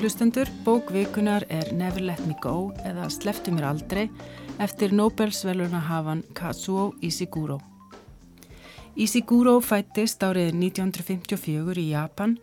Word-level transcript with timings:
hlustendur, 0.00 0.48
bók 0.64 0.88
vikunar 0.90 1.44
er 1.52 1.72
Never 1.76 2.00
Let 2.00 2.20
Me 2.24 2.34
Go 2.40 2.70
eða 2.88 3.10
Sleftu 3.12 3.52
mér 3.52 3.66
aldrei 3.68 4.06
eftir 4.62 4.94
Nobelsvelunahafan 4.96 6.22
Kazuo 6.32 6.94
Ishiguro. 7.04 7.58
Ishiguro 8.96 9.58
fættist 9.60 10.24
árið 10.24 10.54
1954 10.56 11.82
í 11.82 11.90
Japan 11.90 12.38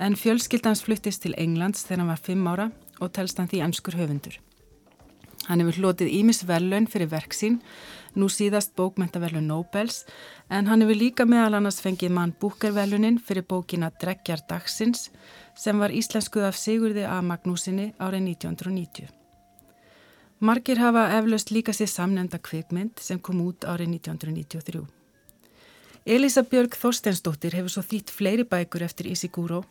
en 0.00 0.16
fjölskyldans 0.16 0.84
fluttist 0.86 1.26
til 1.26 1.36
Englands 1.36 1.84
þegar 1.84 2.04
hann 2.04 2.12
var 2.14 2.24
5 2.24 2.48
ára 2.54 2.70
og 3.00 3.12
telst 3.12 3.42
hann 3.42 3.52
því 3.52 3.60
anskur 3.66 4.00
höfundur. 4.00 4.40
Hann 5.44 5.60
hefur 5.60 5.82
hlotið 5.82 6.08
Ímis 6.22 6.40
velun 6.48 6.88
fyrir 6.88 7.10
verk 7.12 7.36
sín, 7.36 7.58
nú 8.16 8.30
síðast 8.32 8.72
bókmentavelun 8.78 9.50
Nobels, 9.50 10.06
en 10.48 10.70
hann 10.70 10.80
hefur 10.80 10.96
líka 10.96 11.28
meðal 11.28 11.58
annars 11.58 11.82
fengið 11.84 12.14
mann 12.16 12.32
búkervelunin 12.40 13.20
fyrir 13.20 13.44
bókina 13.44 13.92
Dreggjar 14.00 14.46
dagsins 14.48 15.10
sem 15.54 15.78
var 15.78 15.94
íslenskuð 15.94 16.48
af 16.48 16.58
Sigurði 16.58 17.04
A. 17.06 17.20
Magnúsinni 17.22 17.92
árið 17.98 18.28
1990. 18.34 19.08
Margir 20.44 20.80
hafa 20.82 21.06
eflaust 21.18 21.54
líka 21.54 21.72
sér 21.72 21.88
samnenda 21.88 22.38
kvikmynd 22.42 23.00
sem 23.00 23.20
kom 23.22 23.40
út 23.46 23.64
árið 23.64 23.94
1993. 23.96 24.84
Elisa 26.04 26.42
Björg 26.44 26.76
Þorstensdóttir 26.76 27.54
hefur 27.56 27.72
svo 27.72 27.82
þýtt 27.86 28.12
fleiri 28.12 28.44
bækur 28.44 28.84
eftir 28.84 29.08
Isiguro 29.08 29.62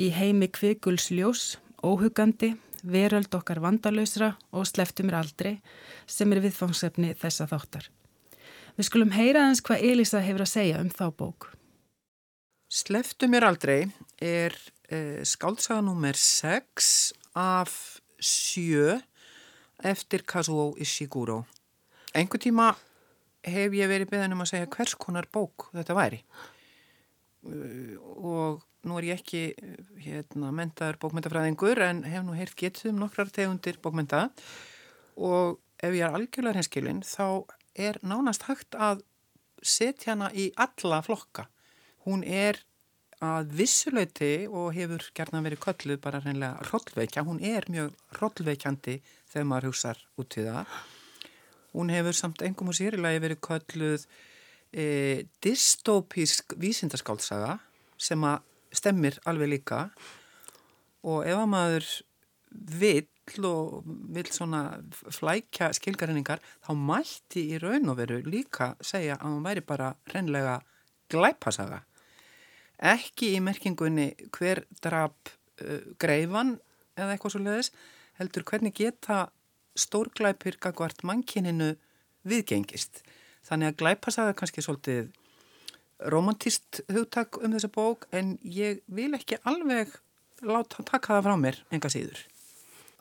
í 0.00 0.08
heimi 0.14 0.48
Kviguls 0.48 1.10
ljós, 1.12 1.58
óhugandi, 1.84 2.54
veröld 2.80 3.34
okkar 3.36 3.60
vandalösra 3.60 4.32
og 4.56 4.64
sleftumir 4.68 5.18
aldrei 5.18 5.58
sem 6.08 6.32
er 6.32 6.40
viðfangsefni 6.46 7.12
þessa 7.20 7.48
þáttar. 7.50 7.90
Við 8.78 8.88
skulum 8.88 9.12
heyra 9.12 9.44
aðeins 9.44 9.60
hvað 9.66 9.84
Elisa 9.90 10.22
hefur 10.24 10.46
að 10.46 10.52
segja 10.54 10.80
um 10.80 10.88
þá 10.88 11.06
bók. 11.12 11.50
Sleftumir 12.70 13.44
aldrei 13.44 13.90
er 14.22 14.56
uh, 14.92 15.20
skáltsaga 15.26 15.80
nummer 15.84 16.16
6 16.16 17.12
af 17.38 18.00
7 18.20 19.00
eftir 19.84 20.24
Kazuo 20.28 20.74
Ishiguro. 20.78 21.44
Engu 22.14 22.38
tíma 22.42 22.72
hef 23.46 23.72
ég 23.72 23.88
verið 23.88 24.10
beðan 24.10 24.36
um 24.36 24.42
að 24.44 24.52
segja 24.52 24.70
hvers 24.74 24.96
konar 25.00 25.28
bók 25.32 25.70
þetta 25.72 25.96
væri 25.96 26.20
uh, 27.46 27.94
og 28.00 28.66
nú 28.84 28.96
er 28.98 29.10
ég 29.10 29.20
ekki 29.20 29.42
hérna, 30.00 30.50
mentaður 30.56 30.98
bókmyndafræðingur 31.02 31.80
en 31.84 32.04
hef 32.08 32.24
nú 32.24 32.36
heyrt 32.36 32.56
getið 32.56 32.94
um 32.94 33.02
nokkrar 33.02 33.32
tegundir 33.32 33.80
bókmynda 33.82 34.28
og 35.20 35.60
ef 35.80 35.92
ég 35.92 36.04
er 36.06 36.16
algjörlega 36.16 36.60
hinskilinn 36.60 37.02
þá 37.04 37.44
er 37.76 38.00
nánast 38.04 38.46
hægt 38.48 38.76
að 38.76 39.04
setja 39.60 40.14
hana 40.14 40.30
í 40.32 40.50
alla 40.60 41.00
flokka. 41.04 41.46
Hún 42.06 42.24
er 42.24 42.62
að 43.20 43.52
vissuleiti 43.58 44.48
og 44.48 44.72
hefur 44.72 45.04
gerna 45.16 45.42
verið 45.44 45.60
kölluð 45.64 46.00
bara 46.00 46.22
reynilega 46.24 46.64
rollveikja, 46.70 47.24
hún 47.28 47.40
er 47.44 47.66
mjög 47.68 47.92
rollveikjandi 48.16 48.96
þegar 49.30 49.48
maður 49.48 49.68
húsar 49.70 50.00
út 50.20 50.36
í 50.40 50.46
það. 50.46 50.78
Hún 51.74 51.92
hefur 51.92 52.16
samt 52.16 52.42
engum 52.42 52.72
og 52.72 52.78
sýrilegi 52.78 53.22
verið 53.22 53.42
kölluð 53.44 54.06
e, 54.72 54.86
dystopísk 55.44 56.56
vísindaskáltsaga 56.58 57.58
sem 58.00 58.24
að 58.24 58.40
stemmir 58.72 59.20
alveg 59.28 59.52
líka. 59.52 59.82
Og 61.04 61.26
ef 61.28 61.36
að 61.36 61.52
maður 61.52 61.90
vill 62.80 63.44
og 63.46 63.84
vill 64.10 64.26
svona 64.32 64.80
flækja 64.90 65.68
skilgarinningar 65.76 66.40
þá 66.64 66.72
mætti 66.74 67.44
í 67.52 67.60
raun 67.62 67.92
og 67.92 68.00
veru 68.00 68.18
líka 68.26 68.72
segja 68.82 69.20
að 69.20 69.36
hún 69.36 69.44
væri 69.44 69.62
bara 69.62 69.92
reynlega 70.10 70.56
glæpasaga 71.12 71.84
ekki 72.80 73.34
í 73.36 73.42
merkingunni 73.44 74.10
hver 74.36 74.64
drap 74.82 75.30
uh, 75.62 75.80
greifan 76.00 76.56
eða 76.96 77.14
eitthvað 77.14 77.36
svo 77.36 77.42
leiðis, 77.44 77.72
heldur 78.20 78.44
hvernig 78.48 78.76
geta 78.76 79.28
stórglæpir 79.78 80.58
gagvart 80.60 81.04
mannkininu 81.06 81.74
viðgengist. 82.28 83.02
Þannig 83.46 83.70
að 83.70 83.80
glæpasaga 83.80 84.36
kannski 84.36 84.64
svolítið 84.64 85.08
romantist 86.10 86.80
hugtak 86.92 87.38
um 87.40 87.52
þessa 87.54 87.70
bók 87.72 88.06
en 88.16 88.36
ég 88.44 88.80
vil 88.88 89.12
ekki 89.16 89.40
alveg 89.48 89.92
láta 90.46 90.84
taka 90.86 91.18
það 91.18 91.26
frá 91.26 91.36
mér 91.40 91.60
enga 91.72 91.90
síður. 91.92 92.20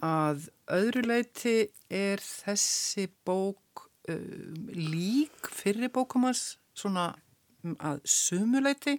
Að 0.03 0.47
öðru 0.71 1.03
leiti 1.07 1.55
er 1.91 2.21
þessi 2.23 3.09
bók 3.27 3.87
um, 4.11 4.69
lík 4.75 5.51
fyrir 5.51 5.91
bókumans 5.95 6.57
svona 6.75 7.11
um, 7.63 7.75
að 7.79 7.99
sumuleiti 8.07 8.97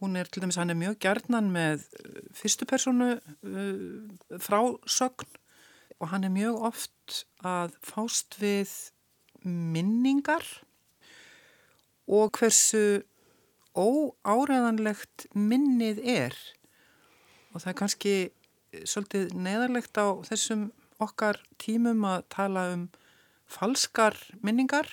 Hún 0.00 0.16
er 0.16 0.28
til 0.28 0.42
dæmis, 0.42 0.56
hann 0.56 0.72
er 0.72 0.78
mjög 0.80 0.96
gjarnan 1.04 1.50
með 1.52 1.84
uh, 2.00 2.22
fyrstu 2.36 2.66
personu 2.68 3.12
uh, 3.16 4.38
frásögn 4.40 5.28
og 6.00 6.08
hann 6.08 6.24
er 6.24 6.32
mjög 6.32 6.62
oft 6.70 7.24
að 7.44 7.76
fást 7.84 8.38
við 8.40 8.72
minningar 9.44 10.44
og 12.10 12.32
hversu 12.38 13.02
óáreðanlegt 13.76 15.28
minnið 15.36 16.00
er 16.02 16.36
og 17.52 17.62
það 17.62 17.70
er 17.72 17.78
kannski 17.78 18.14
svolítið 18.86 19.34
neðarlegt 19.34 20.00
á 20.00 20.06
þessum 20.26 20.68
okkar 21.02 21.40
tímum 21.62 22.04
að 22.08 22.26
tala 22.32 22.66
um 22.74 22.88
falskar 23.50 24.16
minningar 24.44 24.88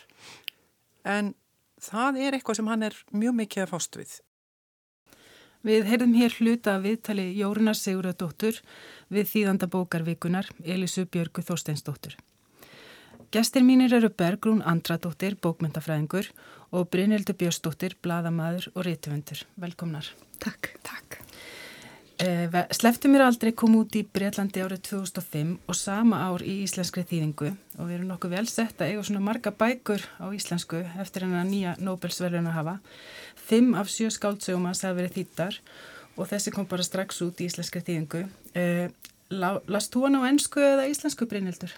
en 1.08 1.34
það 1.82 2.22
er 2.26 2.38
eitthvað 2.38 2.60
sem 2.60 2.72
hann 2.72 2.88
er 2.88 2.96
mjög 3.14 3.38
mikið 3.42 3.66
að 3.66 3.74
fást 3.74 4.00
við. 4.00 4.14
Við 5.68 5.84
heyrðum 5.90 6.14
hér 6.16 6.36
hluta 6.40 6.78
viðtali 6.80 7.26
Jórunar 7.36 7.76
Sigurðardóttur 7.76 8.62
við 9.12 9.28
þýðanda 9.34 9.68
bókarvikunar 9.74 10.48
Elisu 10.64 11.04
Björgu 11.12 11.44
Þorsteinsdóttur. 11.44 12.16
Gestir 13.36 13.66
mínir 13.68 13.92
eru 13.98 14.08
Bergrún 14.08 14.64
Andradóttir, 14.64 15.36
bókmyndafræðingur 15.44 16.32
og 16.72 16.88
Brynildur 16.94 17.36
Björnsdóttir, 17.36 17.98
bladamæður 18.00 18.72
og 18.76 18.88
réttuvendur. 18.88 19.44
Velkomnar. 19.60 20.14
Takk. 20.40 20.78
Takk. 20.88 21.27
Eh, 22.18 22.50
Sleftu 22.74 23.12
mér 23.14 23.28
aldrei 23.28 23.52
kom 23.54 23.76
út 23.78 23.94
í 23.94 24.02
Breitlandi 24.02 24.64
árið 24.66 24.80
2005 24.88 25.52
og 25.70 25.76
sama 25.78 26.24
ár 26.26 26.42
í 26.42 26.64
íslenskri 26.64 27.04
þýðingu 27.06 27.52
og 27.78 27.84
við 27.84 27.94
erum 27.94 28.08
nokkuð 28.10 28.32
vel 28.34 28.48
sett 28.50 28.82
að 28.82 28.90
eiga 28.94 29.04
svona 29.06 29.22
marga 29.22 29.52
bækur 29.54 30.02
á 30.18 30.26
íslensku 30.34 30.80
eftir 30.98 31.28
hennar 31.28 31.46
nýja 31.46 31.76
Nobelsverðun 31.78 32.50
að 32.50 32.58
hafa. 32.58 32.74
Fimm 33.38 33.76
af 33.78 33.92
sjö 33.94 34.10
skáldsögum 34.10 34.66
að 34.66 34.82
það 34.82 34.98
verið 35.02 35.20
þýttar 35.20 35.60
og 36.18 36.32
þessi 36.32 36.56
kom 36.56 36.66
bara 36.72 36.88
strax 36.88 37.22
út 37.22 37.38
í 37.38 37.52
íslenskri 37.52 37.84
þýðingu. 37.86 38.24
Eh, 38.58 38.90
Last 39.30 39.92
þú 39.92 40.06
hann 40.08 40.18
á 40.18 40.30
ennsku 40.32 40.62
eða 40.64 40.88
íslensku, 40.88 41.28
Brynildur? 41.28 41.74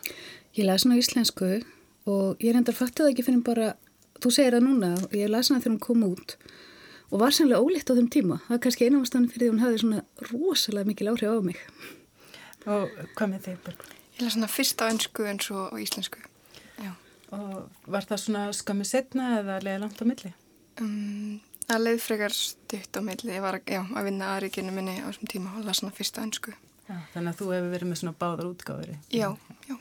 Ég 0.54 0.68
las 0.70 0.86
hann 0.86 0.94
á 0.96 1.02
íslensku 1.02 1.64
og 2.08 2.40
ég 2.40 2.54
reyndar 2.54 2.78
fattið 2.78 3.12
ekki 3.12 3.26
fyrir 3.26 3.44
bara, 3.44 3.74
þú 4.22 4.32
segir 4.32 4.56
það 4.56 4.68
núna 4.70 4.92
ég 5.12 5.32
las 5.34 5.50
hann 5.50 5.60
þegar 5.60 5.74
hann 5.74 5.84
kom 5.84 6.06
út 6.06 6.38
og 6.38 6.69
var 7.12 7.34
sannlega 7.34 7.62
ólitt 7.66 7.90
á 7.90 7.98
þeim 7.98 8.10
tíma. 8.14 8.38
Það 8.48 8.56
er 8.56 8.64
kannski 8.66 8.90
ástæðan 8.90 9.30
fyrir 9.34 9.42
því 9.42 9.48
að 9.48 9.54
hún 9.54 9.64
hafði 9.64 9.82
svona 9.84 10.02
rosalega 10.30 10.90
mikil 10.90 11.10
áhrif 11.10 11.34
á 11.34 11.42
mig. 11.42 11.62
Og 12.70 12.98
hvað 13.18 13.32
með 13.32 13.46
þeir 13.48 13.60
börn? 13.66 13.84
Ég 14.14 14.22
laði 14.22 14.34
svona 14.36 14.52
fyrst 14.52 14.82
á 14.84 14.86
önsku 14.92 15.26
en 15.26 15.40
svo 15.42 15.66
á 15.72 15.76
íslensku. 15.80 16.22
Já. 16.78 16.92
Og 17.34 17.54
var 17.88 18.06
það 18.06 18.24
svona 18.26 18.42
skamið 18.54 18.90
setna 18.92 19.30
eða 19.40 19.60
leiði 19.64 19.84
langt 19.86 20.02
á 20.04 20.06
milli? 20.06 20.34
Um, 20.84 21.40
það 21.66 21.86
leiði 21.86 22.02
frekar 22.06 22.36
stutt 22.36 23.00
á 23.00 23.02
milli. 23.02 23.32
Ég 23.34 23.46
var 23.46 23.62
já, 23.64 23.82
að 23.82 24.10
vinna 24.10 24.34
aðrikinu 24.36 24.76
minni 24.76 25.00
á 25.02 25.08
þessum 25.08 25.32
tíma 25.32 25.56
og 25.56 25.66
laði 25.66 25.80
svona 25.82 25.98
fyrst 25.98 26.20
á 26.20 26.26
önsku. 26.26 26.54
Já, 26.90 26.98
þannig 27.14 27.32
að 27.32 27.40
þú 27.40 27.50
hefur 27.54 27.74
verið 27.74 27.90
með 27.90 28.02
svona 28.04 28.20
báðar 28.22 28.52
útgáður. 28.52 28.94
Já, 29.14 29.30
já. 29.70 29.76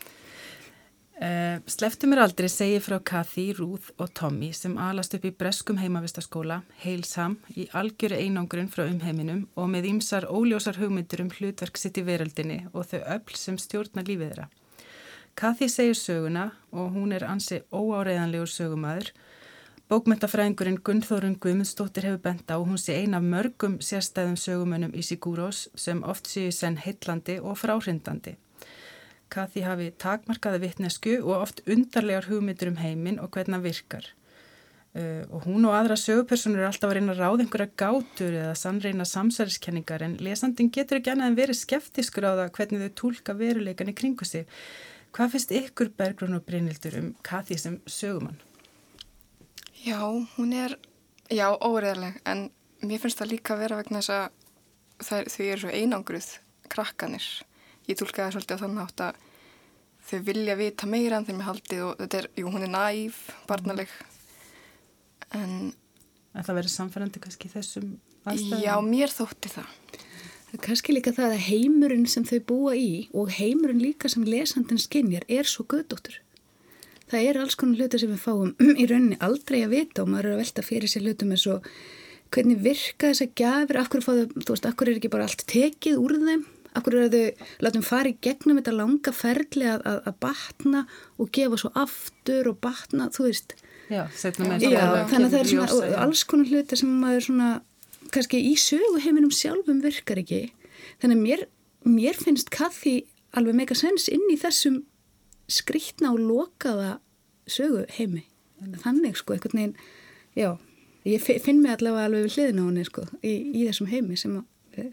Uh, 1.19 1.25
eh, 1.27 1.61
Sleftu 1.67 2.07
mér 2.07 2.21
aldrei 2.23 2.47
segi 2.49 2.79
frá 2.79 3.01
Kathy, 3.03 3.53
Ruth 3.59 3.91
og 3.99 4.13
Tommy 4.15 4.53
sem 4.55 4.77
alast 4.79 5.17
upp 5.17 5.25
í 5.27 5.33
breskum 5.35 5.81
heimavistaskóla, 5.83 6.61
heilsam, 6.85 7.35
í 7.59 7.67
algjöru 7.75 8.15
einangrun 8.15 8.71
frá 8.71 8.85
umheiminum 8.85 9.49
og 9.59 9.67
með 9.73 9.89
ýmsar 9.91 10.29
óljósar 10.31 10.79
hugmyndur 10.79 11.25
um 11.25 11.33
hlutverk 11.35 11.77
sitt 11.77 11.99
í 11.99 12.07
veröldinni 12.07 12.61
og 12.73 12.87
þau 12.93 13.03
öll 13.03 13.35
sem 13.35 13.59
stjórna 13.59 14.07
lífið 14.07 14.31
þeirra. 14.31 14.49
Kathy 15.35 15.69
segir 15.69 15.99
söguna 15.99 16.53
og 16.71 16.95
hún 16.95 17.13
er 17.13 17.27
ansi 17.27 17.65
óáreðanlegur 17.75 18.55
sögumæður. 18.55 19.11
Bókmyndafræðingurinn 19.91 20.83
Gunnþórun 20.87 21.39
Guðmundsdóttir 21.43 22.07
hefur 22.13 22.23
bent 22.31 22.51
á 22.51 22.63
og 22.63 22.69
hún 22.71 22.79
sé 22.79 22.95
eina 22.95 23.19
mörgum 23.19 23.81
sérstæðum 23.83 24.39
sögumönnum 24.39 24.95
í 24.95 25.03
Sigúrós 25.03 25.67
sem 25.75 26.03
oft 26.03 26.31
séu 26.31 26.53
senn 26.55 26.79
heitlandi 26.79 27.41
og 27.43 27.59
fráhrindandi. 27.59 28.39
Kathy 29.33 29.65
hafi 29.67 29.91
takmarkaði 30.01 30.63
vittnesku 30.65 31.19
og 31.21 31.35
oft 31.43 31.61
undarlegar 31.69 32.29
hugmyndur 32.31 32.73
um 32.73 32.81
heiminn 32.81 33.21
og 33.23 33.31
hvernig 33.35 33.59
hann 33.59 33.67
virkar. 33.67 34.09
Uh, 34.97 35.23
og 35.29 35.45
hún 35.45 35.67
og 35.69 35.75
aðra 35.77 35.99
sögupersonur 36.01 36.63
er 36.63 36.71
alltaf 36.71 36.89
að 36.89 36.97
reyna 36.97 37.13
að 37.13 37.21
ráða 37.21 37.45
einhverja 37.45 37.75
gátur 37.79 38.33
eða 38.33 38.55
sannreina 38.57 39.05
samsæriskenningar 39.07 40.03
en 40.07 40.17
lesandin 40.25 40.71
getur 40.73 40.99
ekki 40.99 41.13
annað 41.13 41.29
en 41.29 41.37
verið 41.39 41.59
skeftiskur 41.61 42.25
á 42.25 42.33
það 42.33 42.55
hvernig 42.57 42.85
þau 42.85 42.95
tólka 43.03 43.37
veruleikan 43.37 43.93
í 43.93 43.95
kringu 44.01 44.27
sig. 44.27 44.49
Hvað 45.13 45.35
finnst 45.35 45.53
ykkur 45.61 45.93
Bergrun 45.99 46.39
og 46.39 46.47
Brynildur 46.49 46.97
um 47.03 47.13
Kathy 47.23 47.59
sem 47.61 47.79
sögumann? 47.85 48.41
Já, 49.85 50.01
hún 50.37 50.57
er, 50.57 50.75
já, 51.31 51.53
óreðarleg 51.53 52.19
en 52.25 52.49
mér 52.81 53.05
finnst 53.05 53.21
það 53.21 53.33
líka 53.35 53.55
að 53.55 53.63
vera 53.67 53.79
vegna 53.83 54.03
þess 54.03 54.17
að 54.17 55.29
þau 55.31 55.45
eru 55.47 55.63
svo 55.63 55.77
einangruð 55.77 56.31
krakkanir. 56.73 57.29
Ég 57.89 57.99
tólkaði 57.99 58.37
svolítið 58.37 58.61
á 58.61 58.63
þannig 58.63 58.85
átt 58.85 59.05
að 59.09 59.21
þau 60.09 60.19
vilja 60.29 60.57
vita 60.59 60.89
meira 60.89 61.19
en 61.19 61.27
þeim 61.29 61.43
er 61.43 61.49
haldið 61.49 61.85
og 61.87 61.99
þetta 62.03 62.23
er, 62.23 62.31
jú, 62.37 62.53
hún 62.53 62.65
er 62.65 62.73
næf, 62.73 63.21
barnaleg, 63.49 63.93
en 65.37 65.73
En 66.37 66.45
það 66.47 66.59
verður 66.61 66.75
samfærandi 66.75 67.21
kannski 67.25 67.51
þessum 67.51 67.89
aðstæðum? 68.29 68.63
já, 68.63 68.75
mér 68.85 69.11
þótti 69.11 69.51
það. 69.51 69.71
Kannski 70.65 70.95
líka 70.95 71.13
það 71.13 71.35
að 71.35 71.45
heimurinn 71.49 72.07
sem 72.09 72.25
þau 72.25 72.39
búa 72.49 72.75
í 72.79 73.09
og 73.17 73.33
heimurinn 73.37 73.83
líka 73.83 74.09
sem 74.09 74.25
lesandin 74.25 74.81
skinnjar 74.81 75.27
er 75.29 75.49
svo 75.49 75.67
göðdóttur. 75.69 76.21
Það 77.09 77.25
er 77.25 77.41
alls 77.41 77.57
konar 77.59 77.83
hluti 77.83 78.01
sem 78.01 78.13
við 78.13 78.23
fáum 78.23 78.53
í 78.81 78.87
rauninni 78.89 79.19
aldrei 79.25 79.63
að 79.65 79.75
vita 79.75 80.05
og 80.05 80.13
maður 80.13 80.31
er 80.31 80.37
að 80.37 80.43
velta 80.45 80.65
fyrir 80.65 80.93
sér 80.93 81.09
hlutum 81.09 81.35
eins 81.35 81.47
og 81.51 81.67
hvernig 82.33 82.63
virka 82.65 83.11
þess 83.11 83.25
að 83.25 83.35
gjafir, 83.41 83.81
af 83.81 83.91
hverju 83.93 84.05
fáðu, 84.05 84.25
þú 84.37 84.55
veist, 84.55 84.69
af 84.69 84.77
hverju 84.79 84.95
er 84.95 85.01
ekki 85.01 85.13
bara 85.13 85.29
allt 85.29 85.45
tekið 85.49 86.01
úr 86.01 86.17
þeim, 86.23 86.43
hverju 86.85 87.05
er 87.07 87.13
þau, 87.15 87.47
látum 87.67 87.85
fara 87.87 88.11
í 88.13 88.17
gegnum 88.25 88.59
þetta 88.61 88.75
langa 88.77 89.13
ferli 89.17 89.67
að, 89.71 89.83
að, 89.89 89.99
að 90.11 90.17
batna 90.25 90.83
og 91.19 91.31
gefa 91.39 91.59
svo 91.63 91.71
aftur 91.79 92.51
og 92.53 92.59
batna, 92.65 93.09
þú 93.15 93.27
veist. 93.29 93.55
Já, 93.89 94.03
setna 94.13 94.49
með 94.51 94.67
Já, 94.69 94.83
þannig 95.09 95.27
að 95.29 95.33
það 95.33 95.41
er 95.41 95.51
svona 95.53 95.69
og 95.79 95.95
alls 96.05 96.25
konar 96.29 96.51
hluti 96.53 96.77
sem 96.77 96.91
maður 97.01 97.25
svona 97.29 97.51
kannski 98.13 98.41
í 98.51 98.55
söguheiminum 98.61 99.33
sjálfum 99.33 99.81
virkar 99.85 100.21
ekki. 100.21 100.43
Þannig 101.03 101.17
að 101.17 101.23
mér, 101.25 101.45
mér 101.89 102.19
finnst 102.21 102.51
kaffi 102.55 102.99
alveg 103.37 103.57
mega 103.59 103.77
sens 103.77 104.09
inn 104.13 104.25
í 104.33 104.37
þessum 104.41 104.83
skrítna 105.49 106.13
og 106.15 106.21
lokaða 106.21 106.99
söguheimi. 107.49 108.25
Þannig 108.83 109.17
sko, 109.21 109.37
einhvern 109.37 109.57
veginn 109.61 109.75
já, 110.37 110.51
ég 111.09 111.23
fi- 111.25 111.39
finn 111.43 111.61
mig 111.63 111.77
allavega 111.79 112.09
alveg 112.09 112.27
við 112.27 112.37
hliðina 112.37 112.65
á 112.65 112.69
henni 112.69 112.85
sko, 112.89 113.05
í, 113.23 113.33
í 113.55 113.67
þessum 113.69 113.89
heimi 113.93 114.17
sem 114.19 114.35
að 114.41 114.45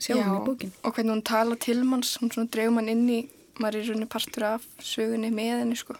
sjá 0.03 0.15
henni 0.17 0.39
í 0.39 0.43
bókin 0.45 0.73
og 0.83 0.95
hvernig 0.95 1.13
hún 1.15 1.23
tala 1.31 1.57
til 1.67 1.77
manns, 1.87 2.15
hún 2.21 2.33
svona 2.33 2.51
dreif 2.51 2.73
mann 2.75 2.91
inn 2.91 3.05
í, 3.09 3.21
maður 3.61 3.79
er 3.79 3.89
rauninni 3.89 4.09
partur 4.11 4.47
af 4.49 4.67
sögunni 4.83 5.31
með 5.33 5.61
henni, 5.61 5.79
sko. 5.79 5.97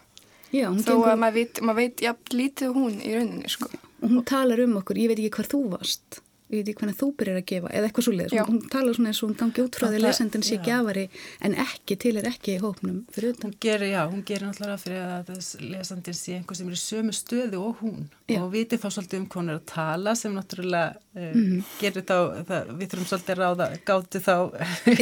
já, 0.52 0.68
Þó 0.68 0.92
gengur, 0.92 1.10
að 1.12 1.20
maður 1.24 1.38
veit, 1.40 1.62
maður 1.62 1.80
veit 1.82 2.06
jafn 2.06 2.38
lítið 2.40 2.70
og 2.70 2.78
hún 2.82 3.00
í 3.00 3.16
rauninni, 3.16 3.52
sko. 3.52 3.70
og 4.02 4.08
hún 4.12 4.24
talar 4.28 4.62
um 4.66 4.78
okkur, 4.82 5.02
ég 5.02 5.12
veit 5.12 5.20
ekki 5.22 5.34
hvar 5.38 5.52
þú 5.54 5.62
varst 5.76 6.20
ég 6.46 6.60
veit 6.60 6.68
ekki 6.70 6.78
hvernig 6.84 6.96
þú 7.00 7.06
byrjar 7.18 7.38
að 7.40 7.46
gefa 7.50 7.70
eða 7.74 7.88
eitthvað 7.88 8.04
svo 8.06 8.12
leið, 8.14 8.34
Já. 8.36 8.42
hún 8.46 8.58
talar 8.70 8.94
svona 8.94 9.10
eins 9.10 9.20
og 9.22 9.30
hún 9.30 9.38
gangi 9.40 9.62
út 9.66 9.78
frá 9.80 9.86
því 9.90 10.00
lesendin 10.04 10.44
sé 10.46 10.56
já. 10.56 10.62
gjafari 10.68 11.04
en 11.42 11.56
ekki 11.64 11.96
til 12.04 12.12
er 12.20 12.28
ekki 12.30 12.54
í 12.54 12.60
hópnum 12.62 13.00
fyrir 13.14 13.32
utan 13.34 13.50
Hún 13.50 13.56
gerir, 13.66 13.90
já, 13.90 14.02
hún 14.12 14.22
gerir 14.28 14.46
náttúrulega 14.46 14.78
fyrir 14.84 15.02
að 15.02 15.32
þess 15.32 15.56
lesandin 15.72 16.14
sé 16.20 16.36
einhver 16.38 16.56
sem 16.60 16.68
er 16.70 16.76
í 16.76 16.82
sömu 16.82 17.16
stöðu 17.18 17.62
og 17.66 17.80
hún 17.82 18.06
Já. 18.30 18.40
og 18.42 18.52
viti 18.54 18.78
þá 18.78 18.86
svolítið 18.94 19.20
um 19.24 19.48
er 19.48 19.58
að 19.58 19.66
tala 19.72 20.14
sem 20.14 20.34
náttúrulega 20.34 20.94
uh, 21.16 21.32
Mhm. 21.36 21.64
gerir 21.80 22.02
þá, 22.06 22.16
það, 22.46 22.70
við 22.78 22.88
þurfum 22.92 23.08
svolítið 23.10 23.34
að 23.34 23.42
ráða, 23.42 23.68
gáti 23.86 24.22
þá 24.22 24.36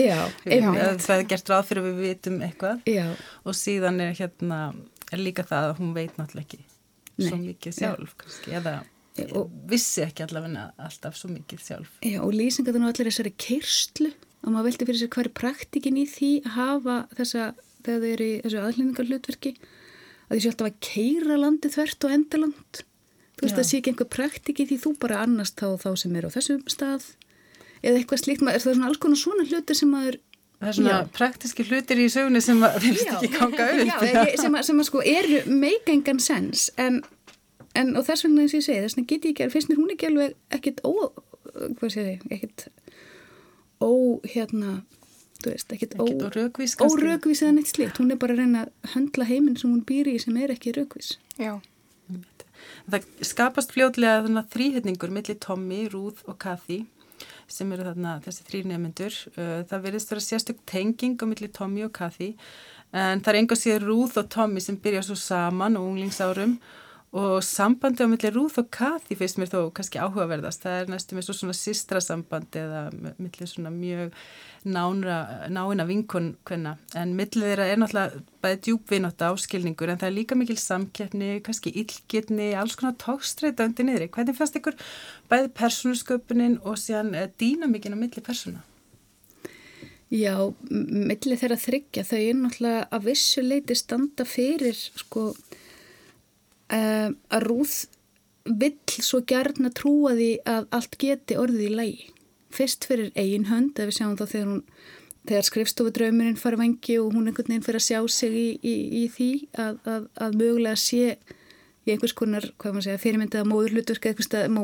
Já, 0.01 0.21
það 1.05 1.19
er 1.19 1.29
gert 1.29 1.49
ráð 1.53 1.67
fyrir 1.69 1.83
að 1.85 1.89
við 1.91 2.01
vitum 2.09 2.41
eitthvað 2.41 2.81
Já, 2.89 3.07
og 3.45 3.55
síðan 3.59 4.01
er 4.01 4.15
hérna 4.17 4.61
er 5.13 5.19
líka 5.21 5.45
það 5.45 5.69
að 5.71 5.77
hún 5.83 5.93
veit 5.95 6.17
náttúrulega 6.17 6.47
ekki 6.49 6.65
svo 7.29 7.37
Nei. 7.39 7.53
mikið 7.53 7.77
sjálf 7.79 8.15
kannski, 8.19 8.51
eða 8.59 8.73
og- 9.23 9.51
vissi 9.71 10.03
ekki 10.05 10.25
allavega 10.27 10.73
alltaf 10.79 11.17
svo 11.17 11.31
mikið 11.31 11.61
sjálf. 11.63 11.91
Já, 12.03 12.21
og 12.23 12.33
lýsingar 12.35 12.75
þannig 12.75 12.91
allir 12.95 13.11
þessari 13.11 13.33
keirslu 13.39 14.11
og 14.45 14.53
maður 14.53 14.67
veldi 14.69 14.87
fyrir 14.89 15.01
sér 15.03 15.13
hver 15.15 15.29
er 15.31 15.37
praktikin 15.41 15.97
í 16.01 16.07
því 16.09 16.31
að 16.45 16.51
hafa 16.59 16.97
þessa, 17.17 17.55
þegar 17.85 18.01
þau 18.03 18.11
eru 18.13 18.25
í 18.25 18.41
þessu 18.45 18.61
aðlýningar 18.65 19.09
hlutverki 19.09 19.55
að 20.29 20.35
því 20.35 20.41
sé 20.43 20.51
alltaf 20.51 20.69
að 20.71 20.81
keira 20.81 21.37
landi 21.41 21.69
þvert 21.73 22.05
og 22.05 22.11
endaland 22.17 22.83
þú 23.35 23.43
veist 23.45 23.55
Já. 23.55 23.59
það 23.61 23.69
sé 23.71 23.79
ekki 23.81 23.93
einhver 23.93 24.11
praktiki 24.15 24.67
því 24.69 24.79
þú 24.85 24.93
bara 24.99 25.23
annast 25.25 25.57
þá 25.61 25.67
þá 25.83 25.91
sem 26.01 26.17
er 26.17 26.27
á 26.27 26.31
þessum 26.35 26.63
stað 26.71 27.09
eða 27.85 27.99
eitthvað 28.01 28.23
slíkt, 28.25 28.45
maður, 28.45 28.55
er 28.55 28.65
það 28.65 28.75
svona 28.79 28.89
alls 28.89 29.03
konar 29.03 29.21
svona 29.21 29.45
hluti 29.49 29.75
sem 29.77 29.91
maður 29.93 30.19
það 30.61 30.69
er 30.71 30.77
svona 30.79 30.95
Já. 30.95 31.09
praktiski 31.19 31.67
hlutir 31.69 32.01
í 32.01 32.07
sögunni 32.13 32.41
sem 32.45 32.63
að 32.65 32.79
finnst 32.85 33.11
ekki 33.11 33.33
ganga 33.35 33.67
upp 33.75 34.05
já, 34.09 34.23
sem, 34.41 34.55
að, 34.57 34.71
að 34.81 34.87
sko 34.89 35.03
eru 35.05 35.43
meika 35.51 35.93
engan 35.93 36.23
sens 36.23 36.71
en, 36.81 37.03
en 37.75 37.95
og 37.99 38.07
þess 38.07 38.27
vegna 38.27 38.45
eins 38.45 38.55
og 38.55 38.61
ég 38.61 38.67
segi 38.69 38.83
þess 38.85 38.97
vegna 38.99 39.11
get 39.13 39.25
ég 39.29 39.35
ekki, 39.35 39.51
finnst 39.55 39.71
mér 39.71 39.81
hún 39.83 39.95
ekki 39.95 40.11
alveg 40.11 40.35
ekkit 40.59 40.81
ó, 40.87 40.91
hvað 41.79 41.93
sé 41.95 42.05
ég, 42.09 42.25
ekkit 42.35 42.67
ó, 43.83 43.91
hérna 44.35 44.75
þú 45.43 45.53
veist, 45.53 45.75
ekkit 45.77 45.95
ó, 45.99 46.05
Ekkert 46.07 46.27
órökvís 46.31 46.75
kannski. 46.79 47.05
órökvís 47.05 47.43
eða 47.45 47.57
neitt 47.59 47.71
slíkt, 47.75 47.99
hún 48.01 48.15
er 48.15 48.21
bara 48.23 48.37
að 48.37 48.43
reyna 48.45 48.65
að 48.67 48.95
höndla 48.95 49.29
heiminn 49.29 49.59
sem 49.61 49.71
hún 49.75 49.85
býr 49.87 50.09
í 50.15 50.19
sem 50.23 50.37
er 50.41 50.55
ekki 50.55 50.73
rökvís 50.79 51.17
Já, 51.41 51.59
Það 52.89 53.05
skapast 53.25 53.73
fljótlega 53.75 54.23
þarna 54.25 54.43
þrýhetningur 54.53 55.13
millir 55.13 55.37
Tommy, 55.41 55.85
Ruth 55.93 56.23
og 56.29 56.39
Kathy 56.41 56.85
sem 57.49 57.71
eru 57.73 57.85
þarna 57.87 58.15
þessi 58.25 58.45
þrýr 58.49 58.69
nefnendur. 58.71 59.17
Það 59.69 59.83
verðist 59.85 60.13
vera 60.13 60.25
sérstök 60.25 60.63
tenging 60.69 61.17
á 61.21 61.25
millir 61.29 61.53
Tommy 61.53 61.85
og 61.85 61.93
Kathy 61.97 62.31
en 62.93 63.21
það 63.25 63.31
er 63.35 63.39
enga 63.41 63.59
síður 63.59 63.87
Ruth 63.89 64.21
og 64.21 64.31
Tommy 64.33 64.63
sem 64.65 64.79
byrja 64.81 65.03
svo 65.05 65.17
saman 65.19 65.77
og 65.81 65.91
unglingsárum 65.91 66.57
og 67.15 67.45
sambandi 67.47 68.03
á 68.03 68.11
millir 68.11 68.35
Ruth 68.35 68.59
og 68.59 68.73
Kathy 68.75 69.15
finnst 69.15 69.39
mér 69.39 69.53
þó 69.53 69.61
kannski 69.77 70.01
áhugaverðast. 70.03 70.65
Það 70.65 70.79
er 70.81 70.89
næstum 70.91 71.21
eins 71.21 71.31
og 71.31 71.37
svona 71.39 71.55
sistra 71.55 72.01
sambandi 72.03 72.59
eða 72.59 72.81
millir 73.23 73.47
svona 73.47 73.71
mjög 73.71 74.17
nána, 74.67 75.19
náina 75.55 75.87
vinkunna 75.87 76.73
en 76.99 77.15
millir 77.15 77.47
þeirra 77.53 77.69
er 77.71 77.79
náttúrulega 77.79 78.23
bæði 78.43 78.61
djúbvinnátt 78.67 79.23
áskilningur 79.29 79.93
en 79.95 80.01
það 80.03 80.11
er 80.11 80.17
líka 80.19 80.39
mikil 80.41 80.59
samkeppni, 80.59 81.31
kannski 81.47 81.71
illgirni, 81.85 82.51
alls 82.59 82.75
konar 82.81 82.99
tókstreita 82.99 83.69
undir 83.69 83.87
niðri. 83.87 84.11
Hvernig 84.11 84.35
fannst 84.41 84.59
ykkur 84.59 84.75
bæði 85.31 85.55
persónusköpunin 85.61 86.59
og 86.67 86.81
síðan 86.83 87.15
dýnamikinn 87.39 87.95
á 87.95 87.99
milli 88.01 88.25
persóna? 88.27 88.65
Já, 90.11 90.35
m- 90.71 91.09
milli 91.09 91.39
þeirra 91.39 91.57
þryggja 91.63 92.03
þau 92.11 92.19
er 92.21 92.37
náttúrulega 92.43 92.89
að 92.91 93.07
vissu 93.13 93.43
leiti 93.47 93.75
standa 93.79 94.27
fyrir 94.29 94.75
sko 94.77 95.31
um, 96.73 97.17
að 97.35 97.47
Rúð 97.49 97.77
vill 98.45 98.77
svo 99.01 99.23
gjarn 99.25 99.69
að 99.69 99.79
trúa 99.81 100.13
því 100.17 100.33
að 100.49 100.67
allt 100.77 100.99
geti 101.01 101.39
orðið 101.41 101.69
í 101.69 101.77
lægi. 101.79 102.11
Fyrst 102.55 102.85
fyrir 102.87 103.11
eigin 103.19 103.49
hönd, 103.51 103.79
ef 103.79 103.89
við 103.91 103.99
sjáum 103.99 104.19
þá 104.19 104.27
þegar 104.27 104.51
hún 104.53 104.63
þegar 105.25 105.47
skrifstofudraumurinn 105.49 106.41
fara 106.41 106.59
vangi 106.61 106.99
og 107.01 107.15
hún 107.15 107.31
einhvern 107.31 107.49
veginn 107.49 107.65
fyrir 107.65 107.81
að 107.81 107.87
sjá 107.87 108.01
sig 108.13 108.35
í, 108.37 108.49
í, 108.61 108.75
í 109.01 109.05
því 109.13 109.31
að, 109.57 109.79
að, 109.89 110.09
að 110.21 110.37
mögulega 110.41 110.81
sé 110.81 111.15
í 111.85 111.93
einhvers 111.93 112.15
konar, 112.17 112.47
hvað 112.61 112.77
maður 112.77 112.87
segja, 112.89 113.01
fyrirmyndið 113.01 113.41
að 113.41 113.49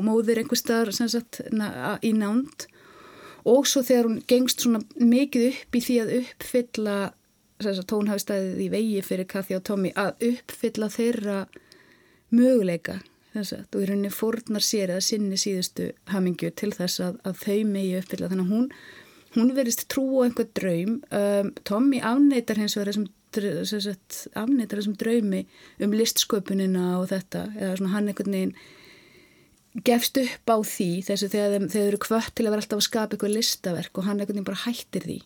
móður 0.05 0.43
einhvers 0.43 0.63
staðar 0.65 0.93
sagt 0.97 1.41
í 2.05 2.13
nánd 2.17 2.67
og 3.49 3.69
svo 3.69 3.83
þegar 3.85 4.09
hún 4.09 4.21
gengst 4.29 4.65
svona 4.65 4.83
mikið 4.97 5.49
upp 5.49 5.77
í 5.77 5.83
því 5.85 5.97
að 6.03 6.15
uppfylla 6.21 6.99
þess 7.61 7.83
að 7.83 7.89
tón 7.93 8.13
hafi 8.13 8.25
staðið 8.25 8.63
í 8.65 8.69
vegi 8.73 9.03
fyrir 9.05 9.29
Kathy 9.29 9.57
og 9.57 9.65
Tommy 9.69 9.93
að 9.97 10.27
uppfylla 10.31 10.89
þeirra 10.93 11.39
möguleika 12.35 13.01
þess 13.35 13.55
að 13.55 13.77
og 13.77 13.85
í 13.85 13.89
rauninni 13.91 14.11
fórnar 14.15 14.65
sér 14.65 14.95
eða 14.95 15.05
sinni 15.07 15.39
síðustu 15.39 15.91
hamingju 16.11 16.51
til 16.59 16.73
þess 16.75 17.03
að, 17.05 17.21
að 17.29 17.39
þau 17.45 17.61
megi 17.71 17.95
uppfylla. 18.01 18.31
Þannig 18.33 18.49
að 18.49 18.55
hún, 18.57 18.67
hún 19.37 19.55
verist 19.55 19.87
trú 19.93 20.05
á 20.19 20.21
einhver 20.27 20.51
draum. 20.59 20.99
Um, 21.15 21.55
Tommy 21.69 22.03
afneitar 22.03 22.59
hins 22.61 22.77
vegar 22.79 22.93
afneitar 23.31 24.81
þessum 24.81 24.99
draumi 24.99 25.45
um 25.79 25.95
listsköpunina 25.95 26.97
og 26.99 27.11
þetta 27.13 27.47
eða 27.55 27.77
svona 27.79 27.93
hann 27.95 28.11
einhvern 28.11 28.35
veginn 28.35 28.55
gefst 29.87 30.19
upp 30.19 30.51
á 30.51 30.57
því 30.67 30.89
þessu 31.07 31.29
þegar 31.31 31.69
þeir 31.71 31.85
eru 31.85 32.01
kvött 32.03 32.35
til 32.35 32.47
að 32.49 32.57
vera 32.57 32.65
alltaf 32.65 32.81
að 32.81 32.89
skapa 32.89 33.15
eitthvað 33.15 33.37
listaverk 33.37 34.01
og 34.01 34.09
hann 34.09 34.19
einhvern 34.19 34.41
veginn 34.41 34.49
bara 34.49 34.65
hættir 34.65 35.07
því 35.07 35.19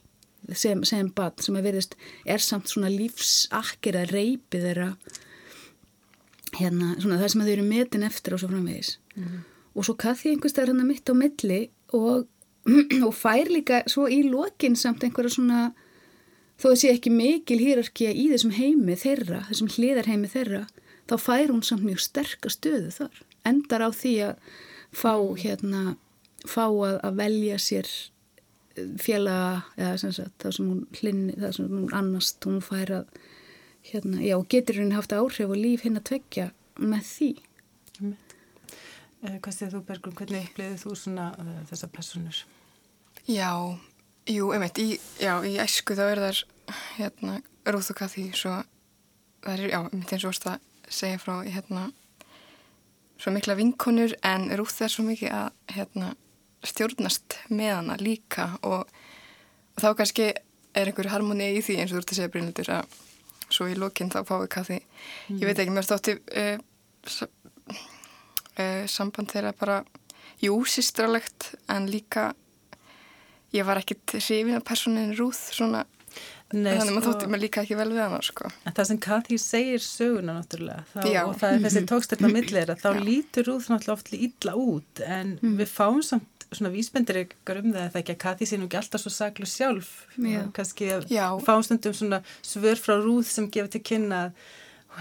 sem, 0.52 0.84
sem 0.84 1.08
bad 1.16 1.40
sem 1.40 1.56
að 1.56 1.70
verðist 1.70 1.96
er 2.28 2.44
samt 2.44 2.68
svona 2.68 2.92
lífsakkir 2.92 3.96
að 4.02 4.12
reypi 4.12 4.60
þeirra 4.60 4.90
hérna 6.58 6.94
svona 6.98 7.18
það 7.20 7.32
sem 7.32 7.42
að 7.42 7.48
þau 7.48 7.54
eru 7.56 7.66
metin 7.68 8.06
eftir 8.06 8.36
og 8.36 8.42
svo 8.42 8.50
framvegis. 8.52 8.92
Og 9.74 9.86
svo 9.86 9.96
kathi 9.98 10.30
einhvers 10.30 10.54
staðar 10.54 10.74
hann 10.74 10.86
mitt 10.88 11.10
á 11.10 11.14
milli 11.18 11.60
og, 11.96 12.26
og 13.06 13.14
fær 13.16 13.50
líka 13.50 13.82
svo 13.90 14.06
í 14.10 14.22
lokin 14.26 14.78
samt 14.78 15.04
einhverja 15.04 15.36
svona 15.36 15.64
þó 16.60 16.70
að 16.70 16.78
sé 16.84 16.94
ekki 16.94 17.10
mikil 17.10 17.58
hýrarkja 17.58 18.14
í 18.14 18.28
þessum 18.30 18.54
heimi 18.54 18.96
þeirra, 18.98 19.42
þessum 19.50 19.72
hliðarheimi 19.74 20.30
þeirra 20.30 20.64
þá 21.10 21.16
fær 21.20 21.50
hún 21.50 21.64
samt 21.66 21.84
mjög 21.84 22.00
sterkast 22.04 22.62
stöðu 22.62 22.92
þar. 22.94 23.20
Endar 23.44 23.84
á 23.84 23.90
því 23.92 24.14
að 24.30 24.50
fá 24.94 25.14
hérna 25.42 25.96
fá 26.46 26.66
að, 26.68 26.98
að 27.02 27.18
velja 27.18 27.60
sér 27.60 27.90
félaga 29.00 29.64
eða 29.78 29.96
sem 30.02 30.12
sagt 30.14 30.42
það 30.42 30.56
sem 30.56 30.70
hún 30.70 30.82
hlinni, 30.98 31.36
það 31.38 31.56
sem 31.56 31.70
hún 31.70 31.94
annast 31.94 32.46
hún 32.48 32.60
fær 32.64 32.92
að 33.00 33.18
hérna, 33.90 34.20
já, 34.24 34.36
getur 34.50 34.80
henni 34.80 34.96
haft 34.96 35.12
áhrif 35.14 35.50
og 35.50 35.58
líf 35.60 35.84
hinn 35.84 35.98
að 36.00 36.06
tvekja 36.10 36.46
með 36.80 37.08
því? 37.10 37.30
Eh, 39.24 39.38
Hvað 39.40 39.54
séð 39.56 39.74
þú 39.76 39.80
Bergrun, 39.88 40.16
hvernig 40.18 40.48
upplýðið 40.50 40.82
þú 40.84 40.94
svona 41.00 41.30
uh, 41.40 41.56
þessar 41.70 41.92
personur? 41.94 42.42
já, 43.24 43.50
jú, 44.28 44.50
einmitt, 44.52 44.78
í, 44.82 44.98
já, 45.22 45.38
í 45.48 45.54
æsku 45.62 45.96
þá 45.96 46.02
er 46.10 46.20
þar, 46.26 46.40
hérna, 46.98 47.36
Rúð 47.64 47.92
og 47.94 47.96
Kathy, 48.02 48.26
svo, 48.36 48.58
það 49.46 49.54
er, 49.54 49.62
já, 49.72 49.78
einmitt 49.86 50.12
eins 50.12 50.26
og 50.26 50.32
vorst 50.34 50.48
að 50.50 50.66
segja 50.92 51.20
frá, 51.22 51.38
hérna, 51.48 51.86
svo 53.16 53.32
mikla 53.32 53.56
vinkonur, 53.56 54.12
en 54.28 54.50
Rúð 54.60 54.76
er 54.84 54.92
svo 54.92 55.06
mikið 55.08 55.32
að, 55.38 55.48
hérna, 55.72 56.10
stjórnast 56.64 57.38
með 57.52 57.72
hana 57.78 57.96
líka 58.00 58.50
og, 58.64 58.84
og 59.72 59.80
þá 59.80 59.90
kannski 59.98 60.30
er 60.74 60.88
einhver 60.90 61.10
harmoni 61.12 61.50
í 61.56 61.64
því 61.64 61.80
eins 61.80 61.92
og 61.92 61.98
þú 61.98 62.02
ert 62.02 62.12
að 62.12 62.20
segja 62.20 62.32
Brynildur 62.32 62.70
að 62.76 62.94
svo 63.48 63.68
í 63.70 63.76
lókinn 63.78 64.12
þá 64.12 64.22
fáið 64.28 64.46
kaffi 64.56 64.78
mm. 64.80 65.40
ég 65.40 65.48
veit 65.48 65.58
ekki, 65.58 65.74
mér 65.74 65.86
stótti 65.86 66.16
uh, 66.18 66.56
uh, 68.58 68.84
samband 68.90 69.32
þeirra 69.32 69.54
bara 69.58 69.82
jú, 70.42 70.56
sýstralegt 70.68 71.54
en 71.72 71.88
líka 71.90 72.32
ég 73.54 73.66
var 73.66 73.80
ekkit 73.82 74.16
hrifin 74.18 74.58
af 74.58 74.66
personin 74.66 75.14
Rúð 75.18 75.38
svona 75.54 75.84
Nei, 76.54 76.76
þannig 76.76 76.84
að 76.84 76.90
maður 76.92 77.02
sko, 77.02 77.12
þótti 77.14 77.28
mig 77.32 77.40
líka 77.42 77.62
ekki 77.64 77.76
vel 77.78 77.88
við 77.90 78.02
hana 78.04 78.18
sko. 78.22 78.50
en 78.62 78.74
það 78.76 78.88
sem 78.90 78.98
Kathy 79.02 79.38
segir 79.42 79.82
söguna 79.82 80.36
náttúrulega 80.36 80.84
þá, 80.92 81.06
og 81.24 81.32
það 81.40 81.54
er 81.54 81.64
þessi 81.64 81.82
tókstirna 81.90 82.30
millera 82.30 82.76
þá 82.78 82.88
Já. 82.92 83.00
lítur 83.08 83.48
Rúð 83.48 83.70
náttúrulega 83.72 83.96
oft 83.96 84.12
illa 84.14 84.54
út 84.60 85.02
en 85.02 85.32
mm. 85.40 85.56
við 85.58 85.72
fáum 85.72 86.02
samt 86.06 86.33
svona 86.58 86.72
vísbendir 86.74 87.20
ykkur 87.24 87.60
um 87.62 87.72
það 87.74 88.00
ekki 88.00 88.14
að 88.16 88.20
Kathy 88.24 88.48
sé 88.48 88.58
nú 88.58 88.68
ekki 88.68 88.80
alltaf 88.80 89.02
svo 89.02 89.12
saglu 89.12 89.48
sjálf? 89.48 89.92
Já. 90.18 90.42
kannski 90.56 90.90
að 90.96 91.08
fáum 91.46 91.64
stundum 91.66 91.96
svona 91.96 92.20
svör 92.42 92.80
frá 92.80 92.96
Rúð 92.98 93.26
sem 93.30 93.48
gefur 93.52 93.72
til 93.74 93.82
kynna 93.84 94.20
að 94.28 94.44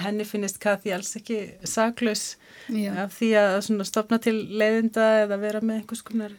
henni 0.03 0.25
finnist 0.25 0.59
Kathy 0.63 0.93
alls 0.95 1.13
ekki 1.19 1.39
saklaus 1.69 2.35
af 2.69 3.13
því 3.17 3.29
að 3.39 3.85
stopna 3.85 4.19
til 4.23 4.35
leiðinda 4.53 5.25
eða 5.25 5.39
vera 5.41 5.61
með 5.61 5.83
einhvers 5.83 6.05
konar 6.05 6.33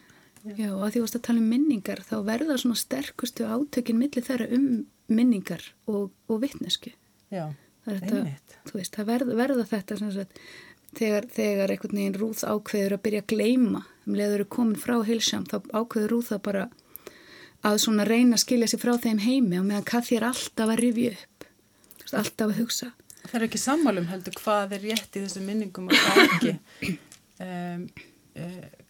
Já, 0.45 0.69
og 0.75 0.83
að 0.85 0.91
því 0.93 0.99
að 1.01 1.13
þú 1.15 1.19
tala 1.25 1.41
um 1.41 1.45
minningar 1.49 2.01
þá 2.05 2.17
verða 2.27 2.55
svona 2.61 2.77
sterkustu 2.77 3.47
átökinn 3.49 3.97
millir 3.97 4.25
þeirra 4.27 4.45
um 4.53 4.67
minningar 5.09 5.63
og, 5.89 6.11
og 6.29 6.41
vittnesku 6.43 6.91
Já, 7.33 7.49
einmitt. 7.89 8.57
Þú 8.65 8.77
veist, 8.79 8.93
það 8.93 9.09
verða, 9.09 9.37
verða 9.39 9.65
þetta 9.69 9.97
sagt, 10.13 10.39
þegar, 10.97 11.29
þegar 11.35 11.73
einhvern 11.73 11.99
veginn 11.99 12.17
rúð 12.21 12.43
ákveður 12.47 12.97
að 12.97 13.03
byrja 13.05 13.23
að 13.23 13.29
gleima 13.33 13.83
um 14.05 14.17
leiður 14.17 14.39
eru 14.39 14.49
komin 14.57 14.79
frá 14.79 14.97
heilsam 15.05 15.45
þá 15.49 15.57
ákveður 15.73 16.13
rúð 16.13 16.27
það 16.31 16.41
bara 16.49 16.65
að 17.65 17.79
svona 17.81 18.05
reyna 18.05 18.37
að 18.37 18.43
skilja 18.43 18.69
sér 18.71 18.83
frá 18.83 18.93
þeim 19.01 19.23
heimi 19.25 19.59
og 19.59 19.65
meðan 19.69 19.87
Kathy 19.89 20.19
er 20.19 20.27
alltaf 20.29 20.69
að 20.69 20.81
rifja 20.83 21.15
upp 21.15 21.35
alltaf 22.15 22.51
að 22.51 22.59
hugsa. 22.61 22.91
Það 23.25 23.37
er 23.39 23.45
ekki 23.47 23.59
sammálum 23.61 24.09
heldur 24.11 24.35
hvað 24.37 24.75
er 24.77 24.83
rétt 24.85 25.17
í 25.17 25.23
þessum 25.23 25.47
minningum 25.49 25.89
og 25.89 25.97
hvað 26.05 26.25
ekki. 26.27 26.55
Um, 27.35 27.81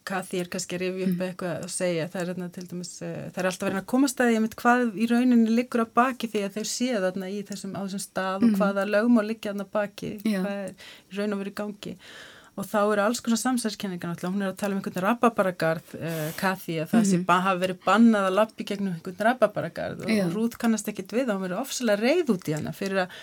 uh, 0.06 0.12
Kathy 0.12 0.42
er 0.42 0.52
kannski 0.54 0.78
að 0.78 0.84
rifja 0.84 1.08
upp 1.10 1.24
eitthvað 1.26 1.66
og 1.66 1.74
segja 1.74 2.06
það 2.14 2.30
er, 2.36 2.52
dæmis, 2.70 2.94
uh, 3.02 3.16
það 3.32 3.42
er 3.42 3.50
alltaf 3.50 3.68
verið 3.68 3.82
að 3.82 3.90
koma 3.96 4.12
staði 4.12 4.44
með 4.44 4.56
hvað 4.62 4.86
í 4.96 5.10
rauninni 5.12 5.58
liggur 5.58 5.86
að 5.86 5.92
baki 5.98 6.30
því 6.32 6.46
að 6.46 6.60
þeir 6.60 6.70
séu 6.72 7.02
þarna 7.08 7.32
í 7.34 7.42
þessum, 7.50 7.76
þessum 7.80 8.06
stað 8.06 8.38
og 8.40 8.48
mm. 8.52 8.56
hvaða 8.62 8.88
lögum 8.92 9.20
og 9.22 9.28
liggja 9.32 9.52
þarna 9.52 9.68
baki 9.74 10.14
hvað 10.24 10.56
er 10.56 10.74
í 11.12 11.20
raun 11.20 11.36
og 11.36 11.44
verið 11.44 11.60
gangi. 11.64 11.96
Og 12.56 12.64
þá 12.64 12.78
eru 12.86 13.02
alls 13.04 13.20
konar 13.20 13.40
samsærskenningar 13.42 14.14
náttúrulega, 14.14 14.32
hún 14.32 14.44
er 14.46 14.52
að 14.54 14.60
tala 14.62 14.76
um 14.76 14.78
einhvern 14.80 15.04
rababaragarð 15.04 15.96
uh, 15.98 16.30
Kathy 16.40 16.78
að 16.80 16.94
það 16.94 17.02
mm 17.02 17.10
-hmm. 17.10 17.26
sé 17.26 17.42
hafa 17.48 17.60
verið 17.66 17.82
bannað 17.84 18.28
að 18.30 18.38
lappi 18.38 18.68
gegnum 18.70 18.94
einhvern 18.94 19.26
rababaragarð 19.28 20.06
og 20.06 20.32
Rúð 20.32 20.56
kannast 20.62 20.88
ekkit 20.88 21.12
við 21.12 21.34
og 21.34 21.36
hún 21.36 21.46
verið 21.50 21.60
ofsalega 21.60 22.00
reyð 22.00 22.32
út 22.32 22.48
í 22.48 22.56
hana 22.56 22.72
fyrir 22.72 23.04
að 23.04 23.18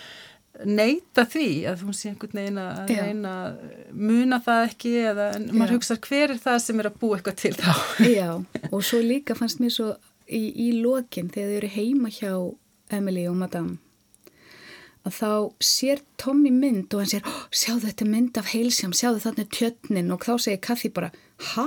neyta 0.68 1.24
því 1.32 1.46
að 1.70 1.84
hún 1.86 1.96
sé 1.96 2.10
einhvern 2.10 2.38
veginn 2.38 2.58
að 2.60 2.90
reyna 2.92 3.34
muna 3.92 4.38
það 4.44 4.64
ekki 4.68 4.92
eða 5.10 5.28
maður 5.50 5.78
hugsa 5.78 5.96
hver 6.04 6.34
er 6.34 6.42
það 6.42 6.58
sem 6.66 6.82
er 6.82 6.90
að 6.90 6.98
búa 7.00 7.18
eitthvað 7.18 7.38
til 7.40 7.54
þá? 7.56 7.72
Já, 8.04 8.28
og 8.68 8.82
svo 8.84 9.00
líka 9.04 9.36
fannst 9.38 9.62
mér 9.62 9.72
svo 9.74 9.94
í, 10.28 10.42
í 10.52 10.68
lokin 10.82 11.32
þegar 11.32 11.48
þau 11.48 11.56
eru 11.62 11.72
heima 11.76 12.12
hjá 12.12 12.34
Emily 12.92 13.24
og 13.30 13.40
Madame 13.40 13.80
að 15.02 15.16
þá 15.16 15.30
sér 15.64 16.02
Tommy 16.20 16.52
mynd 16.54 16.92
og 16.94 17.02
hann 17.02 17.10
sér, 17.10 17.24
oh, 17.26 17.40
sjáðu 17.50 17.88
þetta 17.88 18.06
mynd 18.06 18.38
af 18.38 18.52
heilsjám, 18.52 18.94
sjáðu 18.94 19.24
þarna 19.24 19.46
tjötnin. 19.56 20.12
Og 20.14 20.26
þá 20.26 20.32
segir 20.44 20.60
Kathy 20.62 20.92
bara, 20.94 21.10
ha? 21.52 21.66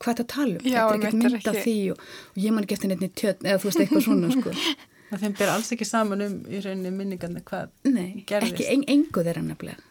Hvað 0.00 0.12
er 0.12 0.20
þetta 0.20 0.24
að 0.24 0.30
tala 0.34 0.54
um? 0.54 0.62
Já, 0.64 0.78
þetta 0.78 0.94
er 0.94 1.00
ekkert 1.00 1.24
mynd 1.24 1.50
af 1.50 1.58
því 1.64 1.74
og, 1.92 2.04
og 2.30 2.38
ég 2.40 2.54
man 2.54 2.66
ekki 2.66 2.76
eftir 2.78 2.92
nefnir 2.92 3.10
tjötn 3.20 3.50
eða 3.50 3.60
þú 3.60 3.68
veist 3.68 3.82
eitthvað 3.84 4.06
svona 4.06 4.30
sko 4.32 4.54
Það 5.10 5.24
þeim 5.24 5.36
ber 5.40 5.52
alls 5.56 5.72
ekki 5.74 5.88
saman 5.88 6.24
um 6.26 6.36
í 6.46 6.60
rauninni 6.62 6.92
minningarna 6.94 7.42
hvað 7.46 7.72
Nei, 7.90 8.22
gerðist. 8.28 8.54
Nei, 8.54 8.54
ekki 8.54 8.68
en, 8.74 8.84
engu 8.94 9.24
þeirra 9.26 9.42
nefnilega. 9.44 9.86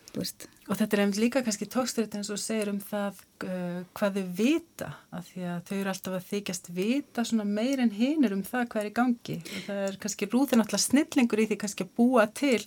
Og 0.69 0.77
þetta 0.77 0.95
er 0.95 1.01
einmitt 1.03 1.19
líka 1.21 1.41
kannski 1.45 1.67
tóksturinn 1.69 2.19
eins 2.19 2.31
og 2.33 2.39
segir 2.41 2.71
um 2.71 2.79
það 2.81 3.19
uh, 3.45 3.79
hvað 3.97 4.17
þau 4.17 4.31
vita 4.39 4.89
af 5.15 5.27
því 5.29 5.45
að 5.51 5.59
þau 5.69 5.75
eru 5.77 5.91
alltaf 5.93 6.17
að 6.17 6.27
þykjast 6.31 6.69
vita 6.75 7.25
svona 7.25 7.45
meir 7.47 7.83
en 7.83 7.93
hinur 7.93 8.35
um 8.37 8.43
það 8.45 8.67
hvað 8.71 8.81
er 8.81 8.89
í 8.89 8.95
gangi. 8.99 9.37
Og 9.43 9.67
það 9.67 9.81
er 9.85 9.99
kannski 10.03 10.29
rúðin 10.31 10.63
alltaf 10.63 10.83
snillingur 10.85 11.43
í 11.43 11.47
því 11.49 11.59
kannski 11.63 11.87
að 11.87 11.93
búa 11.99 12.25
til 12.41 12.61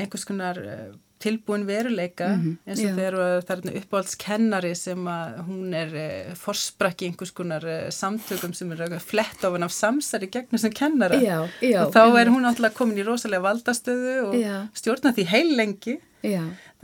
einhvers 0.00 0.26
konar 0.28 0.60
uh, 0.64 0.88
tilbúin 1.24 1.66
veruleika 1.66 2.28
mm 2.28 2.40
-hmm. 2.42 2.56
eins 2.66 2.80
og 2.80 2.90
Já. 2.90 2.94
þegar 2.98 3.14
það 3.48 3.66
er 3.66 3.78
uppáhaldskennari 3.80 4.74
sem 4.76 5.06
að 5.08 5.38
hún 5.48 5.74
er 5.74 5.94
e, 5.94 6.08
forsprakki 6.34 7.08
einhvers 7.08 7.32
konar 7.32 7.64
e, 7.64 7.78
samtökum 7.90 8.54
sem 8.54 8.72
er 8.72 8.98
flett 8.98 9.44
ofan 9.44 9.62
af 9.62 9.72
samsari 9.72 10.26
gegnum 10.26 10.58
sem 10.58 10.72
kennara. 10.72 11.20
Já, 11.20 11.48
já, 11.60 11.86
og 11.86 11.92
þá 11.94 12.20
er 12.20 12.28
hún 12.28 12.44
alltaf 12.44 12.74
komin 12.74 12.98
í 12.98 13.06
rosalega 13.06 13.42
valdastöðu 13.42 14.16
og 14.28 14.34
stjórna 14.74 15.12
því 15.12 15.24
heil 15.26 15.56
lengi. 15.56 15.98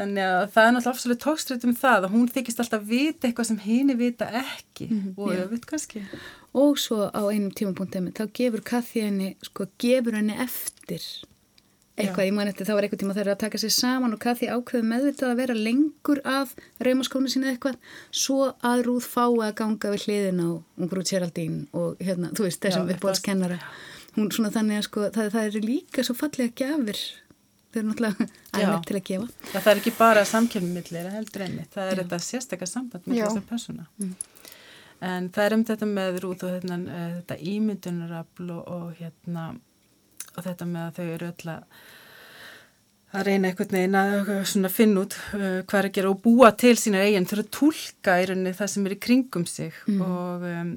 Þannig 0.00 0.24
að 0.24 0.42
það 0.54 0.66
er 0.66 0.72
náttúrulega 0.74 0.94
ofsalega 0.94 1.22
tókstritt 1.24 1.64
um 1.64 1.74
það 1.76 2.04
að 2.06 2.12
hún 2.14 2.28
þykist 2.34 2.60
alltaf 2.62 2.84
vita 2.88 3.28
eitthvað 3.28 3.48
sem 3.50 3.58
henni 3.64 3.96
vita 3.98 4.28
ekki 4.40 4.86
mm 4.88 5.00
-hmm, 5.00 5.18
og 5.18 5.32
öfut 5.44 5.66
kannski. 5.66 6.04
Og 6.52 6.78
svo 6.78 7.10
á 7.12 7.22
einum 7.28 7.50
tímapunktum 7.50 8.12
þá 8.12 8.24
gefur 8.32 8.62
Kathy 8.64 9.00
henni 9.00 9.36
sko 9.42 9.66
gefur 9.78 10.16
henni 10.16 10.36
eftir 10.36 11.04
eitthvað, 12.00 12.26
ég 12.26 12.34
man 12.36 12.50
eftir 12.50 12.68
þá 12.68 12.72
var 12.74 12.86
eitthvað 12.86 13.02
tíma 13.04 13.16
þeirra 13.18 13.36
að 13.36 13.42
taka 13.44 13.60
sér 13.62 13.74
saman 13.76 14.16
og 14.16 14.22
Kathy 14.22 14.50
ákveði 14.50 14.88
meðvitað 14.90 15.32
að 15.32 15.40
vera 15.42 15.56
lengur 15.56 16.20
af 16.28 16.52
reymaskónu 16.82 17.30
sína 17.32 17.52
eitthvað 17.52 17.78
svo 18.10 18.50
að 18.66 18.84
Rúð 18.88 19.06
fái 19.06 19.46
að 19.46 19.56
ganga 19.62 19.94
við 19.94 20.06
hliðin 20.06 20.44
á 20.44 20.50
Ungrúð 20.80 21.10
Geraldín 21.12 21.62
og 21.76 22.00
hérna, 22.02 22.32
þú 22.36 22.48
veist, 22.48 22.62
þessum 22.64 22.92
uppbóðskennara 22.96 23.60
hún 24.16 24.30
svona 24.34 24.52
þannig 24.54 24.80
að 24.80 24.86
sko, 24.88 25.08
það, 25.14 25.32
það 25.34 25.48
er 25.48 25.66
líka 25.66 26.04
svo 26.06 26.16
fallega 26.18 26.56
gafir 26.58 27.00
þau 27.70 27.80
eru 27.80 27.88
náttúrulega 27.90 28.26
aðeins 28.56 28.88
til 28.88 28.98
að 28.98 29.06
gefa. 29.06 29.28
Já, 29.52 29.56
það 29.56 29.72
er 29.72 29.80
ekki 29.80 29.94
bara 29.98 30.26
samkjöfumillir 30.26 31.08
heldur 31.14 31.46
einni, 31.46 31.66
það 31.70 31.86
er 31.86 31.92
Já. 31.94 32.02
þetta 32.02 32.20
sérstakar 32.26 32.70
samband 32.70 33.06
með 33.06 33.22
þessar 33.24 33.48
persóna. 33.50 33.86
Mm. 34.00 34.14
en 35.10 35.28
það 35.32 35.46
er 35.46 35.56
um 35.56 35.66
þetta 35.70 35.90
með 35.90 36.20
Rúð 36.24 36.46
og 36.46 36.54
hérna, 36.56 36.78
eh, 36.96 37.10
þetta 37.20 37.36
ímyndunarafl 37.54 38.50
og, 38.56 38.62
og 38.74 38.98
hérna 38.98 39.44
og 40.40 40.46
þetta 40.48 40.68
með 40.68 40.86
að 40.86 41.00
þau 41.00 41.08
eru 41.14 41.32
öll 41.32 41.54
að 41.54 41.80
að 43.10 43.26
reyna 43.26 43.50
einhvern 43.50 43.74
veginn 43.74 43.96
að 43.98 44.74
finna 44.74 45.02
út 45.02 45.16
uh, 45.34 45.62
hvað 45.66 45.80
er 45.80 45.88
að 45.88 45.96
gera 45.96 46.12
og 46.12 46.20
búa 46.22 46.52
til 46.54 46.76
sína 46.78 47.02
eigin 47.02 47.26
þurfa 47.26 47.46
að 47.46 47.56
tólka 47.56 48.20
í 48.20 48.28
rauninni 48.30 48.52
það 48.54 48.70
sem 48.74 48.86
er 48.86 48.94
í 48.94 49.00
kringum 49.06 49.46
sig 49.50 49.82
mm. 49.90 50.04
og 50.06 50.46
um, 50.50 50.70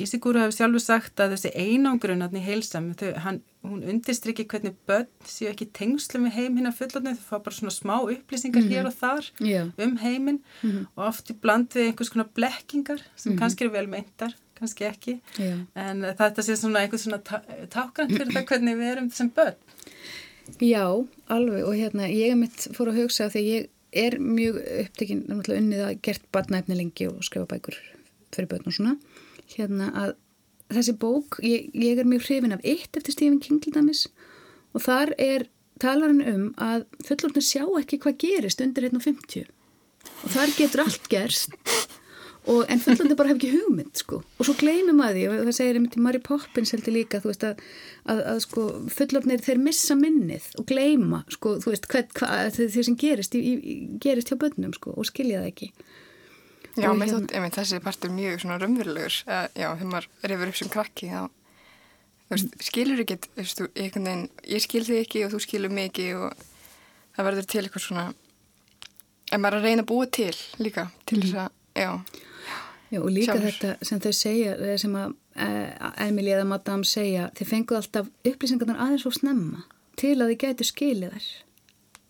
Ísigúru 0.00 0.40
hefur 0.40 0.54
sjálfur 0.56 0.80
sagt 0.80 1.20
að 1.20 1.34
þessi 1.34 1.50
einangrun 1.60 2.22
í 2.24 2.40
heilsam, 2.40 2.86
þau, 2.96 3.10
hann, 3.24 3.40
hún 3.66 3.82
undirstrykki 3.92 4.46
hvernig 4.48 4.76
börn 4.88 5.08
séu 5.28 5.50
ekki 5.50 5.66
tengslu 5.76 6.22
með 6.22 6.38
heim 6.38 6.56
hinn 6.56 6.70
að 6.70 6.78
fullotni, 6.78 7.12
þau 7.18 7.26
fá 7.26 7.42
bara 7.44 7.56
svona 7.58 7.74
smá 7.74 7.94
upplýsingar 7.98 8.64
mm 8.64 8.70
hér 8.70 8.88
og 8.88 8.96
þar 8.96 9.28
yeah. 9.44 9.68
um 9.82 9.96
heiminn 10.00 10.40
mm 10.62 10.86
og 10.94 11.04
oft 11.10 11.32
í 11.32 11.36
bland 11.36 11.76
við 11.76 11.90
einhvers 11.90 12.12
konar 12.14 12.30
blekkingar 12.36 13.02
sem 13.14 13.32
-hmm. 13.32 13.40
kannski 13.42 13.66
eru 13.66 13.74
vel 13.74 13.90
meintar 13.90 14.32
kannski 14.60 14.86
ekki. 14.88 15.16
Já. 15.40 15.52
en 15.74 16.06
þetta 16.18 16.44
sé 16.46 16.56
svona 16.60 16.84
eitthvað 16.84 17.04
svona 17.04 17.20
tákant 17.72 18.14
fyrir 18.14 18.32
það 18.34 18.48
hvernig 18.52 18.80
við 18.80 18.92
erum 18.94 19.10
sem 19.14 19.30
börn. 19.36 19.58
Já, 20.62 20.86
alveg. 21.30 21.66
Og 21.66 21.76
hérna 21.78 22.08
ég 22.10 22.34
er 22.34 22.40
mitt 22.40 22.66
fór 22.76 22.90
að 22.92 23.04
hugsa 23.04 23.28
því 23.32 23.44
ég 23.46 23.68
er 24.00 24.18
mjög 24.22 24.58
upptekinn 24.84 25.24
unnið 25.30 25.84
að 25.86 25.94
gert 26.06 26.26
barnaefni 26.34 26.78
lengi 26.78 27.08
og 27.10 27.22
skrifa 27.26 27.48
bækur 27.50 27.78
fyrir 28.34 28.50
börn 28.50 28.70
og 28.70 28.76
svona. 28.76 28.96
Hérna 29.56 29.90
að 29.98 30.16
þessi 30.70 30.94
bók, 31.02 31.40
ég, 31.42 31.70
ég 31.74 31.98
er 31.98 32.06
mjög 32.06 32.28
hrifin 32.28 32.54
af 32.54 32.62
eitt 32.62 32.94
eftir 32.94 33.16
Stephen 33.16 33.40
King 33.42 33.62
til 33.62 33.74
dæmis. 33.74 34.06
Og 34.74 34.84
þar 34.84 35.14
er 35.18 35.48
talarinn 35.82 36.22
um 36.28 36.44
að 36.60 36.84
fullorðin 37.06 37.46
sjá 37.46 37.64
ekki 37.80 37.98
hvað 38.02 38.20
gerist 38.22 38.62
undir 38.64 38.86
1.50 38.90 39.48
og 40.24 40.32
þar 40.32 40.52
getur 40.56 40.84
allt 40.84 41.08
gerst 41.12 41.56
og, 42.48 42.64
en 42.72 42.80
fullandi 42.80 43.16
bara 43.18 43.32
hef 43.32 43.38
ekki 43.40 43.52
hugmynd 43.52 44.00
sko. 44.00 44.20
og 44.38 44.46
svo 44.46 44.54
gleymum 44.60 45.02
að 45.04 45.18
því 45.18 45.24
og 45.28 45.38
það 45.40 45.56
segir 45.58 45.78
einmitt 45.78 45.96
í 45.98 46.04
Mary 46.04 46.20
Poppins 46.24 46.72
heldur 46.74 46.96
líka 46.96 47.20
veist, 47.24 47.44
að, 47.44 47.64
að, 48.08 48.22
að 48.32 48.42
sko, 48.46 48.66
fullorðnir 48.96 49.44
þeir 49.44 49.62
missa 49.62 49.96
minnið 49.98 50.46
og 50.60 50.68
gleyma 50.70 51.22
sko, 51.32 51.56
veist, 51.66 51.88
hvað, 51.90 52.14
hvað, 52.16 52.60
þeir 52.60 52.86
sem 52.88 53.00
gerist, 53.00 53.36
í, 53.36 53.56
í, 53.56 53.74
gerist 54.02 54.32
hjá 54.32 54.38
bönnum 54.40 54.72
sko, 54.76 54.94
og 54.96 55.08
skilja 55.08 55.42
það 55.42 55.50
ekki 55.52 55.72
Já, 56.78 56.86
og, 56.86 57.02
hérna, 57.02 57.26
þótt, 57.26 57.58
þessi 57.58 57.82
partur 57.84 58.14
mjög 58.14 58.46
raunverulegur 58.46 59.20
þegar 59.26 59.84
maður 59.90 60.08
reyfur 60.30 60.52
upp 60.52 60.60
sem 60.60 60.72
krakki 60.72 61.10
þá 61.10 61.28
skilur 62.62 63.02
ekki 63.02 63.18
ég 63.34 64.62
skil 64.62 64.84
þig 64.86 65.00
ekki 65.02 65.24
og 65.26 65.32
þú 65.34 65.40
skilur 65.42 65.78
ekki 65.82 66.12
og 66.14 66.44
það 67.16 67.26
verður 67.26 67.48
til 67.50 67.62
eitthvað 67.64 67.86
svona 67.88 68.04
en 69.30 69.42
maður 69.42 69.58
að 69.58 69.66
reyna 69.66 69.84
að 69.84 69.90
búa 69.90 70.06
til 70.14 70.34
líka 70.62 70.86
til 71.10 71.20
þess 71.24 71.34
mm. 71.34 71.40
að, 71.42 71.50
já 71.82 71.90
Já, 72.90 72.98
og 73.00 73.10
líka 73.14 73.36
Sjálfur. 73.36 73.52
þetta 73.54 73.88
sem 73.90 74.00
þau 74.02 74.12
segja, 74.18 74.56
sem 74.82 74.96
að 74.98 75.12
eh, 75.36 75.90
Emilí 76.08 76.32
eða 76.34 76.48
Madame 76.50 76.88
segja, 76.88 77.28
þeir 77.38 77.50
fenguð 77.52 77.78
alltaf 77.80 78.10
upplýsingarnar 78.26 78.82
aðeins 78.82 79.06
og 79.06 79.14
snemma 79.14 79.64
til 80.00 80.16
að 80.16 80.32
þið 80.32 80.40
gætu 80.44 80.66
skilið 80.66 81.14
þær. 81.14 81.28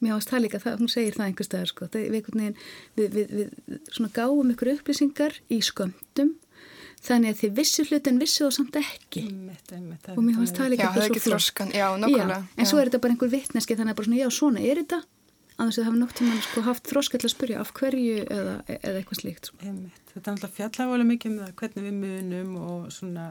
Mér 0.00 0.14
ást 0.16 0.30
það 0.32 0.44
líka, 0.46 0.60
það, 0.62 0.78
hún 0.80 0.88
segir 0.88 1.16
það 1.18 1.26
einhver 1.26 1.46
staðar, 1.46 1.68
sko. 1.68 1.88
Það, 1.92 2.06
við, 2.14 2.30
við, 2.96 3.18
við, 3.18 3.50
við 3.92 4.14
gáum 4.16 4.54
ykkur 4.54 4.72
upplýsingar 4.78 5.36
í 5.52 5.60
sköndum 5.66 6.38
þannig 7.04 7.32
að 7.32 7.38
þið 7.40 7.54
vissu 7.56 7.84
hluti 7.88 8.12
en 8.12 8.20
vissu 8.20 8.46
þá 8.46 8.56
samt 8.58 8.76
ekki 8.80 9.22
Einmitt, 9.28 9.72
einmitt, 9.72 10.10
og 10.12 10.20
mér 10.24 10.36
fannst 10.36 10.58
það 10.58 10.74
líka 10.74 10.84
Já, 10.84 10.90
það 10.96 11.04
er 11.04 11.08
ekki 11.08 11.22
þroskan, 11.24 11.72
já, 11.72 11.86
nákvæmlega. 11.96 12.36
Já, 12.44 12.58
en 12.60 12.68
svo 12.68 12.80
er 12.80 12.90
þetta 12.90 13.00
bara 13.04 13.14
einhver 13.14 13.32
vittneski 13.32 13.76
þannig 13.78 13.94
að 13.94 14.00
bara 14.00 14.08
svona, 14.08 14.20
já, 14.20 14.28
svona 14.36 14.64
er 14.64 14.82
þetta 14.82 15.00
að 15.68 15.70
það 15.76 15.86
hafa 15.90 16.00
nokt 16.00 16.16
tíma 16.20 16.40
sko, 16.46 16.62
haft 16.66 16.90
þroska 16.90 17.18
til 17.20 17.28
að 17.28 17.34
spyrja 17.34 17.60
af 17.62 17.70
hverju 17.76 18.18
eða, 18.24 18.56
eða 18.78 18.96
eitthvað 19.00 19.20
slíkt 19.20 19.50
sko. 19.50 19.56
Þetta 20.10 20.24
er 20.26 20.34
alltaf 20.34 20.56
fjallálega 20.56 21.08
mikið 21.12 21.30
um 21.30 21.38
það 21.44 21.54
hvernig 21.62 21.86
við 21.86 21.96
munum 22.04 22.52
og 22.64 22.90
svona 22.94 23.26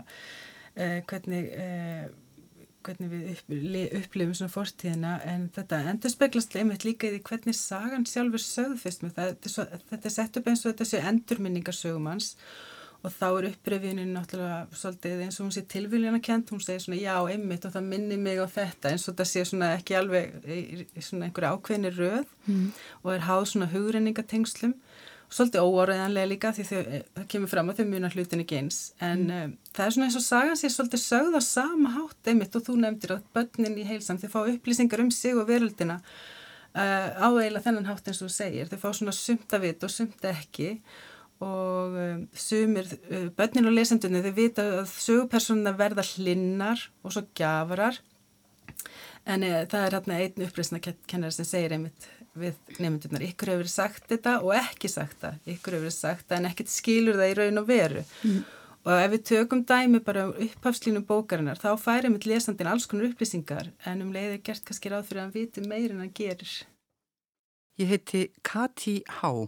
eh, 0.75 0.99
hvernig, 1.09 1.49
eh, 1.59 2.07
hvernig 2.87 3.11
við 3.11 3.25
upp, 3.33 3.53
li- 3.75 3.89
upplifum 3.99 4.35
svona 4.39 4.53
fortíðina 4.53 5.13
en 5.27 5.49
þetta 5.55 5.81
endur 5.91 6.13
speglast 6.13 6.55
einmitt 6.55 6.85
líka 6.87 7.09
í 7.09 7.15
því 7.17 7.21
hvernig 7.31 7.57
sagan 7.59 8.05
sjálfur 8.07 8.43
sögð 8.45 8.77
fyrst 8.85 9.03
með 9.03 9.17
það. 9.17 9.33
Þetta 9.89 9.99
er, 10.05 10.15
sett 10.19 10.39
upp 10.39 10.47
eins 10.53 10.63
og 10.65 10.71
þetta 10.73 10.87
sé 10.93 11.01
endurminningarsögumanns 11.11 12.33
og 12.35 12.68
þá 13.07 13.27
er 13.29 13.45
upprifinin 13.53 14.09
náttúrulega 14.11 14.65
svolítið 14.75 15.21
eins 15.23 15.37
og 15.39 15.45
hún 15.47 15.53
sé 15.55 15.61
tilviljana 15.71 16.19
kent, 16.23 16.49
hún 16.51 16.63
segir 16.63 16.83
svona 16.83 16.99
já, 16.99 17.15
einmitt 17.31 17.67
og 17.67 17.71
það 17.75 17.85
minni 17.93 18.17
mig 18.19 18.41
á 18.43 18.47
þetta 18.51 18.91
eins 18.91 19.05
og 19.07 19.13
þetta 19.13 19.27
sé 19.29 19.43
svona 19.47 19.69
ekki 19.77 19.95
alveg 19.95 20.33
svona 20.99 21.29
einhverja 21.29 21.53
ákveðinni 21.55 21.93
röð 21.95 22.25
mm. 22.49 22.65
og 23.03 23.13
er 23.13 23.23
háð 23.29 23.45
svona 23.53 23.69
hugrenningatengslum 23.71 24.75
og 24.75 25.35
svolítið 25.37 25.61
óáræðanlega 25.61 26.29
líka 26.31 26.51
því 26.57 26.65
þau, 26.65 26.79
eh, 26.79 27.03
það 27.15 27.27
kemur 27.31 27.51
fram 27.51 27.69
að 27.69 27.79
þau 27.79 27.89
munar 27.91 28.15
hlutin 28.17 28.43
ekki 28.43 28.57
eins 28.59 28.79
en 28.97 29.23
mm. 29.27 29.53
það 29.77 29.85
er 29.85 29.95
svona 29.95 30.07
eins 30.09 30.17
og 30.17 30.25
sagan 30.25 30.59
sé 30.59 30.71
svolítið 30.73 31.03
sögð 31.03 31.37
á 31.37 31.41
sama 31.45 31.93
hátt 31.93 32.31
einmitt 32.31 32.57
og 32.57 32.65
þú 32.65 32.77
nefndir 32.81 33.15
að 33.15 33.27
börnin 33.37 33.77
í 33.77 33.85
heilsam 33.85 34.19
þau 34.19 34.29
fá 34.33 34.39
upplýsingar 34.41 35.03
um 35.05 35.11
sig 35.13 35.37
og 35.37 35.47
veröldina 35.47 35.99
uh, 36.01 37.07
á 37.15 37.27
eiginlega 37.29 37.65
þennan 37.67 37.89
hátt 37.91 38.09
eins 38.09 38.23
og 38.23 38.31
þú 38.31 38.35
segir 38.39 38.73
þau 38.73 38.81
fá 38.81 38.89
svona 38.89 39.15
sumt 39.15 39.53
að 39.53 39.67
vita 39.67 39.87
og 39.87 39.93
sumt 39.93 40.27
ekki 40.31 40.71
og 41.39 41.95
um, 41.95 42.23
sumir, 42.35 42.87
uh, 43.07 43.27
börnin 43.35 43.69
og 43.69 43.75
lesendunni 43.75 44.21
þau 44.25 44.35
vita 44.35 44.65
að 44.81 44.91
sögupersonuna 44.91 45.73
verða 45.79 46.03
hlinnar 46.13 46.81
og 47.03 47.15
svo 47.15 47.23
gjafarar 47.37 47.99
en 49.29 49.45
uh, 49.47 49.61
það 49.71 49.83
er 49.85 49.97
hérna 49.97 50.19
einn 50.19 50.47
uppreysna 50.47 50.81
kennari 50.83 51.35
sem 51.35 51.47
segir 51.47 51.75
einmitt 51.77 52.09
við 52.39 52.79
nefndurnar, 52.79 53.23
ykkur 53.25 53.53
hefur 53.55 53.71
sagt 53.71 54.05
þetta 54.11 54.37
og 54.45 54.53
ekki 54.55 54.91
sagt 54.91 55.17
það, 55.23 55.39
ykkur 55.55 55.79
hefur 55.79 55.93
sagt 55.95 56.27
það 56.29 56.37
en 56.37 56.49
ekkert 56.51 56.71
skilur 56.71 57.19
það 57.19 57.31
í 57.31 57.37
raun 57.39 57.61
og 57.63 57.69
veru 57.69 58.03
mm. 58.05 58.41
og 58.85 58.91
ef 58.95 59.13
við 59.15 59.23
tökum 59.31 59.63
dæmi 59.67 60.03
bara 60.05 60.27
um 60.29 60.35
upphafslínum 60.45 61.07
bókarinnar 61.07 61.59
þá 61.59 61.71
færi 61.81 62.11
mitt 62.13 62.27
lesandin 62.29 62.69
alls 62.71 62.87
konar 62.87 63.09
upplýsingar 63.09 63.71
en 63.89 64.03
um 64.05 64.11
leiði 64.15 64.41
gert 64.43 64.67
kannski 64.67 64.91
ráð 64.91 65.07
fyrir 65.09 65.23
að 65.23 65.25
hann 65.25 65.37
viti 65.39 65.65
meir 65.65 65.95
en 65.95 66.03
hann 66.03 66.13
gerir 66.15 66.59
Ég 67.79 67.87
heiti 67.87 68.25
Kati 68.43 68.97
Há. 69.07 69.47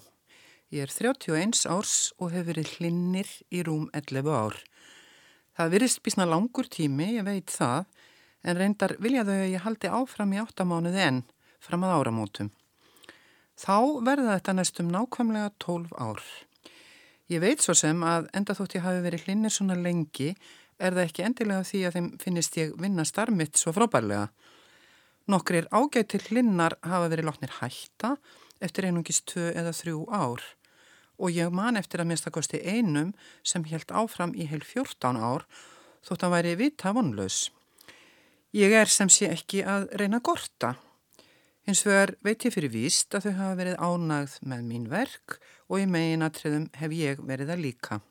Ég 0.72 0.86
er 0.86 0.92
31 0.96 1.66
árs 1.68 2.14
og 2.16 2.30
hefur 2.32 2.54
verið 2.54 2.70
hlinnir 2.78 3.28
í 3.52 3.60
rúm 3.68 3.90
11 3.92 4.30
ár. 4.32 4.54
Það 5.60 5.74
virðist 5.74 6.00
bísna 6.00 6.24
langur 6.24 6.70
tími, 6.72 7.10
ég 7.18 7.26
veit 7.28 7.52
það, 7.52 7.90
en 8.48 8.56
reyndar 8.56 8.94
vilja 9.04 9.26
þau 9.28 9.34
að 9.36 9.52
ég 9.52 9.66
haldi 9.66 9.92
áfram 9.92 10.32
í 10.32 10.40
áttamánuði 10.40 11.02
enn, 11.04 11.18
fram 11.60 11.84
að 11.84 11.96
áramótum. 11.98 12.52
Þá 13.60 13.76
verða 14.08 14.38
þetta 14.38 14.56
næstum 14.56 14.94
nákvæmlega 14.94 15.50
12 15.60 15.92
ár. 16.00 16.24
Ég 17.28 17.44
veit 17.44 17.66
svo 17.66 17.76
sem 17.76 18.08
að 18.08 18.32
enda 18.40 18.56
þótt 18.56 18.78
ég 18.80 18.88
hafi 18.88 19.04
verið 19.04 19.28
hlinnir 19.28 19.56
svona 19.58 19.76
lengi, 19.76 20.32
er 20.80 20.96
það 20.96 21.04
ekki 21.04 21.28
endilega 21.28 21.68
því 21.68 21.84
að 21.84 22.00
þeim 22.00 22.10
finnist 22.24 22.58
ég 22.62 22.74
vinna 22.80 23.04
starmitt 23.04 23.60
svo 23.60 23.76
frábærlega. 23.76 24.32
Nokkrir 25.28 25.68
ágættir 25.68 26.32
hlinnar 26.32 26.80
hafa 26.80 27.12
verið 27.12 27.28
látnir 27.28 27.60
hætta 27.60 28.16
eftir 28.64 28.88
einungis 28.88 29.20
tvö 29.28 29.52
eða 29.52 29.76
þrjú 29.76 30.08
ár 30.08 30.48
og 31.18 31.34
ég 31.34 31.52
man 31.54 31.80
eftir 31.80 32.02
að 32.02 32.12
minnstakosti 32.12 32.62
einum 32.64 33.14
sem 33.44 33.66
held 33.68 33.92
áfram 33.92 34.36
í 34.36 34.48
heil 34.50 34.64
14 34.64 35.18
ár 35.18 35.48
þótt 36.06 36.24
að 36.26 36.34
væri 36.36 36.54
vita 36.60 36.94
vonlaus. 36.96 37.50
Ég 38.52 38.74
er 38.76 38.90
sem 38.92 39.10
sé 39.10 39.30
ekki 39.32 39.62
að 39.64 39.90
reyna 40.00 40.20
að 40.20 40.28
gorta. 40.28 40.72
Hins 41.68 41.84
vegar 41.86 42.16
veit 42.26 42.44
ég 42.44 42.56
fyrir 42.56 42.74
víst 42.74 43.14
að 43.16 43.28
þau 43.28 43.36
hafa 43.38 43.58
verið 43.60 43.78
ánægð 43.80 44.38
með 44.50 44.64
mín 44.68 44.88
verk 44.92 45.38
og 45.70 45.80
í 45.80 45.88
meginatriðum 45.88 46.66
hef 46.82 46.96
ég 46.98 47.22
verið 47.24 47.54
að 47.54 47.64
líka. 47.68 48.02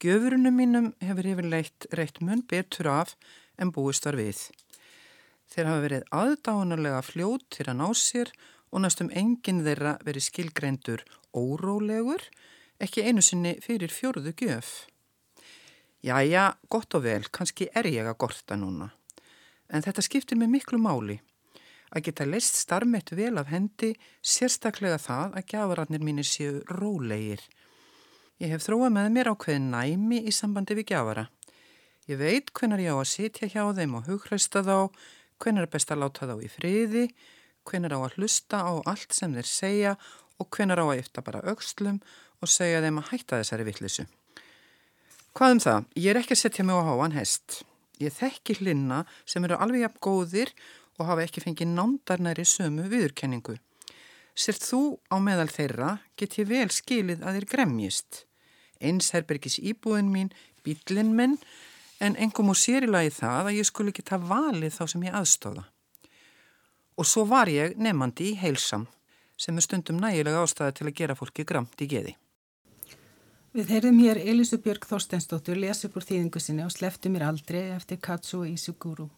Gjöfurunum 0.00 0.54
mínum 0.56 0.92
hefur 1.02 1.26
yfirleitt 1.32 1.88
reitt 1.96 2.20
mun 2.24 2.44
betur 2.48 2.88
af 2.92 3.16
en 3.60 3.72
búist 3.74 4.06
var 4.06 4.16
við. 4.20 4.46
Þeir 5.50 5.66
hafa 5.66 5.82
verið 5.82 6.06
aðdánarlega 6.14 7.02
fljót 7.04 7.48
til 7.50 7.66
að 7.66 7.80
ná 7.80 7.88
sér 7.98 8.30
og 8.70 8.84
næstum 8.84 9.10
enginn 9.10 9.64
þeirra 9.66 9.96
verið 10.06 10.28
skilgreindur 10.28 11.02
órólegur, 11.36 12.22
ekki 12.80 13.04
einu 13.04 13.22
sinni 13.24 13.56
fyrir 13.64 13.92
fjörðu 13.92 14.32
gjöf. 14.36 14.86
Jæja, 16.00 16.54
gott 16.72 16.94
og 16.96 17.04
vel, 17.04 17.26
kannski 17.28 17.68
er 17.76 17.88
ég 17.90 18.06
að 18.08 18.18
gorta 18.22 18.56
núna. 18.56 18.88
En 19.68 19.84
þetta 19.84 20.02
skiptir 20.02 20.38
mig 20.40 20.48
miklu 20.48 20.80
máli. 20.80 21.18
Að 21.90 22.06
geta 22.06 22.24
leist 22.24 22.56
starmitt 22.56 23.12
vel 23.12 23.34
af 23.38 23.50
hendi, 23.50 23.92
sérstaklega 24.22 24.96
það 25.02 25.36
að 25.36 25.48
gjafararnir 25.52 26.04
mínir 26.06 26.26
séu 26.26 26.62
rólegir. 26.70 27.42
Ég 28.40 28.54
hef 28.54 28.64
þróað 28.64 28.94
með 28.94 29.10
mér 29.12 29.30
ákveðin 29.34 29.68
næmi 29.74 30.22
í 30.24 30.32
sambandi 30.32 30.78
við 30.78 30.94
gjafara. 30.94 31.26
Ég 32.08 32.16
veit 32.16 32.48
hvenar 32.56 32.80
ég 32.80 32.96
á 32.96 32.98
að 32.98 33.10
sitja 33.10 33.50
hjá 33.50 33.66
þeim 33.76 33.98
og 33.98 34.08
hugræsta 34.08 34.62
þá, 34.64 34.88
hvenar 35.42 35.66
er 35.66 35.72
best 35.74 35.92
að 35.92 36.00
láta 36.00 36.30
þá 36.30 36.36
í 36.40 36.48
friði, 36.48 37.04
hvenar 37.68 37.92
á 37.92 38.00
að 38.00 38.16
hlusta 38.16 38.62
á 38.64 38.72
allt 38.88 39.12
sem 39.12 39.36
þeir 39.36 39.50
segja 39.50 39.92
og 40.40 40.48
hvenar 40.56 40.80
á 40.80 40.86
að 40.88 41.02
yfta 41.04 41.24
bara 41.24 41.44
aukslum 41.44 42.00
og 42.40 42.48
segja 42.50 42.80
þeim 42.82 43.00
að 43.02 43.10
hætta 43.12 43.40
þessari 43.40 43.66
vittlisu. 43.68 44.06
Hvað 45.36 45.54
um 45.54 45.62
það? 45.62 45.88
Ég 45.94 46.10
er 46.10 46.20
ekki 46.20 46.34
að 46.34 46.42
setja 46.42 46.66
mig 46.66 46.80
á 46.80 46.82
háan 46.88 47.14
hest. 47.14 47.60
Ég 48.00 48.14
þekki 48.16 48.56
hlinna 48.58 49.04
sem 49.28 49.44
eru 49.46 49.58
alveg 49.60 49.84
jafn 49.84 50.00
góðir 50.02 50.54
og 50.98 51.06
hafa 51.08 51.24
ekki 51.26 51.42
fengið 51.44 51.74
nándarnæri 51.76 52.46
sömu 52.48 52.88
viðurkenningu. 52.90 53.58
Sért 54.34 54.64
þú 54.64 54.98
á 55.12 55.16
meðal 55.22 55.50
þeirra 55.52 55.90
get 56.18 56.38
ég 56.40 56.48
vel 56.48 56.68
skilið 56.72 57.24
að 57.24 57.38
þeir 57.38 57.48
gremjist. 57.54 58.24
Eins 58.80 59.10
herbergis 59.12 59.58
íbúðin 59.60 60.10
mín, 60.12 60.30
bílinn 60.64 61.12
minn, 61.16 61.36
en 62.00 62.16
engum 62.16 62.52
og 62.52 62.56
sérilagi 62.56 63.12
það 63.18 63.50
að 63.50 63.58
ég 63.58 63.68
skul 63.68 63.90
ekki 63.90 64.04
ta 64.08 64.16
valið 64.16 64.72
þá 64.78 64.84
sem 64.88 65.04
ég 65.04 65.16
aðstóða. 65.18 65.66
Og 66.96 67.08
svo 67.08 67.26
var 67.28 67.50
ég 67.52 67.76
nefandi 67.76 68.32
í 68.32 68.38
heilsam, 68.40 68.86
sem 69.40 69.56
er 69.56 69.64
stundum 69.64 70.00
nægilega 70.02 70.42
ástæða 70.44 70.74
til 70.76 70.88
að 70.90 70.96
gera 71.00 71.16
fólki 71.16 71.46
gramt 71.48 71.80
í 71.80 71.88
geði. 71.88 72.16
Við 73.56 73.72
heyrðum 73.74 74.02
hér 74.04 74.20
Elísu 74.30 74.60
Björg 74.62 74.84
Þorsteinsdóttur 74.86 75.58
lesa 75.58 75.88
upp 75.88 75.96
úr 75.98 76.04
þýðingu 76.06 76.42
sinni 76.42 76.62
og 76.62 76.70
sleftu 76.70 77.10
mér 77.10 77.24
aldrei 77.26 77.72
eftir 77.74 77.98
Katsuo 77.98 78.44
Isuguru. 78.46 79.08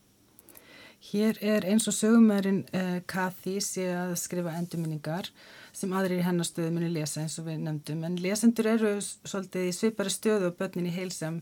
Hér 1.02 1.34
er 1.42 1.64
eins 1.66 1.88
og 1.90 1.94
sögumærin 1.96 2.60
uh, 2.78 3.00
Kathy 3.10 3.56
sé 3.58 3.88
að 3.90 4.12
skrifa 4.20 4.52
endurminningar 4.54 5.32
sem 5.74 5.90
aðrir 5.98 6.20
í 6.20 6.26
hennastöðu 6.26 6.70
muni 6.76 6.90
lesa 6.94 7.24
eins 7.24 7.34
og 7.40 7.48
við 7.48 7.64
nefndum. 7.64 8.04
En 8.06 8.18
lesendur 8.22 8.68
eru 8.70 8.92
svolítið 9.02 9.66
í 9.66 9.72
svipari 9.74 10.12
stöðu 10.14 10.52
og 10.52 10.60
börnin 10.60 10.86
í 10.86 10.92
heilsam 10.94 11.40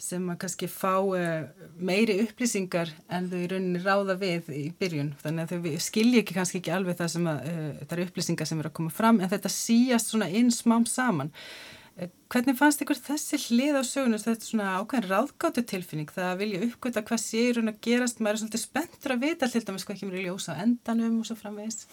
sem 0.00 0.24
að 0.32 0.38
kannski 0.46 0.70
fá 0.72 0.94
uh, 1.04 1.44
meiri 1.76 2.22
upplýsingar 2.24 2.94
en 3.12 3.28
þau 3.28 3.36
í 3.42 3.50
rauninni 3.52 3.84
ráða 3.84 4.16
við 4.22 4.48
í 4.56 4.64
byrjun. 4.80 5.12
Þannig 5.20 5.44
að 5.44 5.68
þau 5.68 5.84
skilji 5.90 6.22
ekki 6.22 6.38
kannski 6.38 6.62
ekki 6.62 6.72
alveg 6.78 6.96
það 7.02 7.12
sem 7.18 7.28
að 7.34 7.44
uh, 7.52 7.68
það 7.82 7.96
eru 7.98 8.08
upplýsingar 8.08 8.48
sem 8.48 8.64
eru 8.64 8.72
að 8.72 8.78
koma 8.80 8.96
fram 9.02 9.20
en 9.20 9.34
þetta 9.34 9.52
síast 9.52 10.14
svona 10.14 10.32
inn 10.32 10.48
smám 10.54 10.88
saman. 10.88 11.34
Hvernig 12.32 12.56
fannst 12.56 12.80
ykkur 12.80 12.96
þessi 12.96 13.36
hlið 13.50 13.76
á 13.76 13.82
sögunu 13.84 14.18
þetta 14.20 14.40
er 14.40 14.48
svona 14.48 14.68
ákveðin 14.80 15.10
ráðgáttu 15.10 15.64
tilfinning 15.68 16.08
það 16.08 16.28
að 16.30 16.38
vilja 16.40 16.60
uppgöta 16.66 17.02
hvað 17.04 17.20
sé 17.20 17.42
í 17.44 17.52
raun 17.52 17.68
að 17.68 17.82
gerast. 17.84 18.22
Maður 18.22 18.38
er 18.38 18.40
svolítið 18.42 18.62
spenntur 18.62 19.14
að 19.14 19.26
vita 19.26 19.48
til 19.52 19.62
dæmis 19.66 19.84
hvað 19.84 19.98
ekki 19.98 20.08
mér 20.08 20.20
í 20.22 20.24
ljósa 20.24 20.56
endanum 20.62 21.18
og 21.20 21.28
svo 21.28 21.36
framvegist 21.36 21.84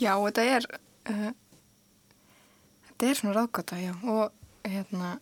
Já, 0.00 0.12
þetta 0.16 0.46
er 0.56 0.68
uh, 1.12 1.30
þetta 2.88 3.10
er 3.10 3.20
svona 3.20 3.36
ráðgáta, 3.36 3.80
já. 3.84 3.92
Og 4.08 4.32
hérna 4.64 5.14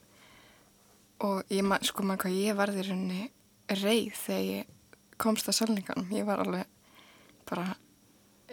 og 1.24 1.54
ég 1.54 1.66
man, 1.66 1.82
sko 1.82 2.06
maður 2.06 2.24
hvað 2.24 2.38
ég 2.38 2.58
varði 2.58 2.86
raunni 2.88 3.22
reið 3.74 4.18
þegar 4.22 4.44
ég 4.50 5.14
komst 5.18 5.50
að 5.50 5.58
salninganum, 5.58 6.10
ég 6.14 6.26
var 6.26 6.42
alveg 6.42 6.68
bara, 7.48 7.74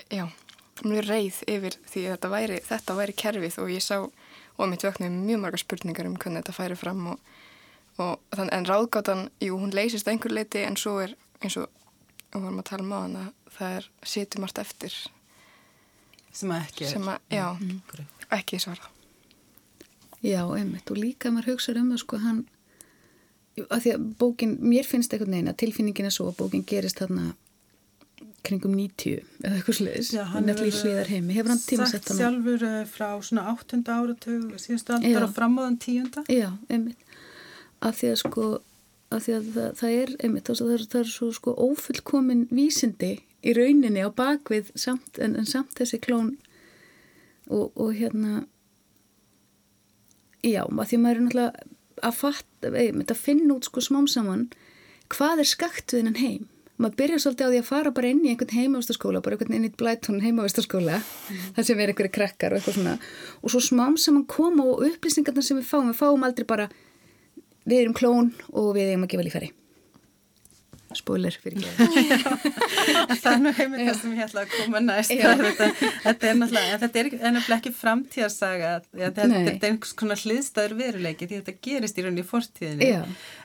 já 0.09 0.25
mjög 0.81 1.07
reið 1.07 1.39
yfir 1.51 1.77
því 1.89 2.03
þetta 2.09 2.29
væri 2.31 2.59
þetta 2.65 2.95
væri 2.97 3.15
kerfið 3.17 3.57
og 3.61 3.71
ég 3.73 3.83
sá 3.85 3.97
og 4.61 4.69
mitt 4.71 4.85
vöknuði 4.85 5.11
mjög 5.15 5.43
marga 5.43 5.59
spurningar 5.61 6.07
um 6.09 6.15
hvernig 6.21 6.43
þetta 6.43 6.55
færi 6.55 6.77
fram 6.79 7.03
og, 7.13 7.35
og 7.97 8.37
þann, 8.37 8.53
en 8.53 8.69
ráðgátan, 8.69 9.27
jú, 9.41 9.57
hún 9.59 9.73
leysist 9.75 10.07
einhver 10.07 10.33
leiti 10.33 10.63
en 10.63 10.77
svo 10.79 10.99
er 11.03 11.17
eins 11.41 11.57
og 11.57 11.69
og 12.31 12.45
varum 12.45 12.61
að 12.61 12.69
tala 12.69 12.85
um 12.85 12.93
á 12.95 12.99
hann 13.01 13.17
að 13.19 13.29
það 13.57 13.75
er 13.77 13.87
situm 14.07 14.45
allt 14.47 14.61
eftir. 14.61 14.95
Sem 16.31 16.53
að 16.53 16.63
ekki 16.63 16.85
er. 16.85 16.91
Sem 16.93 17.07
að, 17.11 17.23
já, 17.35 17.45
mm. 17.59 18.09
ekki 18.37 18.59
svara 18.63 18.91
Já, 20.21 20.45
einmitt 20.53 20.91
og 20.93 20.99
líka 21.01 21.31
maður 21.33 21.55
hugsaður 21.55 21.81
um 21.81 21.87
það 21.91 22.01
sko 22.03 22.17
hann 22.21 22.41
að 23.65 23.79
því 23.83 23.93
að 23.95 24.03
bókin, 24.21 24.51
mér 24.63 24.87
finnst 24.87 25.11
eitthvað 25.11 25.33
neina 25.33 25.53
tilfinningin 25.57 26.07
er 26.07 26.13
svo 26.13 26.29
að 26.29 26.37
bókin 26.43 26.63
gerist 26.67 27.01
þarna 27.01 27.33
kringum 28.45 28.73
90 28.77 29.21
eða 29.43 29.57
eitthvað 29.57 29.77
sliðis 29.77 30.11
Já, 30.15 30.23
hann 30.31 30.49
hefur 30.49 31.09
heimi. 31.11 31.35
hefur 31.37 31.53
hann 31.53 31.63
tímasett 31.65 32.07
sagt 32.07 32.19
sjálfur 32.19 32.65
uh, 32.65 32.81
frá 32.89 33.07
svona 33.21 33.47
8. 33.53 33.81
áratug 33.85 34.57
síðustu 34.61 34.97
aldar 34.97 35.27
og 35.27 35.33
framóðan 35.35 35.77
10. 35.81 36.25
Já, 36.31 36.49
einmitt 36.69 37.09
af 37.81 37.97
því 37.97 38.11
að 38.13 38.21
sko 38.21 38.45
af 39.11 39.25
því 39.25 39.35
að 39.35 39.49
það, 39.55 39.67
það 39.79 39.97
er 39.97 40.13
einmitt, 40.23 40.47
það 40.49 40.73
er, 40.75 40.85
það 40.93 41.01
er 41.01 41.11
svo 41.11 41.29
sko 41.35 41.53
ófullkomin 41.65 42.45
vísindi 42.53 43.11
í 43.41 43.53
rauninni 43.57 44.05
á 44.05 44.09
bakvið 44.13 44.71
samt, 44.79 45.19
en, 45.19 45.35
en 45.39 45.49
samt 45.49 45.75
þessi 45.79 45.99
klón 46.03 46.35
og, 47.49 47.71
og 47.75 47.91
hérna 47.97 48.45
já, 50.45 50.63
að 50.63 50.85
því 50.87 50.97
að 50.97 51.03
maður 51.03 51.19
er 51.19 51.25
náttúrulega 51.25 51.69
að 52.01 52.17
fatta, 52.17 52.71
einmitt 52.71 53.13
að 53.13 53.23
finna 53.25 53.57
út 53.57 53.67
sko 53.67 53.83
smám 53.83 54.07
saman 54.09 54.47
hvað 55.11 55.43
er 55.43 55.49
skakt 55.49 55.93
við 55.93 56.03
hennan 56.03 56.21
heim 56.21 56.47
maður 56.81 56.97
byrjar 57.01 57.23
svolítið 57.23 57.47
á 57.47 57.51
því 57.51 57.61
að 57.61 57.69
fara 57.69 57.93
bara 57.95 58.11
inn 58.11 58.21
í 58.25 58.33
einhvern 58.33 58.57
heimavistaskóla, 58.57 59.23
bara 59.23 59.37
einhvern 59.37 59.57
inn 59.57 59.69
í 59.69 59.71
blætón 59.77 60.19
heimavistaskóla, 60.25 60.99
mm. 60.99 61.47
þar 61.57 61.69
sem 61.69 61.81
er 61.81 61.93
einhverju 61.93 62.15
krakkar 62.17 62.55
og 62.55 62.61
eitthvað 62.61 62.77
svona, 62.79 62.97
og 63.41 63.53
svo 63.53 63.63
smám 63.63 63.97
saman 64.01 64.27
koma 64.29 64.67
og 64.67 64.85
upplýsingarna 64.89 65.45
sem 65.45 65.61
við 65.61 65.69
fáum, 65.69 65.89
við 65.93 66.01
fáum 66.01 66.27
aldrei 66.27 66.49
bara, 66.49 66.69
við 67.63 67.83
erum 67.85 67.97
klón 67.97 68.31
og 68.51 68.73
við 68.77 68.93
erum 68.93 69.05
að 69.05 69.13
gefa 69.15 69.27
lífæri 69.29 69.51
spoiler 70.97 71.35
fyrir 71.41 71.65
ekki. 71.69 72.19
Það 73.21 73.27
er 73.31 73.41
nú 73.41 73.53
heiminn 73.57 73.83
það 73.87 73.97
sem 73.99 74.15
ég 74.17 74.23
ætla 74.25 74.43
að 74.43 74.53
koma 74.55 74.81
næst. 74.83 75.13
Þetta, 75.13 75.67
þetta 76.05 76.29
er 76.29 76.39
náttúrulega 76.39 76.79
þetta 76.83 77.01
er 77.01 77.09
náttúrulega 77.11 77.57
ekki 77.57 77.73
framtíðarsaga. 77.77 78.71
Þetta 78.91 79.27
er 79.27 79.51
einhvers 79.69 79.95
konar 80.01 80.21
hliðstæður 80.23 80.77
veruleiki 80.81 81.29
því 81.29 81.41
þetta 81.41 81.57
gerist 81.69 81.99
í 81.99 82.05
rauninni 82.05 82.25
í 82.25 82.29
fortíðinni. 82.31 82.91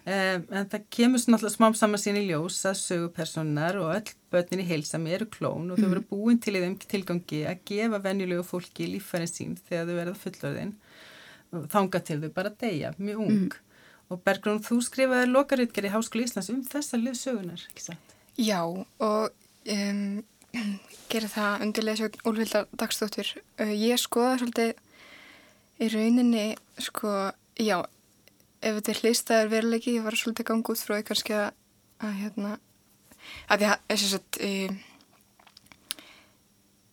Um, 0.07 0.47
en 0.51 0.71
það 0.73 0.87
kemur 0.99 1.25
náttúrulega 1.27 1.57
smám 1.57 1.79
saman 1.79 2.03
sín 2.03 2.21
í 2.21 2.27
ljós 2.29 2.61
að 2.69 2.79
sögupersonar 2.83 3.81
og 3.83 3.93
öll 3.99 4.15
börnin 4.33 4.65
í 4.65 4.69
heilsami 4.69 5.15
eru 5.17 5.29
klón 5.31 5.71
og 5.71 5.79
þau 5.79 5.87
verður 5.87 6.03
mhm. 6.03 6.11
búin 6.11 6.41
til 6.43 6.57
í 6.59 6.63
þeim 6.65 6.79
tilgangi 6.83 7.45
að 7.47 7.63
gefa 7.71 8.03
venjulegu 8.05 8.47
fólki 8.47 8.89
lífærin 8.91 9.31
sín 9.31 9.55
þegar 9.69 9.87
þau 9.87 9.99
verða 10.01 10.19
fullorðin 10.25 10.75
þanga 11.73 12.03
til 12.05 12.19
þau 12.25 12.33
bara 12.35 12.53
deyja, 12.61 12.93
mjög 12.99 13.23
ung. 13.23 13.47
Mm. 13.47 13.63
Og 14.13 14.23
Bergrún, 14.23 14.63
þú 14.63 14.79
skrifaði 14.87 15.31
lokaritger 15.33 15.89
í 15.89 15.91
Háskóli 15.91 16.27
Íslands 16.29 16.53
um 16.53 16.63
þessa 16.63 16.99
liðsögunar, 17.01 17.65
ekki 17.73 17.89
satt? 17.89 18.15
Já, 18.39 18.61
og 18.63 19.33
um, 19.73 20.03
gerir 21.11 21.33
það 21.33 21.65
undir 21.67 21.87
liðsögun 21.89 22.29
Úlvildar 22.31 22.69
Dagstóttur. 22.79 23.33
Uh, 23.59 23.75
ég 23.75 23.99
skoða 23.99 24.37
svolítið 24.39 24.77
í 25.83 25.91
rauninni, 25.93 26.47
sko, 26.81 27.17
já, 27.59 27.81
ef 28.63 28.79
þetta 28.79 28.93
er 28.93 29.01
hlýstaður 29.03 29.53
veruleiki, 29.53 29.97
ég 29.99 30.07
var 30.07 30.17
svolítið 30.19 30.49
gangið 30.51 30.73
út 30.73 30.85
frá 30.85 30.95
því 30.97 31.07
kannski 31.11 31.37
að, 31.37 31.49
að 32.07 32.15
hérna, 32.21 32.53
að 33.51 33.65
því 33.65 33.73
að, 33.73 33.83
að, 33.97 34.39
e, 34.47 34.53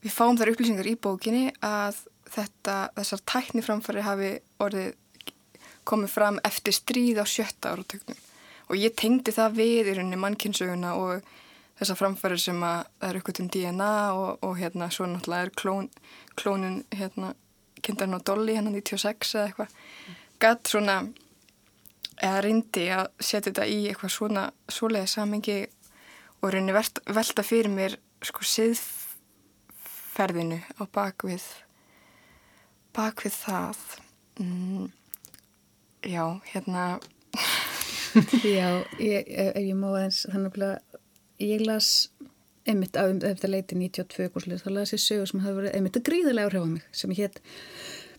við 0.03 0.17
fáum 0.17 0.39
þar 0.39 0.51
upplýsingar 0.53 0.89
í 0.89 0.97
bókinni 0.99 1.45
að 1.63 2.01
þetta, 2.33 2.75
þessar 2.97 3.23
tækniframfari 3.31 4.03
hafi 4.03 4.33
orðið 4.63 4.91
komið 5.87 6.13
fram 6.13 6.39
eftir 6.47 6.75
stríð 6.75 7.21
á 7.21 7.25
sjötta 7.27 7.73
áratöknum 7.73 8.19
og 8.69 8.75
ég 8.79 8.95
tengdi 8.97 9.31
það 9.35 9.57
við 9.59 9.87
í 9.91 9.95
rauninni 9.97 10.19
mannkynsöguna 10.19 10.91
og 10.99 11.13
þessar 11.79 11.99
framfærir 11.99 12.39
sem 12.41 12.59
að 12.63 12.79
það 12.87 13.09
er 13.09 13.15
eitthvað 13.19 13.37
til 13.39 13.49
DNA 13.55 13.93
og, 14.13 14.31
og 14.45 14.53
hérna 14.59 14.85
svo 14.93 15.05
náttúrulega 15.09 15.43
er 15.47 15.51
klón, 15.59 15.87
klónin 16.39 16.77
hérna 16.93 17.27
kynntarinn 17.83 18.17
á 18.17 18.25
Dolly 18.25 18.53
hérna 18.57 18.71
96 18.73 19.35
eða 19.35 19.45
eitthvað. 19.49 19.69
Mm. 19.73 20.15
gatt 20.43 20.63
svona 20.67 20.95
eða 22.19 22.39
reyndi 22.43 22.85
að 22.93 23.07
setja 23.19 23.49
þetta 23.49 23.65
í 23.67 23.87
eitthvað 23.89 24.11
svona 24.15 24.43
svoleiði 24.71 25.09
samengi 25.11 25.59
og 26.41 26.47
rauninni 26.49 26.73
velta 27.17 27.41
fyrir 27.45 27.71
mér 27.73 27.93
sko 28.23 28.41
siðferðinu 28.47 28.99
á 30.79 30.83
bakvið 30.93 31.45
bakvið 32.93 33.33
það. 33.43 33.77
Mm 34.39 35.02
Já, 36.03 36.41
hérna. 36.51 36.99
Já, 38.57 38.83
ég, 38.99 39.27
ef 39.27 39.57
ég 39.57 39.75
má 39.77 39.89
eins 40.01 40.23
þannig 40.29 40.59
að 40.61 40.99
ég 41.41 41.63
las 41.65 41.89
einmitt 42.69 42.95
á 42.95 43.09
þetta 43.09 43.49
leiti 43.49 43.77
92 43.79 44.59
þá 44.61 44.69
las 44.71 44.93
ég 44.93 45.01
sögur 45.01 45.29
sem 45.29 45.41
hafa 45.43 45.57
verið 45.57 45.77
einmitt 45.77 45.97
að 45.99 46.05
gríðilega 46.09 46.51
áhrif 46.51 46.63
á 46.63 46.69
mig 46.69 46.85
sem 46.95 47.15
hétt 47.17 47.41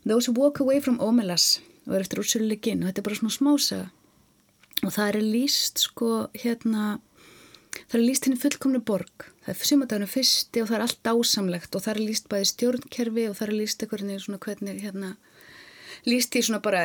Those 0.04 0.28
Who 0.28 0.36
Walk 0.36 0.60
Away 0.60 0.82
From 0.84 0.98
Omelas 1.00 1.60
og 1.86 1.94
er 1.94 2.04
eftir 2.04 2.20
úrsölu 2.20 2.58
Ginn 2.60 2.82
og 2.82 2.90
þetta 2.90 3.00
er 3.04 3.06
bara 3.08 3.20
svona 3.20 3.36
smásaga 3.38 3.86
og 4.82 4.92
það 4.92 5.08
er 5.08 5.20
líst 5.22 5.84
sko 5.86 6.10
hérna 6.34 6.98
það 7.88 7.98
er 7.98 8.04
líst 8.04 8.26
henni 8.28 8.40
fullkomnu 8.40 8.80
borg. 8.86 9.28
Það 9.44 9.52
er 9.54 9.68
sumadaginu 9.68 10.08
fyrsti 10.10 10.62
og 10.62 10.68
það 10.70 10.76
er 10.76 10.84
allt 10.86 11.10
ásamlegt 11.10 11.76
og 11.76 11.84
það 11.84 11.94
er 11.94 12.02
líst 12.08 12.28
bæði 12.30 12.50
stjórnkerfi 12.50 13.26
og 13.30 13.36
það 13.38 13.46
er 13.46 13.56
líst 13.60 13.84
eitthvað 13.84 14.38
hvernig 14.46 14.82
hérna 14.84 15.10
líst 16.04 16.36
í 16.36 16.42
svona 16.44 16.60
bara 16.64 16.82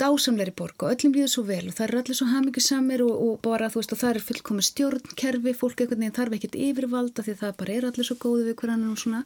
dásamleiri 0.00 0.54
borg 0.56 0.84
og 0.84 0.94
öllum 0.94 1.12
líður 1.16 1.32
svo 1.34 1.44
vel 1.48 1.66
og 1.68 1.74
það 1.76 1.84
er 1.86 1.98
allir 2.00 2.16
svo 2.16 2.28
hamingisamir 2.30 3.02
og, 3.04 3.12
og 3.12 3.34
bara 3.44 3.68
þú 3.72 3.82
veist 3.82 3.92
og 3.92 4.00
það 4.00 4.14
er 4.14 4.26
fullkomið 4.28 4.68
stjórnkerfi, 4.68 5.54
fólk 5.58 5.82
einhvern 5.82 6.00
veginn 6.00 6.16
þarf 6.16 6.36
ekkert 6.38 6.58
yfirvalda 6.68 7.26
því 7.26 7.34
það 7.42 7.58
bara 7.60 7.76
er 7.76 7.88
allir 7.88 8.08
svo 8.08 8.16
góði 8.22 8.46
við 8.48 8.56
hverjan 8.62 8.86
og 8.88 9.02
svona. 9.02 9.22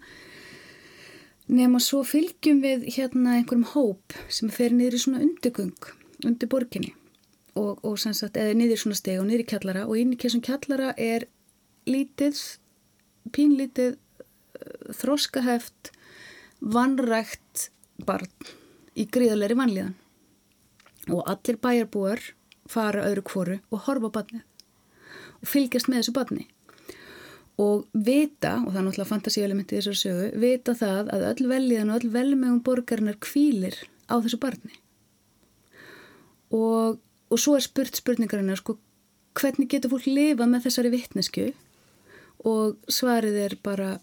Nema 1.46 1.80
svo 1.82 2.02
fylgjum 2.02 2.62
við 2.64 2.88
hérna 2.96 3.36
einhverjum 3.38 3.68
hóp 3.76 4.16
sem 4.26 4.50
fer 4.50 4.74
niður 4.74 4.98
í 4.98 5.02
svona 5.04 5.22
undirgung 5.22 5.90
undir 6.26 6.50
borginni 6.50 6.94
og, 7.54 7.78
og 7.86 7.94
sannsagt, 8.02 8.36
eða 8.40 8.58
niður 8.58 8.82
svona 8.82 8.98
steg 8.98 9.20
og 9.20 9.28
niður 9.28 9.44
í 9.44 9.48
kjallara 9.52 9.86
og 9.86 9.94
inn 10.00 10.16
í 10.16 10.18
kessum 10.18 10.42
kjallara 10.42 10.90
er 10.98 11.28
lítið 11.86 12.42
pínlítið 13.30 13.94
þróskaheft 14.98 15.92
vannrægt 16.58 17.68
barn 18.02 18.32
í 18.96 19.06
gríðalegri 19.12 19.58
vanlíðan. 19.58 19.94
Og 21.12 21.22
allir 21.30 21.60
bæjarbúar 21.62 22.22
fara 22.70 23.06
öðru 23.06 23.22
kvoru 23.26 23.56
og 23.70 23.86
horfa 23.86 24.10
á 24.10 24.16
badnið 24.18 24.44
og 25.36 25.50
fylgjast 25.50 25.90
með 25.90 26.00
þessu 26.00 26.14
badni 26.16 26.46
og 27.62 27.86
vita, 27.92 28.58
og 28.60 28.72
það 28.72 28.80
er 28.80 28.84
náttúrulega 28.84 29.08
fantasíelementi 29.08 29.76
í 29.76 29.78
þessari 29.78 30.00
sögu, 30.00 30.24
vita 30.42 30.74
það 30.76 31.12
að 31.14 31.22
öll 31.30 31.46
velíðan 31.52 31.92
og 31.92 32.02
öll 32.02 32.10
velmegum 32.12 32.58
borgarinnar 32.66 33.16
kvílir 33.24 33.78
á 34.12 34.20
þessu 34.20 34.38
barni. 34.42 34.74
Og, 36.52 36.98
og 37.32 37.40
svo 37.40 37.56
er 37.56 37.64
spurt 37.64 37.96
spurningarinnar 37.96 38.60
sko 38.60 38.76
hvernig 39.36 39.70
getur 39.72 39.94
fólk 39.94 40.08
lifa 40.08 40.48
með 40.48 40.68
þessari 40.68 40.92
vittnesku 40.92 41.46
og 42.46 42.76
svarið 42.92 43.40
er 43.46 43.56
bara 43.64 43.96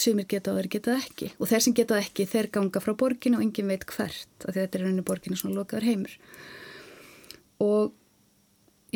sumir 0.00 0.28
geta 0.30 0.52
og 0.52 0.60
þeir 0.60 0.70
geta 0.76 0.96
ekki. 0.98 1.32
Og 1.38 1.50
þeir 1.50 1.64
sem 1.66 1.76
geta 1.76 1.98
ekki 2.00 2.28
þeir 2.30 2.50
ganga 2.54 2.82
frá 2.84 2.94
borginu 2.98 3.40
og 3.40 3.46
engin 3.46 3.70
veit 3.72 3.86
hvert 3.88 4.46
því 4.46 4.56
þetta 4.60 4.78
er 4.78 4.84
rauninni 4.84 5.06
borginu 5.06 5.38
svona 5.38 5.60
lokaður 5.60 5.88
heimur. 5.88 6.18
Og 7.64 7.94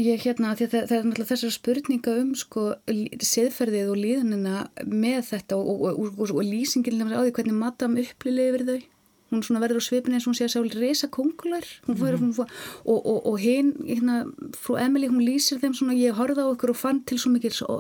ég 0.01 0.23
hérna 0.25 0.55
það, 0.57 0.87
það 0.89 0.97
er 0.97 1.07
náttúrulega 1.09 1.31
þessar 1.35 1.55
spurninga 1.57 2.17
um 2.23 2.33
sko 2.39 2.69
siðferðið 2.89 3.93
og 3.93 4.01
líðanina 4.01 4.65
með 4.89 5.21
þetta 5.33 5.59
og, 5.59 5.85
og, 5.91 6.01
og, 6.17 6.25
og 6.31 6.43
lýsingin 6.47 7.03
á 7.13 7.21
því 7.21 7.35
hvernig 7.37 7.59
matam 7.59 7.99
upplýlega 8.01 8.55
yfir 8.55 8.67
þau 8.71 8.92
hún 9.33 9.43
svona 9.47 9.63
verður 9.65 9.81
á 9.81 9.89
svipin 9.89 10.15
eins 10.15 10.27
og 10.27 10.33
hún 10.33 10.39
sé 10.39 10.47
að 10.47 10.55
sá 10.55 10.61
reysa 10.63 11.09
kongular 11.09 11.65
mm 11.87 11.95
-hmm. 11.95 12.47
og 12.85 13.37
hinn 13.41 13.73
hérna, 13.87 14.27
frú 14.53 14.79
Emily 14.79 15.09
hún 15.09 15.25
lýsir 15.25 15.61
þeim 15.61 15.75
svona 15.75 15.95
ég 15.95 16.15
horfði 16.15 16.43
á 16.45 16.53
okkur 16.53 16.71
og 16.71 16.77
fann 16.77 17.03
til 17.05 17.19
svo 17.19 17.31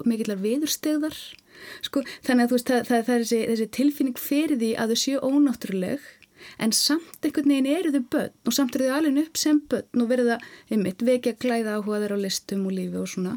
mikillar 0.04 0.40
viðurstegðar 0.40 1.16
Sko, 1.82 2.02
þannig 2.26 2.48
að 2.48 2.54
veist, 2.54 2.70
það, 2.70 2.82
það, 2.88 3.04
það 3.06 3.14
er 3.14 3.22
þessi, 3.22 3.40
þessi 3.50 3.68
tilfinning 3.76 4.18
fyrir 4.18 4.58
því 4.58 4.70
að 4.80 4.92
þau 4.92 4.98
séu 5.02 5.20
ónáttúruleg 5.20 6.00
en 6.58 6.74
samt 6.74 7.26
einhvern 7.26 7.52
veginn 7.52 7.70
eru 7.70 7.92
þau 7.94 8.04
börn 8.14 8.50
og 8.50 8.56
samt 8.56 8.76
eru 8.76 8.88
þau 8.88 8.96
alveg 8.98 9.20
upp 9.22 9.38
sem 9.38 9.60
börn 9.70 10.04
og 10.04 10.10
verða 10.10 10.38
einmitt 10.70 11.04
vekja 11.06 11.36
glæða 11.44 11.78
áhuga 11.78 12.02
þeirra 12.02 12.18
á 12.18 12.24
listum 12.24 12.66
og 12.66 12.76
lífi 12.78 12.98
og 12.98 13.10
svona 13.12 13.36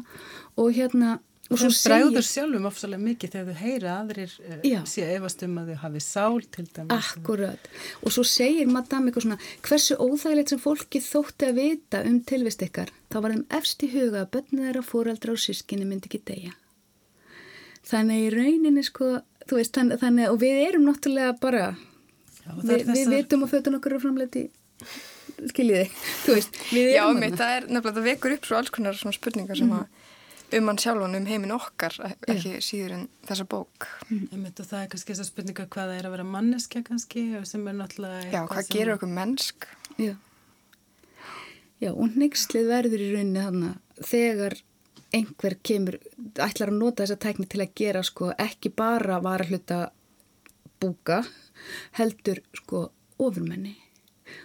og 0.56 0.72
hérna 0.74 1.18
og 1.46 1.60
það 1.60 1.76
bræður 1.86 2.26
sjálfum 2.26 2.68
ofsalega 2.70 3.04
mikið 3.04 3.34
þegar 3.36 3.46
þau 3.46 3.62
heyra 3.62 3.94
aðrir 4.00 4.32
uh, 4.48 4.88
sé 4.90 5.06
efast 5.14 5.44
um 5.46 5.60
að 5.60 5.70
þau 5.70 5.78
hafi 5.84 6.02
sál 6.02 6.40
til 6.56 6.66
dæmis 6.66 6.96
Akkurat, 6.96 7.70
og 8.02 8.14
svo 8.16 8.26
segir 8.26 8.70
madame 8.70 9.10
eitthvað 9.10 9.28
svona 9.28 9.38
hversu 9.68 9.98
óþægilegt 10.00 10.52
sem 10.52 10.62
fólki 10.62 11.02
þótti 11.04 11.50
að 11.50 11.60
vita 11.60 12.02
um 12.08 12.18
tilvist 12.26 12.66
ykkar 12.66 12.90
þá 13.12 13.18
var 13.20 13.36
þeim 13.36 13.46
efst 13.60 13.86
í 13.86 13.92
huga 13.94 14.24
að 14.24 14.32
börnið 14.34 14.66
þeirra 14.66 14.84
fóreldra 14.90 15.36
og 15.36 15.42
sískinni 15.42 15.86
myndi 15.86 16.10
ekki 16.10 16.22
deyja. 16.26 16.54
Þannig 17.86 18.24
í 18.24 18.30
rauninni 18.34 18.82
sko 18.82 19.16
veist, 19.54 19.74
þannig, 19.76 20.00
þannig 20.02 20.32
og 20.32 20.40
við 20.42 20.62
erum 20.64 20.86
náttúrulega 20.88 21.36
bara 21.42 21.66
Já, 22.42 22.50
við, 22.62 22.72
þessar... 22.72 22.96
við 22.96 23.12
vitum 23.14 23.44
að 23.46 23.52
fötun 23.54 23.78
okkur 23.78 23.96
er 23.96 24.02
framleiti 24.02 24.42
skiljiði, 25.52 25.86
þú 26.24 26.36
veist 26.38 26.60
Já, 26.72 27.04
mitt, 27.14 27.38
það 27.38 27.54
er 27.54 27.68
nefnilega, 27.68 27.94
það 27.98 28.08
vekur 28.10 28.36
upp 28.36 28.48
svo 28.48 28.60
alls 28.60 28.74
konar 28.74 28.98
svona 28.98 29.16
spurningar 29.16 29.58
sem 29.58 29.70
mm. 29.70 29.78
að 29.78 30.04
um 30.54 30.68
hann 30.70 30.78
sjálfan 30.78 31.16
um 31.18 31.26
heiminn 31.26 31.54
okkar 31.54 31.96
ekki 32.06 32.54
Já. 32.54 32.62
síður 32.62 32.94
en 32.96 33.08
þessa 33.26 33.46
bók. 33.50 33.88
Mm. 34.10 34.46
það 34.58 34.78
er 34.82 34.92
kannski 34.92 35.12
þessar 35.12 35.28
spurningar 35.30 35.68
hvað 35.72 35.90
það 35.90 35.98
er 35.98 36.08
að 36.08 36.14
vera 36.16 36.28
manneskja 36.36 36.84
kannski 36.86 37.24
sem 37.48 37.66
er 37.66 37.76
náttúrulega 37.80 38.30
Já, 38.30 38.42
hvað 38.46 38.62
sem... 38.62 38.76
gerur 38.76 38.96
okkur 38.96 39.12
mennsk? 39.16 39.68
Já. 39.98 40.14
Já, 41.82 41.90
og 41.92 42.14
nextlið 42.16 42.70
verður 42.70 43.02
í 43.04 43.10
rauninni 43.12 43.42
þannig 43.44 44.04
þegar 44.06 44.58
einhver 45.16 45.56
kemur, 45.64 45.98
ætlar 46.42 46.72
að 46.72 46.78
nota 46.78 47.04
þessa 47.04 47.18
tækni 47.22 47.48
til 47.50 47.62
að 47.62 47.74
gera 47.78 48.02
sko 48.06 48.30
ekki 48.42 48.72
bara 48.76 49.18
vara 49.24 49.46
hluta 49.48 49.80
búka 50.82 51.22
heldur 51.98 52.40
sko 52.56 52.86
ofurmenni. 53.22 53.74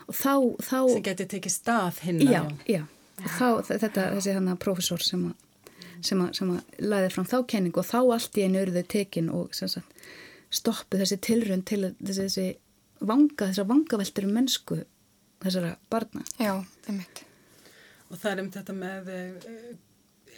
Og 0.08 0.16
þá, 0.16 0.34
þá 0.62 0.80
sem 0.94 1.06
getur 1.06 1.30
tekið 1.32 1.54
stað 1.54 2.02
hinn 2.06 2.22
já, 2.24 2.44
já, 2.70 2.84
þá 3.24 3.48
þetta, 3.68 4.12
þessi 4.18 4.36
hann 4.38 4.52
að 4.52 4.62
profesor 4.62 5.04
sem 5.04 5.24
að 5.32 5.40
sem 6.06 6.24
að, 6.24 6.34
sem 6.38 6.52
að 6.56 6.82
laði 6.92 7.12
fram 7.14 7.30
þá 7.30 7.38
kenning 7.54 7.78
og 7.78 7.88
þá 7.88 8.00
allt 8.02 8.40
í 8.40 8.46
einu 8.46 8.62
eruðu 8.62 8.84
tekin 8.94 9.30
og 9.34 9.54
sagt, 9.58 10.04
stoppu 10.52 11.00
þessi 11.00 11.20
tilrönd 11.24 11.68
til 11.70 11.84
þessi, 12.00 12.26
þessi 12.28 12.48
vanga, 13.02 13.48
þessar 13.48 13.70
vangaveltur 13.70 14.28
um 14.28 14.36
mennsku 14.38 14.82
þessara 15.42 15.76
barna. 15.92 16.26
Já, 16.38 16.54
einmitt. 16.88 17.24
Og 18.12 18.20
það 18.20 18.32
er 18.32 18.44
um 18.44 18.52
þetta 18.54 18.76
með 18.76 19.10
uh, 19.16 19.72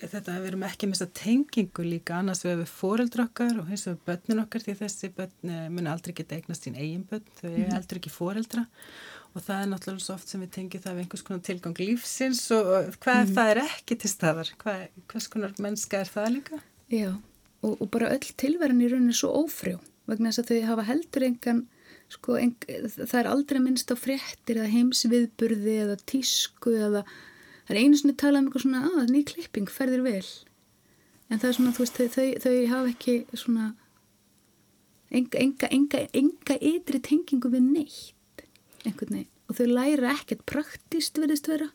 þetta 0.01 0.35
að 0.35 0.43
við 0.43 0.49
erum 0.51 0.65
ekki 0.67 0.87
að 0.87 0.91
mista 0.91 1.07
tengingu 1.17 1.85
líka 1.85 2.17
annars 2.19 2.43
við 2.43 2.53
hefur 2.53 2.71
fóreldra 2.71 3.27
okkar 3.29 3.59
og 3.61 3.69
hins 3.71 3.85
vegar 3.87 4.01
börnin 4.09 4.43
okkar 4.43 4.65
því 4.65 4.75
þessi 4.81 5.09
börn 5.17 5.51
uh, 5.53 5.65
muni 5.73 5.91
aldrei 5.91 6.15
geta 6.17 6.37
eignast 6.37 6.67
sín 6.67 6.77
eigin 6.79 7.05
börn, 7.09 7.25
þau 7.39 7.49
mm. 7.51 7.63
er 7.65 7.75
aldrei 7.77 7.99
ekki 8.01 8.13
fóreldra 8.13 8.63
og 8.65 8.69
það 9.41 9.59
er 9.59 9.69
náttúrulega 9.71 10.05
svo 10.05 10.15
oft 10.15 10.29
sem 10.29 10.41
við 10.43 10.51
tengjum 10.53 10.83
það 10.83 10.95
við 10.95 11.03
einhvers 11.03 11.25
konar 11.25 11.45
tilgang 11.47 11.79
lífsins 11.81 12.41
og 12.53 12.67
hvað 13.01 13.21
mm. 13.23 13.31
það 13.37 13.51
er 13.53 13.61
ekki 13.63 13.97
til 14.03 14.11
staðar 14.11 14.51
hvað, 14.61 14.83
hvers 15.09 15.29
konar 15.33 15.55
mennska 15.63 16.03
er 16.03 16.11
það 16.13 16.29
líka? 16.35 16.59
Já, 16.93 17.09
og, 17.65 17.73
og 17.73 17.89
bara 17.95 18.11
öll 18.13 18.29
tilverðin 18.37 18.85
í 18.85 18.91
rauninni 18.91 19.15
er 19.15 19.19
svo 19.23 19.33
ófrjó 19.41 19.79
vegna 20.09 20.29
þess 20.29 20.43
að 20.43 20.51
þau 20.51 20.69
hafa 20.69 20.87
heldur 20.91 21.27
engan 21.29 21.65
sko, 22.13 22.37
en, 22.37 22.55
það 22.93 23.19
er 23.23 23.29
aldrei 23.31 23.61
minnst 23.63 23.93
á 23.93 23.97
fréttir 23.97 24.59
eða 24.59 24.73
heimsviðburði 24.73 25.77
eða 25.87 25.99
tísku 26.09 26.75
eða 26.77 27.05
það 27.65 27.73
er 27.73 27.79
einu 27.81 27.99
svona 27.99 28.19
talað 28.19 28.41
um 28.41 28.49
eitthvað 28.49 28.65
svona 28.67 28.81
að 29.01 29.13
ný 29.15 29.21
klipping 29.29 29.71
ferðir 29.71 30.03
vel 30.05 30.25
en 31.31 31.39
það 31.39 31.47
er 31.49 31.57
svona 31.57 31.73
þú 31.73 31.85
veist 31.85 31.97
þau, 31.97 32.09
þau, 32.13 32.27
þau 32.43 32.57
hafa 32.73 32.91
ekki 32.93 33.15
svona 33.33 33.69
enga, 35.13 35.39
enga, 35.39 35.69
enga, 35.73 36.03
enga 36.13 36.59
ytri 36.59 37.01
tengingu 37.01 37.49
við 37.53 37.71
neitt 37.71 38.11
einhvern 38.87 39.17
veginn. 39.19 39.31
Og 39.49 39.57
þau 39.57 39.69
læra 39.69 40.11
ekkert 40.15 40.43
praktist 40.49 41.19
verðist 41.21 41.49
vera. 41.51 41.69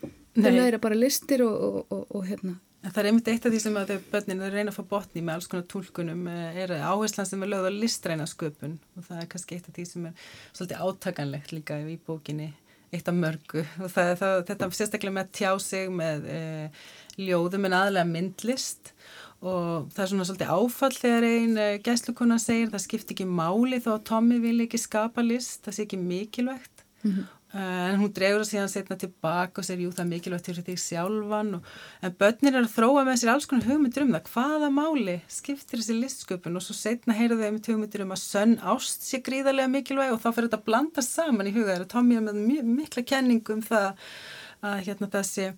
Nei. 0.00 0.44
þau 0.46 0.52
læra 0.54 0.80
bara 0.82 0.98
listir 0.98 1.42
og, 1.44 1.54
og, 1.54 1.78
og, 1.90 2.04
og 2.14 2.26
hérna. 2.28 2.56
En 2.80 2.92
það 2.94 3.02
er 3.02 3.08
einmitt 3.10 3.28
eitt 3.28 3.44
af 3.44 3.52
því 3.52 3.58
sem 3.60 3.74
að 3.76 3.90
þau 3.90 4.04
börnin 4.14 4.42
reyna 4.54 4.72
að 4.72 4.78
fá 4.78 4.84
botni 4.94 5.22
með 5.24 5.36
alls 5.36 5.48
konar 5.52 5.66
tólkunum 5.68 6.22
eh, 6.32 6.60
er 6.62 6.72
áherslan 6.78 7.28
sem 7.28 7.42
er 7.44 7.50
lögð 7.52 7.68
á 7.68 7.72
listræna 7.76 8.26
sköpun. 8.30 8.78
Og 8.96 9.04
það 9.04 9.20
er 9.20 9.28
kannski 9.34 9.58
eitt 9.58 9.68
af 9.68 9.76
því 9.76 9.84
sem 9.90 10.06
er 10.08 10.28
svolítið 10.54 10.84
átakanlegt 10.86 11.52
líka 11.52 11.76
í 11.84 11.98
bókinni 12.06 12.48
eitt 12.90 13.10
af 13.10 13.18
mörgu. 13.18 13.66
Og 13.84 13.92
það, 13.92 14.14
það, 14.22 14.36
þetta 14.48 14.70
sérstaklega 14.78 15.16
með 15.18 15.28
að 15.28 15.34
tjá 15.40 15.50
sig 15.66 15.92
með 15.92 16.30
e, 16.32 16.40
ljóðum 17.20 17.68
en 17.68 17.76
aðlega 17.82 18.08
myndlist 18.14 18.94
og 19.40 19.88
það 19.94 20.04
er 20.04 20.08
svona 20.12 20.28
svolítið 20.28 20.52
áfall 20.52 20.96
þegar 20.96 21.26
einn 21.30 21.56
uh, 21.56 21.74
gæslukona 21.80 22.36
segir 22.40 22.72
það 22.72 22.82
skiptir 22.84 23.16
ekki 23.16 23.26
máli 23.28 23.80
þó 23.80 23.94
að 23.96 24.06
Tommy 24.10 24.40
vil 24.42 24.58
ekki 24.66 24.80
skapa 24.80 25.24
list, 25.24 25.62
það 25.64 25.76
sé 25.76 25.84
ekki 25.86 26.00
mikilvægt. 26.00 26.82
Mm 27.00 27.12
-hmm. 27.12 27.28
en 27.56 27.96
hún 27.98 28.12
dregur 28.12 28.42
það 28.44 28.50
síðan 28.50 28.68
setna 28.68 28.96
tilbaka 29.00 29.58
og 29.58 29.64
segir 29.64 29.86
jú 29.86 29.90
það 29.90 30.04
er 30.04 30.10
mikilvægt 30.10 30.44
til 30.44 30.54
því 30.54 30.74
sjálfan. 30.76 31.54
Og, 31.54 31.62
en 32.02 32.12
börnir 32.20 32.54
er 32.54 32.66
að 32.66 32.74
þróa 32.76 33.04
með 33.06 33.16
sér 33.20 33.32
alls 33.32 33.46
konar 33.46 33.64
hugmyndir 33.64 34.02
um 34.02 34.12
það. 34.12 34.28
Hvaða 34.34 34.68
máli 34.70 35.16
skiptir 35.28 35.80
þessi 35.80 35.96
listsköpun? 35.96 36.56
Og 36.56 36.62
svo 36.62 36.74
setna 36.74 37.16
heyra 37.16 37.40
þau 37.40 37.48
um 37.48 37.60
hugmyndir 37.68 38.02
um 38.04 38.12
að 38.12 38.20
sönn 38.20 38.60
ást 38.60 39.02
sé 39.02 39.18
gríðarlega 39.24 39.72
mikilvæg 39.72 40.12
og 40.12 40.20
þá 40.20 40.30
fyrir 40.34 40.48
þetta 40.48 40.60
að 40.60 40.68
blanda 40.68 41.02
saman 41.02 41.48
í 41.48 41.56
huga 41.56 41.72
þeirra. 41.72 41.88
Tommy 41.88 42.16
er 42.16 42.28
með 42.28 42.62
mikla 42.62 43.02
kenning 43.02 43.50
um 43.50 43.62
það 43.62 43.96
að 44.60 44.82
hérna 44.86 45.22
sé 45.26 45.50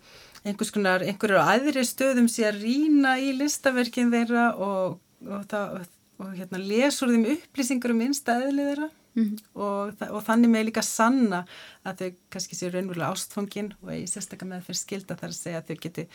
einhvers 0.42 0.72
konar, 0.74 1.04
einhverju 1.06 1.42
aðri 1.42 1.84
stöðum 1.86 2.28
sé 2.30 2.46
að 2.48 2.62
rína 2.64 3.16
í 3.22 3.32
listaverkin 3.38 4.10
þeirra 4.14 4.48
og, 4.56 4.98
og, 5.26 5.44
það, 5.50 5.86
og 6.22 6.34
hérna, 6.38 6.62
lesur 6.62 7.12
þeim 7.12 7.28
upplýsingur 7.36 7.94
um 7.94 8.04
innstæðli 8.08 8.66
þeirra 8.70 8.90
mm 9.14 9.24
-hmm. 9.24 9.38
og, 9.54 9.94
og 10.10 10.24
þannig 10.24 10.50
með 10.50 10.66
líka 10.68 10.82
sanna 10.82 11.44
að 11.84 11.98
þau 11.98 12.10
kannski 12.32 12.56
séu 12.56 12.70
raunverulega 12.72 13.12
ástfangin 13.12 13.72
og 13.82 13.92
ég 13.92 14.08
sérstaklega 14.08 14.50
með 14.54 14.66
fyrir 14.66 14.80
skilda 14.80 15.16
þar 15.20 15.28
að 15.28 15.38
segja 15.38 15.58
að 15.58 15.68
þau 15.68 15.76
geti 15.84 16.06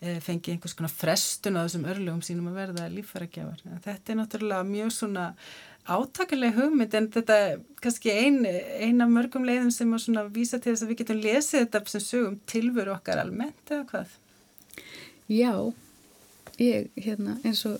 e, 0.00 0.20
fengið 0.20 0.52
einhvers 0.54 0.74
konar 0.74 0.94
frestun 0.94 1.58
á 1.58 1.64
þessum 1.64 1.88
örlugum 1.92 2.22
sínum 2.22 2.50
að 2.50 2.58
verða 2.62 2.88
lífæragjafar. 2.88 3.62
Þetta 3.84 4.12
er 4.12 4.18
náttúrulega 4.20 4.64
mjög 4.64 4.90
svona 4.92 5.34
átakalega 5.86 6.56
hugmynd 6.58 6.94
en 6.98 7.08
þetta 7.14 7.38
er 7.46 7.58
kannski 7.82 8.12
ein, 8.12 8.38
ein 8.46 9.02
af 9.04 9.10
mörgum 9.12 9.46
leiðum 9.46 9.72
sem 9.74 9.92
að 9.94 10.06
svona 10.06 10.26
vísa 10.32 10.58
til 10.58 10.72
þess 10.72 10.84
að 10.86 10.92
við 10.92 11.00
getum 11.02 11.20
lesið 11.22 11.64
þetta 11.64 11.82
sem 11.92 12.04
sögum 12.04 12.38
tilveru 12.50 12.94
okkar 12.96 13.22
almennt 13.22 13.70
eða 13.72 13.86
hvað? 13.90 14.16
Já, 15.30 15.52
ég 16.62 16.90
hérna 16.98 17.38
eins 17.46 17.64
og 17.68 17.78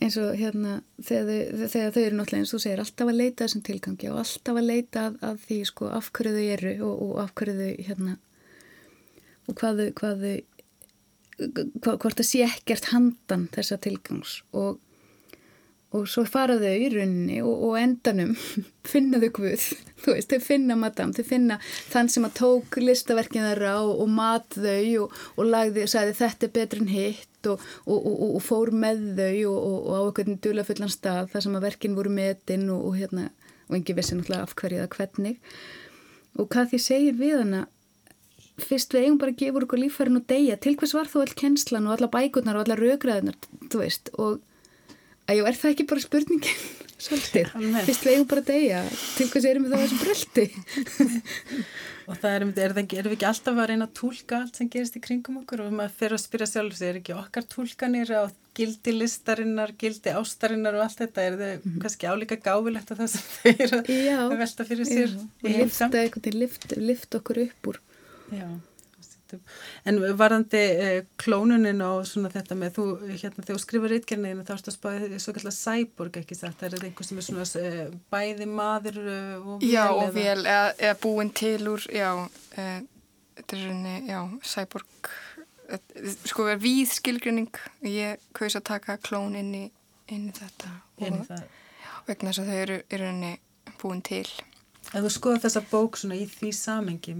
eins 0.00 0.16
og 0.20 0.32
hérna 0.38 0.78
þegar 1.04 1.68
þegar 1.68 1.92
þau 1.92 2.02
eru 2.02 2.16
náttúrulega 2.18 2.42
eins 2.44 2.54
og 2.56 2.62
segir 2.62 2.80
alltaf 2.80 3.10
að 3.10 3.18
leita 3.20 3.44
þessum 3.44 3.64
tilgangi 3.66 4.10
og 4.10 4.20
alltaf 4.22 4.60
að 4.60 4.70
leita 4.70 5.04
að, 5.10 5.18
að 5.28 5.42
því 5.44 5.58
sko 5.68 5.90
af 5.92 6.10
hverju 6.16 6.34
þau 6.38 6.46
eru 6.56 6.74
og, 6.86 7.02
og 7.04 7.20
af 7.24 7.34
hverju 7.36 7.56
þau 7.58 7.86
hérna 7.90 8.16
og 9.44 9.58
hvað 9.60 9.82
þau 9.82 9.90
hvað, 10.00 10.26
hvort 12.00 12.18
það 12.20 12.28
sé 12.30 12.42
ekkert 12.46 12.90
handan 12.94 13.48
þessa 13.54 13.78
tilgangs 13.82 14.38
og 14.54 14.78
og 15.94 16.08
svo 16.10 16.24
fara 16.26 16.56
þau 16.58 16.72
í 16.74 16.88
runni 16.92 17.38
og, 17.44 17.52
og 17.68 17.76
endanum 17.78 18.32
finna 18.92 19.20
þau 19.22 19.30
Guð, 19.38 19.66
þú 20.04 20.16
veist, 20.16 20.32
þau 20.32 20.46
finna 20.48 20.76
madam, 20.78 21.12
þau 21.14 21.26
finna 21.28 21.60
þann 21.92 22.10
sem 22.12 22.26
að 22.26 22.34
tók 22.40 22.80
listaverkin 22.82 23.46
þeirra 23.46 23.76
og, 23.84 23.94
og 24.02 24.10
mat 24.16 24.58
þau 24.58 25.04
og, 25.04 25.14
og 25.38 25.48
lagði 25.50 25.86
sagði 25.90 26.18
þetta 26.18 26.48
er 26.48 26.54
betur 26.58 26.82
en 26.84 26.92
hitt. 26.92 27.30
Og 27.44 28.38
fór 28.40 28.70
með 28.72 29.02
þau 29.18 29.50
og 29.50 29.88
á 29.92 30.00
einhvern 30.00 30.38
dulafullan 30.40 30.92
stað 30.92 31.26
þar 31.34 31.44
sem 31.44 31.58
að 31.58 31.66
verkin 31.66 31.96
voru 31.98 32.12
metinn 32.14 32.70
og 32.72 32.94
hérna, 32.96 33.26
og 33.68 33.76
engi 33.76 33.96
vissi 33.98 34.16
náttúrulega 34.16 34.46
af 34.46 34.54
hverju 34.56 34.78
eða 34.80 34.92
hvernig. 34.94 35.34
Og 36.40 36.48
hvað 36.48 36.72
því 36.72 36.80
segir 36.86 37.18
við 37.20 37.34
hana 37.42 37.66
fyrst 38.64 38.94
við 38.94 39.04
eigum 39.04 39.20
bara 39.20 39.34
að 39.34 39.42
gefa 39.42 39.60
okkur 39.60 39.82
lífærin 39.82 40.18
og 40.22 40.26
deyja, 40.30 40.56
til 40.56 40.74
hvers 40.78 40.94
var 40.96 41.10
þú 41.10 41.24
all 41.24 41.36
kennslan 41.36 41.88
og 41.88 41.96
alla 41.98 42.10
bækurnar 42.12 42.58
og 42.58 42.64
alla 42.64 42.78
raugraðunar, 42.78 43.38
þú 43.68 43.80
veist, 43.82 44.10
og 44.16 44.40
Æjú, 45.24 45.44
er 45.48 45.56
það 45.56 45.72
ekki 45.72 45.86
bara 45.88 46.04
spurningin? 46.04 46.64
Svolítið? 47.04 47.50
Fyrst 47.86 48.04
við 48.06 48.14
eigum 48.14 48.28
bara 48.30 48.42
að 48.44 48.50
deyja. 48.50 48.80
Til 49.16 49.26
hvers 49.32 49.46
erum 49.48 49.66
við 49.66 49.72
þá 49.74 49.80
þessum 49.82 50.00
bröldi? 50.02 50.44
og 52.08 52.18
það 52.20 52.30
er, 52.30 52.44
er, 52.44 52.74
er, 52.74 52.84
er 53.00 53.08
við 53.08 53.16
ekki 53.16 53.28
alltaf 53.28 53.60
að 53.60 53.68
reyna 53.70 53.88
að 53.88 53.94
tólka 53.98 54.40
allt 54.40 54.60
sem 54.60 54.70
gerist 54.72 54.98
í 54.98 55.02
kringum 55.04 55.40
okkur? 55.42 55.64
Og 55.64 55.72
maður 55.74 55.96
fyrir 56.00 56.16
að 56.16 56.22
spyrja 56.24 56.48
sjálf 56.52 56.82
er 56.84 57.00
ekki 57.00 57.16
okkar 57.16 57.48
tólkanir 57.54 58.12
á 58.14 58.22
gildi 58.54 58.94
listarinnar, 58.94 59.72
gildi 59.80 60.12
ástarinnar 60.14 60.78
og 60.78 60.84
allt 60.84 61.00
þetta 61.02 61.24
er 61.24 61.38
þau 61.40 61.48
mm 61.48 61.64
-hmm. 61.64 61.80
kannski 61.82 62.06
álíka 62.06 62.38
gáfilegt 62.38 62.92
að 62.92 63.00
það 63.02 63.10
sem 63.14 63.24
þau 63.32 63.64
eru 63.64 63.80
að 64.20 64.36
velta 64.44 64.68
fyrir 64.68 64.86
sér 64.86 65.10
já, 65.10 65.24
og 65.42 65.50
lifta, 65.50 66.30
lift, 66.38 66.76
lift 66.76 67.18
okkur 67.18 67.42
upp 67.48 67.72
úr. 67.72 67.80
Já 68.30 68.48
En 69.88 70.00
varðandi 70.18 70.62
eh, 70.84 70.98
klónunin 71.20 71.82
og 71.86 72.04
svona 72.08 72.32
þetta 72.32 72.56
með 72.58 72.78
þú, 72.78 72.86
hérna 73.10 73.44
þegar 73.44 73.50
þú 73.50 73.62
skrifur 73.64 73.94
reitgerniðinu 73.94 74.46
þá 74.46 74.54
erstu 74.56 74.72
að 74.72 74.78
spáði 74.78 75.20
svo 75.22 75.36
kallar 75.36 75.56
sæborg 75.56 76.18
ekki 76.20 76.38
sagt, 76.38 76.58
það 76.60 76.78
er 76.78 76.88
eitthvað 76.88 77.10
sem 77.10 77.20
er 77.20 77.28
svona 77.28 77.68
eh, 77.68 77.94
bæði 78.14 78.48
maður 78.50 79.00
eh, 79.02 79.36
og 79.38 79.60
vel 79.62 79.70
Já 79.70 79.84
og 79.90 80.14
vel, 80.16 80.40
eða, 80.42 80.72
eða 80.78 80.98
búin 81.04 81.32
til 81.34 81.60
úr 81.72 81.86
já, 81.90 82.10
eh, 82.58 82.80
þetta 83.40 83.58
er 83.58 83.64
svona 83.68 83.96
já, 84.08 84.20
sæborg 84.54 85.12
sko 86.28 86.44
verð 86.48 86.64
víð 86.64 86.90
skilgrinning 86.98 87.60
ég 87.88 88.20
kaus 88.36 88.56
að 88.58 88.66
taka 88.68 88.98
klón 89.02 89.36
inn 89.38 89.52
í, 89.56 89.64
inn 90.12 90.28
í 90.28 90.34
þetta. 90.36 90.72
Inn 91.00 91.22
í 91.22 91.28
það. 91.28 91.46
og 92.00 92.10
vegna 92.10 92.32
þess 92.32 92.42
að 92.42 92.50
þau 92.50 92.58
eru, 92.64 92.80
eru 92.92 93.12
búin 93.80 94.02
til 94.04 94.26
Ef 94.94 95.02
þú 95.02 95.10
skoður 95.10 95.40
þessa 95.42 95.60
bók 95.72 95.96
svona 95.98 96.14
í 96.14 96.24
því 96.30 96.48
samengi, 96.54 97.12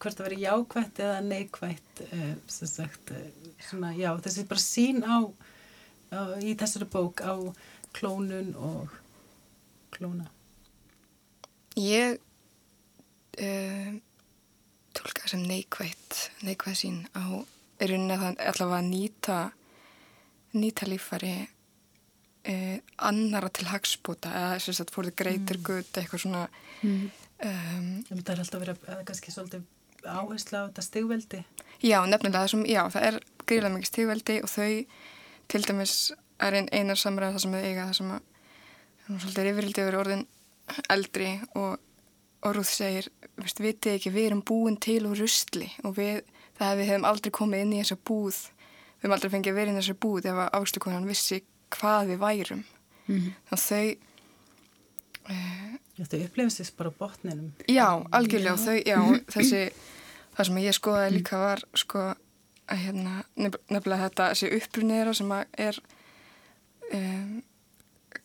hvort 0.00 0.16
það 0.16 0.26
veri 0.30 0.38
jákvætt 0.46 1.00
eða 1.04 1.18
neikvætt, 1.26 2.00
eh, 2.06 2.36
sem 2.48 2.70
sagt, 2.70 3.10
eh, 3.12 3.50
svona, 3.68 3.90
já, 3.92 4.16
þessi 4.24 4.48
bara 4.48 4.60
sín 4.64 5.04
á, 5.04 5.28
á, 6.08 6.20
í 6.40 6.54
þessari 6.56 6.88
bók 6.88 7.20
á 7.20 7.36
klónun 7.92 8.54
og 8.56 8.88
klóna. 9.92 10.30
Ég 11.76 12.18
uh, 13.38 13.92
tólka 14.96 15.28
sem 15.28 15.44
neikvætt, 15.44 16.30
neikvætt 16.42 16.80
sín 16.80 17.04
á, 17.12 17.44
er 17.78 17.92
að 17.92 18.08
það 18.08 18.40
allavega 18.48 18.80
að 18.80 18.88
nýta, 18.88 19.38
nýta 20.56 20.88
lífari 20.88 21.36
eh, 22.48 22.78
annara 23.08 23.50
til 23.54 23.68
hagspúta 23.70 24.32
eða 24.34 24.60
þess 24.64 24.84
að 24.84 24.94
fór 24.94 25.08
þið 25.10 25.18
greitir 25.22 25.58
mm. 25.58 25.66
gutt 25.68 26.00
eitthvað 26.00 26.24
svona 26.24 26.44
mm. 26.82 27.02
um, 27.48 27.90
Það 28.08 28.32
er 28.34 28.44
alltaf 28.44 28.64
verið 28.64 28.88
að 28.94 29.04
kannski 29.10 29.34
svolítið 29.34 29.66
áhersla 30.06 30.64
á 30.64 30.66
þetta 30.68 30.86
stigveldi 30.86 31.42
Já, 31.78 31.98
nefnilega 32.06 32.40
það, 32.40 32.50
sem, 32.54 32.64
já, 32.70 32.80
það 32.94 33.06
er 33.08 33.20
gríðlega 33.44 33.74
mikið 33.74 33.90
stigveldi 33.92 34.38
og 34.44 34.50
þau 34.52 34.72
til 35.48 35.62
dæmis 35.64 35.94
er 36.38 36.56
einn 36.58 36.70
einar 36.72 36.98
samræð 37.00 37.36
það 37.36 37.44
sem 37.44 37.54
þau 37.54 37.62
eiga 37.64 37.86
það 37.88 37.98
sem 37.98 38.14
að 38.14 38.26
svolítið 39.08 39.50
yfirildi 39.52 39.84
yfir 39.84 39.98
orðin 39.98 40.24
eldri 40.92 41.30
og, 41.56 41.78
og 42.44 42.56
Rúð 42.56 42.68
segir 42.70 43.08
veist, 43.38 43.62
vitið 43.62 43.96
ekki, 43.96 44.12
við 44.14 44.30
erum 44.30 44.42
búin 44.46 44.76
til 44.80 45.00
úr 45.08 45.18
rustli 45.22 45.70
og 45.86 45.96
við, 45.98 46.22
það 46.58 46.80
við 46.82 46.90
hefum 46.92 47.06
aldrei 47.08 47.32
komið 47.34 47.64
inn 47.64 47.76
í 47.76 47.82
þessa 47.82 47.98
búð 48.10 48.40
við 48.42 49.06
hefum 49.06 49.16
aldrei 49.16 49.32
fengið 49.34 49.52
að 49.52 49.60
vera 49.60 49.72
inn 49.72 49.78
í 49.78 49.82
þessa 49.82 50.00
búð 50.04 50.28
ef 50.28 50.42
að 50.44 50.52
ástukonan 50.60 51.08
vissi 51.08 51.40
hvað 51.74 52.12
við 52.12 52.18
værum 52.22 52.64
mm 52.64 53.16
-hmm. 53.16 53.32
þannig 53.48 53.58
að 53.58 53.68
þau 53.68 53.96
uh, 55.30 55.76
Þau 55.98 56.20
upplifast 56.24 56.60
þess 56.60 56.76
bara 56.78 56.90
botninum 56.90 57.52
Já, 57.66 58.06
algjörlega 58.12 58.54
já. 58.54 58.64
Þau, 58.64 58.76
já, 58.86 59.00
þessi 59.34 59.62
það 60.36 60.46
sem 60.46 60.58
ég 60.62 60.74
skoðaði 60.76 61.14
líka 61.16 61.38
var 61.38 61.64
sko 61.74 62.04
að 62.68 62.82
hérna 62.84 63.22
nefnilega 63.34 64.04
þetta 64.04 64.28
þessi 64.32 64.50
upprunniðra 64.60 65.14
sem 65.14 65.32
að 65.34 65.44
er 65.58 65.80
um, 66.94 67.42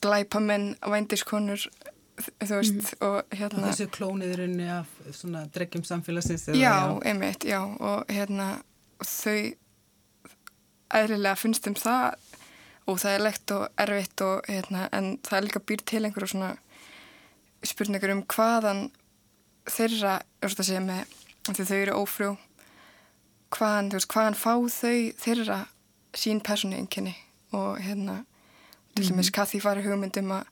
glæpamenn 0.03 0.75
vændiskonur 0.93 1.65
þú 2.43 2.59
veist 2.59 2.75
mm. 2.77 3.07
og 3.07 3.33
hérna 3.33 3.63
og 3.63 3.71
þessu 3.71 3.87
klóniðurinni 3.95 4.67
af 4.69 4.91
svona 5.15 5.47
dreggjum 5.53 5.85
samfélagsins 5.87 6.45
já, 6.51 6.59
já, 6.59 6.99
einmitt, 7.09 7.47
já 7.47 7.59
og 7.63 8.11
hérna 8.11 8.49
þau 9.01 9.55
eðlilega 10.93 11.39
finnst 11.39 11.67
um 11.71 11.77
það 11.79 12.19
og 12.87 12.99
það 12.99 13.15
er 13.15 13.23
lekt 13.23 13.53
og 13.55 13.67
erfitt 13.79 14.23
og 14.25 14.49
hérna 14.49 14.87
en 14.91 15.17
það 15.23 15.37
er 15.37 15.45
líka 15.47 15.63
býr 15.63 15.83
til 15.87 16.03
einhverju 16.03 16.33
svona 16.33 16.53
spurningur 17.63 18.11
um 18.11 18.23
hvaðan 18.27 18.89
þeirra, 19.69 20.17
þú 20.41 20.49
veist 20.49 20.63
að 20.63 20.69
segja 20.69 20.83
með 20.83 21.13
því 21.47 21.67
þau 21.69 21.77
eru 21.77 21.99
ófrjó 22.01 22.33
hvaðan, 23.53 23.91
þú 23.91 23.99
veist, 23.99 24.11
hvaðan 24.11 24.39
fá 24.39 24.53
þau 24.75 24.97
þeirra 25.23 25.59
sín 26.17 26.43
persónu 26.43 26.77
einkenni 26.77 27.15
og 27.55 27.79
hérna 27.81 28.23
til 28.93 29.07
dæmis 29.07 29.29
mm. 29.29 29.35
Kathy 29.37 29.61
fari 29.63 29.85
hugmyndum 29.85 30.33
að 30.35 30.49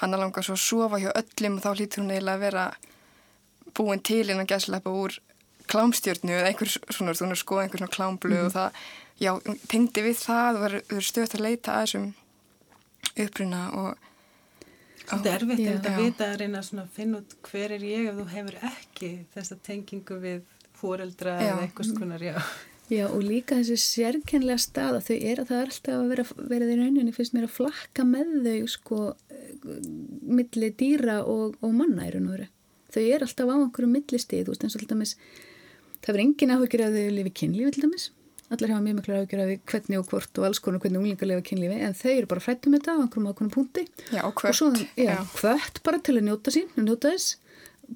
hann 0.00 0.16
langað 0.18 0.48
svo 0.48 0.56
að 0.56 0.64
sofa 0.64 1.00
hjá 1.02 1.10
öllum 1.12 1.58
og 1.58 1.64
þá 1.64 1.70
hlýtur 1.74 2.02
hún 2.02 2.14
eiginlega 2.14 2.38
að 2.38 2.44
vera 2.48 2.64
búin 3.74 4.02
til 4.02 4.24
innan 4.24 4.48
gæslepa 4.50 4.90
úr 4.90 5.18
klámstjörnu 5.70 6.34
eða 6.34 6.50
einhver 6.50 6.70
svona, 6.72 7.14
þú 7.16 7.30
veist, 7.30 7.42
skoða 7.44 7.66
einhver 7.66 7.82
svona 7.82 7.96
klámblu 7.96 8.36
mm. 8.36 8.46
og 8.46 8.54
það, 8.54 8.80
já, 9.22 9.30
tengdi 9.70 10.04
við 10.06 10.18
það 10.20 10.58
og 10.58 10.66
verður 10.66 11.06
stöðt 11.08 11.38
að 11.38 11.46
leita 11.46 11.76
að 11.76 11.86
þessum 11.86 12.10
uppruna 13.26 13.62
og 13.80 14.10
Þetta 15.04 15.28
er 15.28 15.42
erfitt 15.42 15.60
já, 15.60 15.72
að 15.76 15.98
vita 16.00 16.26
að 16.30 16.38
reyna 16.40 16.60
að 16.64 16.84
finna 16.94 17.18
út 17.20 17.34
hver 17.44 17.72
er 17.76 17.82
ég 17.84 18.06
ef 18.08 18.14
þú 18.16 18.24
hefur 18.30 18.54
ekki 18.70 19.10
þessa 19.34 19.58
tengingu 19.66 20.16
við 20.22 20.46
fóreldra 20.78 21.34
eða 21.42 21.58
eitthvað 21.66 21.90
skonar, 21.90 22.24
já. 22.24 22.38
Já 22.92 23.06
og 23.08 23.22
líka 23.24 23.56
þessi 23.56 23.78
sérkennlega 23.80 24.60
stað 24.60 24.98
að 24.98 25.06
þau 25.06 25.14
er 25.16 25.40
að 25.40 25.50
það 25.50 25.60
er 25.60 25.70
alltaf 25.70 25.94
að 25.94 26.10
vera, 26.10 26.24
vera 26.50 26.66
í 26.68 26.74
rauninni 26.80 27.14
fyrst 27.16 27.36
mér 27.36 27.46
að 27.46 27.54
flakka 27.54 28.04
með 28.04 28.34
þau 28.44 28.66
sko 28.74 28.98
milli 30.40 30.68
dýra 30.76 31.22
og, 31.24 31.56
og 31.64 31.72
manna 31.72 32.04
í 32.04 32.12
raun 32.12 32.28
og 32.28 32.34
veru. 32.36 32.48
Þau 32.92 33.02
er 33.04 33.24
alltaf 33.24 33.48
á 33.48 33.54
einhverju 33.56 33.90
millistíð, 33.90 34.44
þú 34.44 34.52
veist 34.52 34.66
eins 34.66 34.76
og 34.76 34.84
alltaf 34.84 35.00
mis, 35.00 35.14
það 36.04 36.12
verður 36.12 36.24
engin 36.26 36.54
áhugjur 36.54 36.84
að 36.84 36.98
þau 36.98 37.14
lifi 37.18 37.32
kynlífi 37.40 37.74
til 37.74 37.84
dæmis. 37.86 38.10
Allir 38.52 38.74
hafa 38.74 38.84
mjög 38.84 38.98
miklu 38.98 39.14
ágjör 39.16 39.40
af 39.40 39.52
hvernig 39.70 39.98
og 39.98 40.10
hvort 40.10 40.38
og 40.38 40.46
alls 40.46 40.60
konar 40.62 40.82
hvernig 40.82 41.00
unglingar 41.00 41.30
lifa 41.30 41.44
kynlífi 41.48 41.78
en 41.86 41.96
þau 41.96 42.10
eru 42.12 42.28
bara 42.28 42.42
frættum 42.44 42.76
þetta 42.76 42.92
á 42.92 43.00
einhverjum 43.00 43.30
ákveðnum 43.30 43.54
punkti. 43.54 43.86
Já, 44.12 44.20
og 44.20 44.34
hvert 44.36 44.52
og 44.52 44.58
svo, 44.58 44.68
já, 45.00 45.16
hvert 45.38 45.80
bara 45.86 46.00
til 46.04 46.18
að 46.18 46.26
njóta 46.28 46.52
sín 46.52 46.68
að 46.76 46.90
njóta 46.90 47.14
þess. 47.14 47.38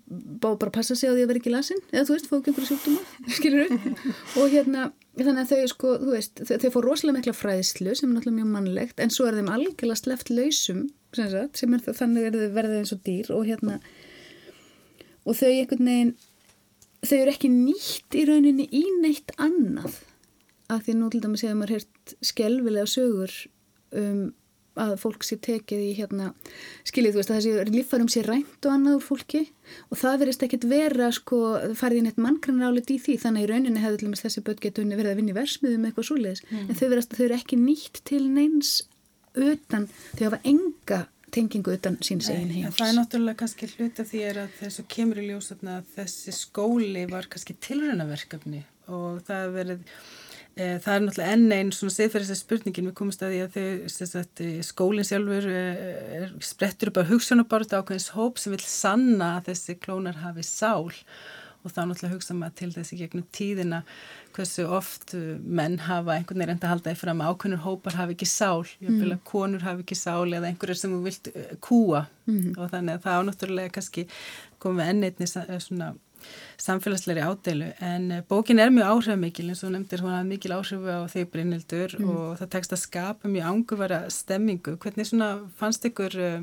Bá 0.08 0.48
bara 0.60 0.72
passa 0.72 0.96
sig 0.96 1.08
á 1.08 1.12
því 1.12 1.22
að 1.24 1.30
vera 1.30 1.40
ekki 1.40 1.52
lasin 1.52 1.78
eða 1.92 2.06
þú 2.08 2.14
veist, 2.14 2.26
fá 2.28 2.34
ekki 2.36 2.50
einhverju 2.52 2.68
sjúkdóma 2.68 3.04
skilur 3.38 3.62
upp 3.64 4.40
og 4.42 4.50
hérna, 4.52 4.82
þannig 5.16 5.40
að 5.44 5.52
þau 5.52 5.70
sko, 5.72 5.92
þú 6.02 6.10
veist, 6.12 6.42
þau, 6.44 6.56
þau 6.64 6.72
fór 6.74 6.88
rosalega 6.90 7.16
mikla 7.16 7.34
fræðislu 7.36 7.94
sem 7.96 8.10
er 8.10 8.18
náttúrulega 8.18 8.36
mjög 8.42 8.50
mannlegt 8.52 9.00
en 9.00 9.14
svo 9.14 9.30
er 9.30 9.38
þeim 9.38 9.48
algjörlega 9.54 10.02
sleft 10.02 10.28
lausum 10.28 10.82
sem, 11.16 11.30
sagt, 11.32 11.62
sem 11.62 11.72
er, 11.72 11.86
þannig 11.88 12.28
er 12.28 12.36
þau 12.36 12.52
verðið 12.58 12.82
eins 12.82 12.92
og 12.92 13.00
dýr 13.08 13.32
og 13.32 13.48
hérna 13.48 13.78
og 15.24 15.40
þau 15.40 15.48
einhvern 15.54 15.88
veginn 15.88 16.12
þau 17.04 17.18
eru 17.18 17.34
ekki 17.34 17.50
nýtt 17.52 18.18
í 18.18 18.24
rauninni 18.28 18.68
í 18.74 18.84
neitt 19.02 19.34
annað. 19.38 20.00
Að 20.68 20.84
því 20.86 20.98
nú 20.98 21.12
til 21.12 21.22
dæmis 21.24 21.44
hefur 21.46 21.60
maður 21.60 21.78
hert 21.78 22.18
skelvilega 22.24 22.90
sögur 22.90 23.32
um 23.96 24.28
að 24.78 24.94
fólk 25.00 25.24
sé 25.26 25.38
tekið 25.42 25.80
í 25.82 25.94
hérna 25.98 26.28
skiljið 26.86 27.14
þú 27.14 27.20
veist 27.20 27.32
að 27.32 27.38
þessi 27.38 27.72
líffarum 27.74 28.10
sé 28.12 28.22
rænt 28.22 28.66
og 28.68 28.74
annað 28.74 28.98
úr 28.98 29.04
fólki. 29.08 29.40
Og 29.90 30.00
það 30.00 30.20
verist 30.22 30.44
ekkert 30.46 30.66
vera 30.70 31.10
sko 31.14 31.40
farið 31.78 32.02
inn 32.02 32.10
eitt 32.12 32.22
manngrannálit 32.22 32.92
í 32.94 32.98
því. 33.02 33.16
Þannig 33.24 33.46
í 33.46 33.50
rauninni 33.50 33.82
hefur 33.82 33.98
til 33.98 34.08
dæmis 34.08 34.24
þessi 34.24 34.44
börn 34.46 34.62
getur 34.62 34.88
verið 34.92 35.12
að 35.12 35.20
vinna 35.20 35.34
í 35.34 35.38
versmiðu 35.38 35.80
með 35.80 35.90
eitthvað 35.90 36.08
svoleiðis. 36.12 36.44
Mm. 36.48 36.64
en 36.68 36.80
þau 36.80 36.88
verist 36.94 37.12
að 37.12 37.18
þau 37.18 37.26
eru 37.26 37.38
ekki 37.38 37.60
nýtt 37.64 38.02
til 38.08 38.24
neins 38.30 38.74
utan. 39.34 39.88
Þau 40.14 40.24
hafa 40.28 40.42
enga 40.52 41.00
tengingu 41.34 41.74
utan 41.74 41.98
síns 42.04 42.30
eigin 42.32 42.54
heims. 42.54 42.78
Það 42.78 42.90
er 42.90 42.96
náttúrulega 42.98 43.40
kannski 43.42 43.70
hluta 43.74 44.06
því 44.08 44.22
að 44.30 44.40
þessu 44.60 44.86
kemur 44.94 45.20
í 45.22 45.26
ljós 45.28 45.52
að 45.56 45.92
þessi 45.96 46.34
skóli 46.36 47.04
var 47.10 47.28
kannski 47.30 47.58
tilrönaverkefni 47.68 48.64
og 48.88 49.20
það 49.26 49.54
verið 49.58 49.84
Eh, 50.58 50.78
það 50.82 50.94
er 50.94 51.02
náttúrulega 51.04 51.34
enn 51.36 51.52
einn 51.54 51.68
svona 51.74 51.94
siðferðislega 51.94 52.40
spurningin 52.40 52.88
við 52.88 52.94
komumst 52.98 53.20
að 53.22 53.34
því 53.34 53.42
að 53.44 53.52
þau 53.54 54.22
eh, 54.42 54.54
skólinn 54.66 55.06
sjálfur 55.06 55.44
er, 55.54 56.32
sprettur 56.42 56.90
upp 56.90 56.98
á 56.98 57.10
hugsunabarð 57.12 57.74
ákveðins 57.78 58.08
hóp 58.16 58.40
sem 58.42 58.56
vil 58.56 58.64
sanna 58.64 59.36
að 59.36 59.52
þessi 59.52 59.76
klónar 59.78 60.18
hafi 60.24 60.42
sál 60.48 60.90
og 61.64 61.74
þá 61.74 61.80
náttúrulega 61.84 62.14
hugsa 62.14 62.36
maður 62.38 62.56
til 62.60 62.70
þessi 62.76 62.98
gegnum 63.00 63.26
tíðina 63.34 63.82
hversu 64.36 64.66
oft 64.78 65.14
menn 65.42 65.78
hafa 65.88 66.14
einhvern 66.14 66.42
veginn 66.42 66.54
enda 66.54 66.72
haldaði 66.72 67.00
fram 67.00 67.22
ákveðnur 67.24 67.64
hópar 67.64 67.98
hafi 67.98 68.14
ekki 68.16 68.28
sál, 68.30 68.66
mm. 68.84 69.16
konur 69.28 69.64
hafi 69.66 69.86
ekki 69.86 69.98
sál 69.98 70.28
eða 70.28 70.50
einhverjir 70.50 70.82
sem 70.82 70.94
þú 70.94 71.00
vilt 71.06 71.32
kúa 71.64 72.04
mm. 72.28 72.52
og 72.56 72.68
þannig 72.74 72.98
að 72.98 73.06
það 73.06 73.18
á 73.18 73.22
náttúrulega 73.30 73.74
kannski 73.78 74.06
komum 74.62 74.82
við 74.82 74.92
enn 74.92 75.08
einni 75.08 75.30
svona 75.30 75.94
samfélagsleiri 76.58 77.22
ádeilu 77.22 77.68
en 77.84 78.10
eh, 78.10 78.22
bókin 78.28 78.58
er 78.58 78.72
mjög 78.74 78.90
áhrifmikil 78.92 79.46
eins 79.52 79.62
og 79.64 79.72
nefndir 79.74 80.02
hún 80.02 80.14
hafði 80.14 80.30
mikil 80.32 80.54
áhrifu 80.56 80.90
á 80.90 81.06
þig 81.12 81.28
Brynildur 81.32 81.94
mm. 81.98 82.08
og 82.10 82.32
það 82.40 82.52
tekst 82.54 82.74
að 82.74 82.82
skapa 82.82 83.30
mjög 83.30 83.50
ángurvara 83.52 84.00
stemmingu. 84.12 84.74
Hvernig 84.82 85.08
svona 85.08 85.30
fannst 85.60 85.86
ykkur 85.88 86.18
uh, 86.18 86.40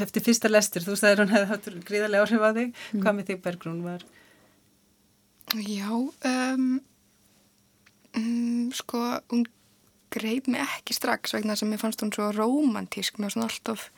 eftir 0.00 0.24
fyrsta 0.24 0.50
lestur, 0.50 0.84
þú 0.86 0.96
sagðir 0.98 1.24
hún 1.24 1.34
hefði 1.34 1.50
hattur 1.52 1.78
gríðarlega 1.86 2.26
áhrif 2.26 2.46
á 2.46 2.50
þig, 2.56 2.72
mm. 2.72 3.02
hvað 3.02 3.16
með 3.18 3.30
þig 3.30 3.42
Bergrún 3.44 3.82
var? 3.86 4.06
Já 5.62 5.90
um, 5.94 6.66
um, 8.18 8.66
sko 8.74 9.02
hún 9.30 9.46
greið 10.16 10.50
mig 10.50 10.64
ekki 10.64 10.96
strax 10.96 11.36
vegna 11.36 11.56
sem 11.58 11.70
ég 11.74 11.82
fannst 11.82 12.02
hún 12.02 12.12
svo 12.14 12.32
romantísk 12.34 13.20
með 13.22 13.36
svona 13.36 13.50
alltof 13.50 13.88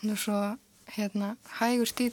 hún 0.00 0.14
er 0.14 0.20
svo 0.20 0.40
hérna 0.96 1.34
hægur 1.60 1.88
stíl 1.88 2.12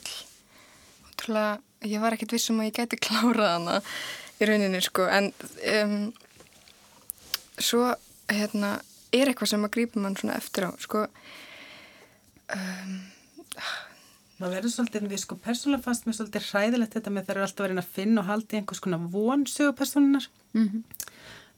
ótrúlega 1.08 1.58
ég 1.86 2.02
var 2.02 2.14
ekkert 2.14 2.34
vissum 2.34 2.60
að 2.62 2.70
ég 2.70 2.78
gæti 2.78 3.00
klárað 3.06 3.52
hana 3.56 3.80
í 4.38 4.48
rauninni 4.48 4.80
sko. 4.82 5.06
En 5.10 5.32
um, 5.74 6.12
svo 7.58 7.92
hérna 8.30 8.78
er 9.14 9.30
eitthvað 9.30 9.54
sem 9.54 9.66
að 9.66 9.74
grípa 9.76 10.02
mann 10.02 10.16
svona 10.18 10.38
eftir 10.38 10.68
á 10.68 10.70
sko 10.82 11.06
um, 12.56 12.96
Það 14.38 14.52
verður 14.54 14.70
svolítið, 14.70 15.06
við 15.10 15.20
sko 15.24 15.36
persónulega 15.42 15.82
fannst 15.82 16.04
mér 16.06 16.14
svolítið 16.14 16.44
hræðilegt 16.52 16.92
þetta 16.94 17.10
með 17.10 17.24
þeir 17.26 17.34
eru 17.34 17.46
alltaf 17.48 17.64
verið 17.64 17.80
að 17.80 17.96
finna 17.96 18.22
og 18.22 18.28
haldi 18.28 18.60
einhvers 18.60 18.82
konar 18.84 19.08
vonsögu 19.10 19.74
personunar 19.80 20.28
mm 20.52 20.68
-hmm. 20.68 20.84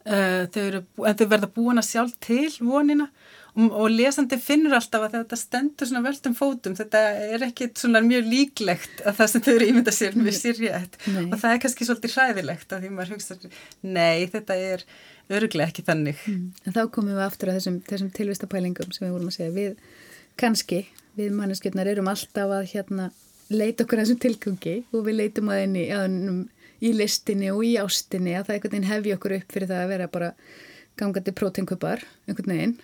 uh, 0.07 0.47
þau 0.55 0.63
eru, 0.63 0.81
en 1.11 1.19
þau 1.21 1.27
verða 1.35 1.51
búin 1.59 1.83
að 1.83 1.91
sjálf 1.91 2.17
til 2.25 2.49
vonina. 2.61 3.11
Og, 3.51 3.73
og 3.83 3.91
lesandi 3.91 4.39
finnur 4.39 4.79
alltaf 4.79 5.05
að 5.05 5.15
þetta 5.19 5.37
stendur 5.37 5.89
svona 5.91 6.05
veldum 6.07 6.35
fótum, 6.39 6.77
þetta 6.79 6.99
er 7.35 7.43
ekki 7.43 7.69
svona 7.77 8.01
mjög 8.01 8.29
líklegt 8.31 9.03
að 9.05 9.17
það 9.19 9.31
sem 9.31 9.43
þau 9.43 9.55
eru 9.55 9.67
ímynda 9.67 9.93
sér 9.93 10.15
við 10.15 10.37
sér 10.39 10.61
rétt. 10.63 10.97
Og 11.27 11.37
það 11.37 11.53
er 11.53 11.63
kannski 11.65 11.85
svolítið 11.85 12.15
hræðilegt 12.15 12.73
að 12.73 12.81
því 12.81 12.91
maður 12.95 13.13
hugsa 13.17 13.37
nei, 13.83 14.27
þetta 14.31 14.55
er 14.55 14.87
öruglega 15.29 15.69
ekki 15.69 15.83
þannig. 15.83 16.23
Mm. 16.27 16.53
En 16.65 16.73
þá 16.73 16.87
komum 16.95 17.13
við 17.13 17.27
aftur 17.27 17.51
að 17.51 17.59
þessum, 17.59 17.81
þessum 17.91 18.15
tilvistapælingum 18.15 18.95
sem 18.95 19.09
við 19.09 19.13
vorum 19.19 19.35
að 19.35 19.37
segja 19.37 19.51
við 19.59 19.75
kannski, 20.41 20.85
við 21.19 21.35
manneskjöldnar 21.37 21.91
erum 21.91 22.09
alltaf 22.11 22.55
að 22.57 22.71
hérna 22.73 23.11
leita 23.51 23.85
okkur 23.85 24.01
að 24.01 24.07
þessum 24.07 24.21
tilgangi 24.23 24.77
og 24.95 25.05
við 25.07 25.19
leitum 25.19 25.51
að 25.51 25.63
henni 25.65 25.85
í 26.81 26.93
listinni 26.97 27.51
og 27.53 27.65
í 27.67 27.75
ástinni 27.81 28.37
að 28.39 28.47
það 28.49 28.55
einhvern 28.57 28.75
veginn 28.75 28.91
hefji 28.91 29.17
okkur 29.17 29.37
upp 29.37 29.55
fyrir 29.55 29.71
það 29.71 29.83
að 29.83 29.93
vera 29.93 30.09
bara 30.13 30.31
gangandi 31.01 31.35
prótengupar 31.37 32.05
einhvern 32.29 32.55
veginn. 32.55 32.77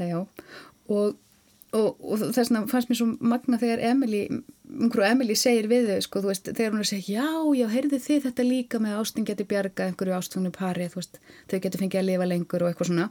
Og, 0.00 0.40
og, 0.94 1.10
og 1.74 2.24
þess 2.24 2.48
vegna 2.48 2.64
fannst 2.70 2.90
mér 2.90 3.00
svo 3.00 3.10
magna 3.20 3.60
þegar 3.60 3.84
Emily, 3.90 4.22
umhverju 4.74 5.06
Emily 5.06 5.36
segir 5.38 5.68
við 5.70 5.88
þau, 5.90 5.98
sko, 6.06 6.22
veist, 6.26 6.50
þegar 6.50 6.74
hún 6.74 6.82
er 6.82 6.86
að 6.86 6.90
segja 6.90 7.24
já, 7.24 7.30
já, 7.58 7.66
heyrðu 7.72 8.00
þið 8.04 8.28
þetta 8.28 8.46
líka 8.48 8.80
með 8.82 8.98
ástin 9.00 9.28
geti 9.28 9.46
bjarga 9.50 9.88
einhverju 9.88 10.16
ástfungnu 10.18 10.52
pari, 10.54 10.88
veist 10.94 11.18
þau 11.50 11.58
geti 11.58 11.80
fengið 11.80 12.00
að 12.02 12.08
lifa 12.10 12.28
lengur 12.30 12.64
og 12.64 12.70
eitthvað 12.70 12.90
svona 12.90 13.08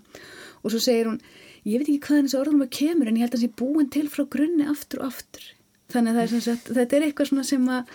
og 0.61 0.73
svo 0.73 0.81
segir 0.83 1.11
hún, 1.11 1.19
ég 1.67 1.81
veit 1.81 1.89
ekki 1.89 2.07
hvaðan 2.07 2.29
þessi 2.29 2.39
orðum 2.39 2.65
að 2.65 2.73
kemur 2.79 3.11
en 3.11 3.19
ég 3.19 3.25
held 3.25 3.35
að 3.35 3.39
það 3.39 3.45
sé 3.45 3.59
búin 3.63 3.91
til 3.93 4.07
frá 4.11 4.25
grunni 4.35 4.69
aftur 4.71 5.03
og 5.03 5.11
aftur, 5.11 5.45
þannig 5.93 6.23
að, 6.23 6.35
að 6.39 6.73
þetta 6.79 6.99
er 6.99 7.07
eitthvað 7.07 7.31
svona 7.31 7.47
sem 7.47 7.69
að 7.71 7.93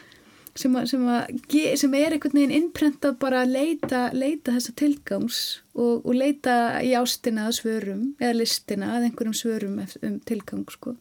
sem, 0.59 0.75
að, 0.77 0.89
sem, 0.91 1.05
að, 1.13 1.37
sem 1.81 1.95
er 1.99 2.15
einhvern 2.15 2.37
veginn 2.39 2.55
innprentað 2.57 3.19
bara 3.23 3.43
að 3.45 3.55
leita, 3.55 4.01
leita 4.17 4.55
þessa 4.57 4.75
tilgangs 4.79 5.41
og, 5.75 6.05
og 6.05 6.17
leita 6.17 6.57
í 6.85 6.95
ástina 6.99 7.49
að 7.49 7.59
svörum 7.61 8.05
eða 8.19 8.39
listina 8.41 8.93
að 8.97 9.09
einhverjum 9.09 9.37
svörum 9.37 9.79
um 9.79 10.19
tilgang 10.29 10.67
sko. 10.73 10.97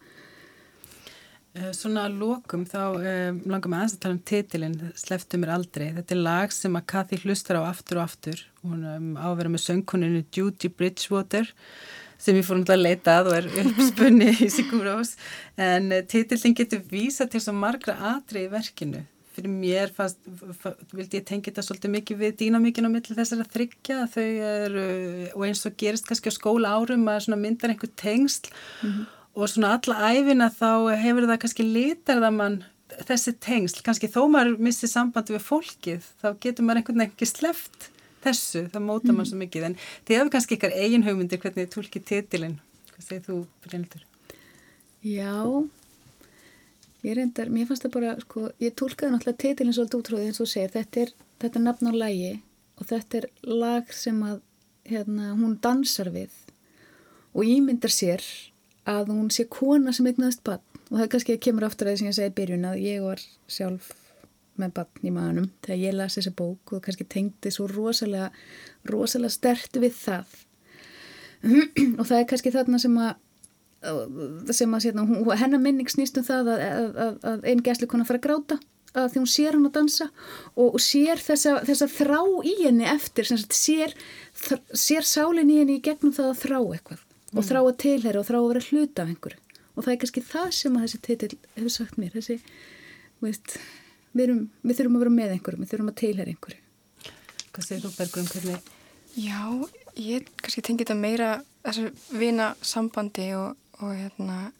Eh, 1.57 1.71
svona 1.73 2.03
að 2.05 2.17
lókum 2.21 2.65
þá 2.69 2.81
um, 2.93 3.37
langar 3.49 3.71
maður 3.71 3.79
aðeins 3.79 3.95
að 3.95 4.01
tala 4.03 4.15
um 4.15 4.23
titilinn 4.29 4.75
Sleftu 4.99 5.39
mér 5.41 5.53
aldrei. 5.55 5.87
Þetta 5.95 6.13
er 6.13 6.21
lag 6.27 6.53
sem 6.53 6.77
að 6.77 6.87
Kathy 6.91 7.19
hlustar 7.23 7.61
á 7.61 7.69
aftur 7.69 8.01
og 8.01 8.05
aftur 8.05 8.43
hún 8.61 8.83
um, 8.85 9.07
ávera 9.17 9.49
með 9.49 9.63
söngkuninu 9.65 10.25
Judy 10.35 10.69
Bridgewater 10.69 11.49
sem 12.21 12.37
ég 12.37 12.45
fór 12.45 12.59
náttúrulega 12.59 12.77
að 12.77 12.85
leita 12.85 13.17
að 13.21 13.31
og 13.31 13.37
er 13.39 13.49
uppspunni 13.63 14.29
í 14.45 14.49
Sigurós 14.53 15.15
en 15.57 15.91
uh, 15.95 16.03
titillin 16.05 16.57
getur 16.57 16.83
vísa 16.91 17.29
til 17.29 17.41
svo 17.41 17.55
margra 17.57 17.97
atri 18.13 18.45
í 18.45 18.51
verkinu 18.53 19.05
fyrir 19.37 19.53
mér 19.53 19.91
fast, 19.93 20.17
vildi 20.97 21.19
ég 21.19 21.25
tengja 21.27 21.51
þetta 21.51 21.65
svolítið 21.65 21.93
mikið 21.93 22.21
við 22.23 22.37
dýnamíkinu 22.39 22.89
á 22.89 22.93
milli 22.95 23.17
þessar 23.17 23.43
að 23.43 23.51
þryggja 23.53 23.97
þau 24.13 24.23
eru, 24.47 24.85
og 25.35 25.43
eins 25.45 25.61
og 25.69 25.75
gerist 25.77 26.09
kannski 26.09 26.33
á 26.33 26.37
skóla 26.37 26.73
árum 26.73 27.05
að 27.11 27.35
myndar 27.37 27.73
einhver 27.73 27.91
tengsl 28.01 28.49
mm 28.49 28.89
-hmm. 28.89 29.05
Og 29.37 29.51
svona 29.51 29.75
alla 29.77 30.09
æfina 30.15 30.49
þá 30.49 30.97
hefur 31.03 31.29
það 31.29 31.39
kannski 31.43 31.67
lítar 31.67 32.23
það 32.23 32.35
mann 32.39 32.57
þessi 33.07 33.35
tengsl, 33.43 33.83
kannski 33.85 34.09
þó 34.09 34.23
maður 34.31 34.57
missi 34.63 34.89
sambandi 34.89 35.35
við 35.35 35.45
fólkið, 35.45 36.11
þá 36.21 36.27
getur 36.43 36.65
maður 36.65 36.81
einhvern 36.81 37.01
veginn 37.03 37.11
ekki 37.11 37.29
sleft 37.29 37.89
þessu, 38.23 38.65
það 38.73 38.85
móta 38.87 39.11
maður 39.11 39.23
mm. 39.23 39.31
svo 39.31 39.41
mikið, 39.41 39.67
en 39.67 39.79
þið 40.07 40.17
hefur 40.17 40.33
kannski 40.35 40.57
ykkar 40.57 40.77
eigin 40.77 41.05
hugmyndir 41.05 41.41
hvernig 41.43 41.67
þið 41.67 41.73
tólkið 41.75 42.07
titilinn, 42.11 42.55
hvað 42.93 43.09
segir 43.09 43.25
þú, 43.27 43.41
Bryndur? 43.67 44.07
Já, 45.05 45.35
Ég 47.05 47.13
reyndar, 47.13 47.51
mér 47.53 47.67
fannst 47.69 47.85
það 47.85 47.93
bara, 47.93 48.11
sko, 48.23 48.47
ég 48.59 48.73
tólkaði 48.75 49.13
náttúrulega 49.13 49.39
titilin 49.43 49.75
svolítið 49.75 49.99
útráðið 50.01 50.29
eins 50.31 50.41
og 50.41 50.49
segir, 50.49 50.71
þetta 50.73 51.01
er, 51.03 51.11
þetta 51.43 51.59
er 51.59 51.63
nafn 51.63 51.87
á 51.87 51.93
lægi 51.93 52.31
og 52.77 52.89
þetta 52.89 53.19
er 53.19 53.27
lag 53.61 53.93
sem 53.95 54.17
að, 54.25 54.39
hérna, 54.89 55.29
hún 55.37 55.53
dansar 55.61 56.09
við 56.15 56.33
og 57.37 57.45
ímyndar 57.45 57.93
sér 57.93 58.25
að 58.87 59.13
hún 59.13 59.29
sé 59.33 59.47
kona 59.51 59.93
sem 59.95 60.07
eignaðist 60.07 60.43
bann 60.47 60.63
og 60.87 60.95
það 60.95 61.05
er 61.05 61.13
kannski 61.13 61.35
að 61.35 61.43
kemur 61.43 61.67
aftur 61.67 61.89
að 61.89 61.95
því 61.95 62.01
sem 62.01 62.09
ég 62.09 62.17
segi 62.17 62.35
byrjun 62.37 62.67
að 62.69 62.83
ég 62.85 63.03
var 63.03 63.23
sjálf 63.51 63.91
með 64.57 64.73
bann 64.79 65.05
í 65.05 65.13
maðunum 65.13 65.49
þegar 65.65 65.81
ég 65.83 65.95
las 65.97 66.17
þessa 66.17 66.33
bók 66.37 66.73
og 66.73 66.83
kannski 66.85 67.07
tengdi 67.11 67.51
svo 67.53 67.67
rosalega, 67.71 68.29
rosalega 68.89 69.33
stert 69.35 69.79
við 69.81 69.95
það. 69.99 70.37
Og 71.99 72.05
það 72.07 72.17
er 72.17 72.29
kannski 72.31 72.53
þarna 72.55 72.79
sem 72.81 72.95
að 72.97 73.15
sem 74.57 74.71
að 74.73 74.87
sérna, 74.87 75.03
hennar 75.37 75.61
minning 75.61 75.89
snýst 75.91 76.17
um 76.17 76.25
það 76.25 76.47
að, 76.55 76.63
að, 76.97 77.19
að 77.29 77.45
einn 77.51 77.61
gæsli 77.63 77.87
konar 77.87 78.07
fara 78.09 78.17
að 78.17 78.25
gráta 78.25 78.57
að 78.97 79.11
því 79.13 79.21
hún 79.21 79.29
sér 79.29 79.53
hann 79.53 79.67
að 79.67 79.75
dansa 79.75 80.07
og 80.57 80.79
sér 80.81 81.21
þessa, 81.21 81.59
þessa 81.67 81.87
þrá 81.91 82.17
í 82.41 82.55
henni 82.63 82.87
eftir, 82.89 83.27
sagt, 83.29 83.53
sér, 83.53 83.93
sér 84.73 85.05
sálinn 85.05 85.51
í 85.53 85.59
henni 85.61 85.77
í 85.77 85.83
gegnum 85.85 86.15
það 86.15 86.31
að 86.31 86.41
þrá 86.41 86.57
eitthvað 86.63 87.03
mm. 87.37 87.41
og 87.41 87.49
þrá 87.49 87.59
að 87.61 87.75
tilhæra 87.83 88.21
og 88.21 88.27
þrá 88.27 88.39
að 88.39 88.47
vera 88.51 88.65
hluta 88.69 89.03
af 89.03 89.11
einhverju 89.13 89.43
og 89.77 89.85
það 89.85 89.91
er 89.93 89.99
kannski 90.03 90.23
það 90.25 90.47
sem 90.57 90.77
að 90.77 90.87
þessi 90.87 91.01
titil 91.05 91.33
hefur 91.55 91.73
sagt 91.73 91.99
mér 92.01 92.15
þessi, 92.17 92.39
veist, 93.21 93.59
við, 94.13 94.23
erum, 94.25 94.41
við 94.63 94.79
þurfum 94.79 94.97
að 94.97 95.05
vera 95.05 95.17
með 95.17 95.35
einhverju, 95.35 95.61
við 95.61 95.73
þurfum 95.73 95.93
að 95.93 95.99
tilhæra 96.03 96.33
einhverju 96.33 96.63
Hvað 97.57 97.65
segir 97.65 97.85
þú 97.87 97.89
Bergur 97.97 98.21
um 98.21 98.27
hvernig? 98.29 98.65
Já, 99.17 99.39
ég 99.97 100.27
kannski 100.43 100.61
tengi 100.61 100.83
þetta 100.83 100.97
meira 100.97 101.29
þessu 101.65 101.87
vina 102.21 102.51
sambandi 102.61 103.31
og 103.33 103.55
og 103.79 103.93
hérna 103.93 104.51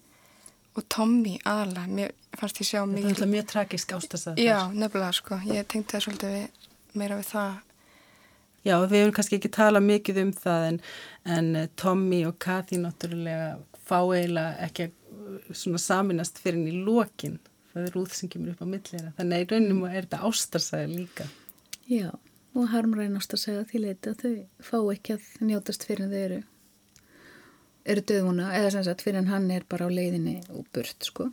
og 0.78 0.86
Tommy 0.94 1.38
aðalega, 1.46 1.88
mér 1.90 2.12
fannst 2.38 2.60
ég 2.62 2.70
sjá 2.70 2.84
mikið. 2.86 3.10
Þetta 3.16 3.26
er 3.26 3.32
mjög 3.32 3.46
tragisk 3.50 3.94
ástast 3.98 4.28
að 4.30 4.36
það. 4.36 4.42
Já, 4.46 4.58
nefnilega 4.74 5.16
sko, 5.18 5.40
ég 5.50 5.70
tengdi 5.74 5.94
það 5.96 6.04
svolítið 6.06 6.36
við, 6.36 6.68
meira 7.02 7.18
við 7.18 7.32
það. 7.32 7.56
Já, 8.68 8.76
við 8.84 8.98
hefum 9.00 9.16
kannski 9.16 9.38
ekki 9.40 9.52
talað 9.56 9.86
mikið 9.88 10.22
um 10.26 10.32
það 10.36 10.66
en, 10.70 10.80
en 11.38 11.50
eh, 11.56 11.70
Tommy 11.80 12.22
og 12.28 12.36
Kathy 12.44 12.80
náttúrulega 12.82 13.54
fá 13.88 14.00
eiginlega 14.02 14.68
ekki 14.68 14.90
svona 15.56 15.80
saminast 15.80 16.42
fyrir 16.44 16.60
henni 16.60 16.74
í 16.76 16.84
lokin. 16.84 17.38
Það 17.72 17.88
er 17.88 17.98
úð 18.02 18.18
sem 18.18 18.32
kemur 18.34 18.56
upp 18.56 18.66
á 18.66 18.68
millera. 18.68 19.14
Þannig 19.20 19.38
að 19.38 19.46
í 19.46 19.50
rauninu 19.54 19.88
er 19.88 20.02
þetta 20.02 20.20
ástarsæði 20.28 20.92
líka. 20.98 21.30
Já, 21.88 22.10
og 22.58 22.70
harmræn 22.74 23.16
ástarsæði 23.20 23.62
að 23.62 23.72
því 23.72 23.84
leita 23.86 24.16
þau 24.20 24.36
fá 24.70 24.78
ekki 24.98 25.16
að 25.16 25.32
njótast 25.48 25.88
fyrir 25.88 26.12
þeir 26.12 26.26
eru 26.28 26.44
eru 27.88 28.04
döðvona 28.04 28.52
eða 28.58 28.72
sem 28.76 28.86
sagt 28.88 29.04
fyrir 29.06 29.28
hann 29.32 29.50
er 29.54 29.64
bara 29.70 29.88
á 29.88 29.90
leiðinni 29.92 30.42
og 30.52 30.68
burt 30.76 31.08
sko. 31.08 31.30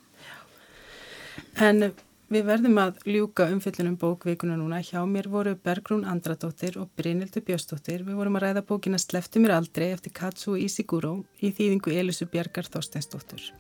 En 1.59 1.89
við 2.33 2.47
verðum 2.49 2.79
að 2.83 3.01
ljúka 3.09 3.49
umfyllunum 3.53 3.97
bókvikuna 4.01 4.57
núna. 4.59 4.81
Hjá 4.85 5.03
mér 5.09 5.29
voru 5.33 5.55
Bergrún 5.57 6.07
Andradóttir 6.09 6.79
og 6.81 6.91
Brynildur 6.97 7.45
Bjöstóttir. 7.47 8.05
Við 8.07 8.19
vorum 8.19 8.39
að 8.39 8.47
ræða 8.47 8.65
bókina 8.69 9.01
Sleftu 9.01 9.43
mér 9.43 9.57
aldrei 9.59 9.91
eftir 9.93 10.15
Katsu 10.15 10.57
Isiguro 10.61 11.25
í 11.41 11.53
þýðingu 11.55 11.95
Elisu 11.95 12.29
Bjarkar 12.31 12.71
Þorsteinsdóttir. 12.71 13.51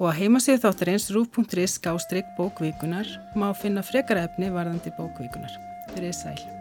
Og 0.00 0.08
að 0.08 0.22
heimasíðu 0.22 0.62
þáttarins 0.62 1.10
rúf.is 1.12 1.76
skástrygg 1.76 2.32
bókvikunar 2.38 3.10
má 3.36 3.50
finna 3.52 3.84
frekara 3.84 4.24
efni 4.30 4.48
varðandi 4.54 4.94
bókvikunar. 4.96 5.60
Þeir 5.92 6.08
eru 6.08 6.16
sæl. 6.16 6.59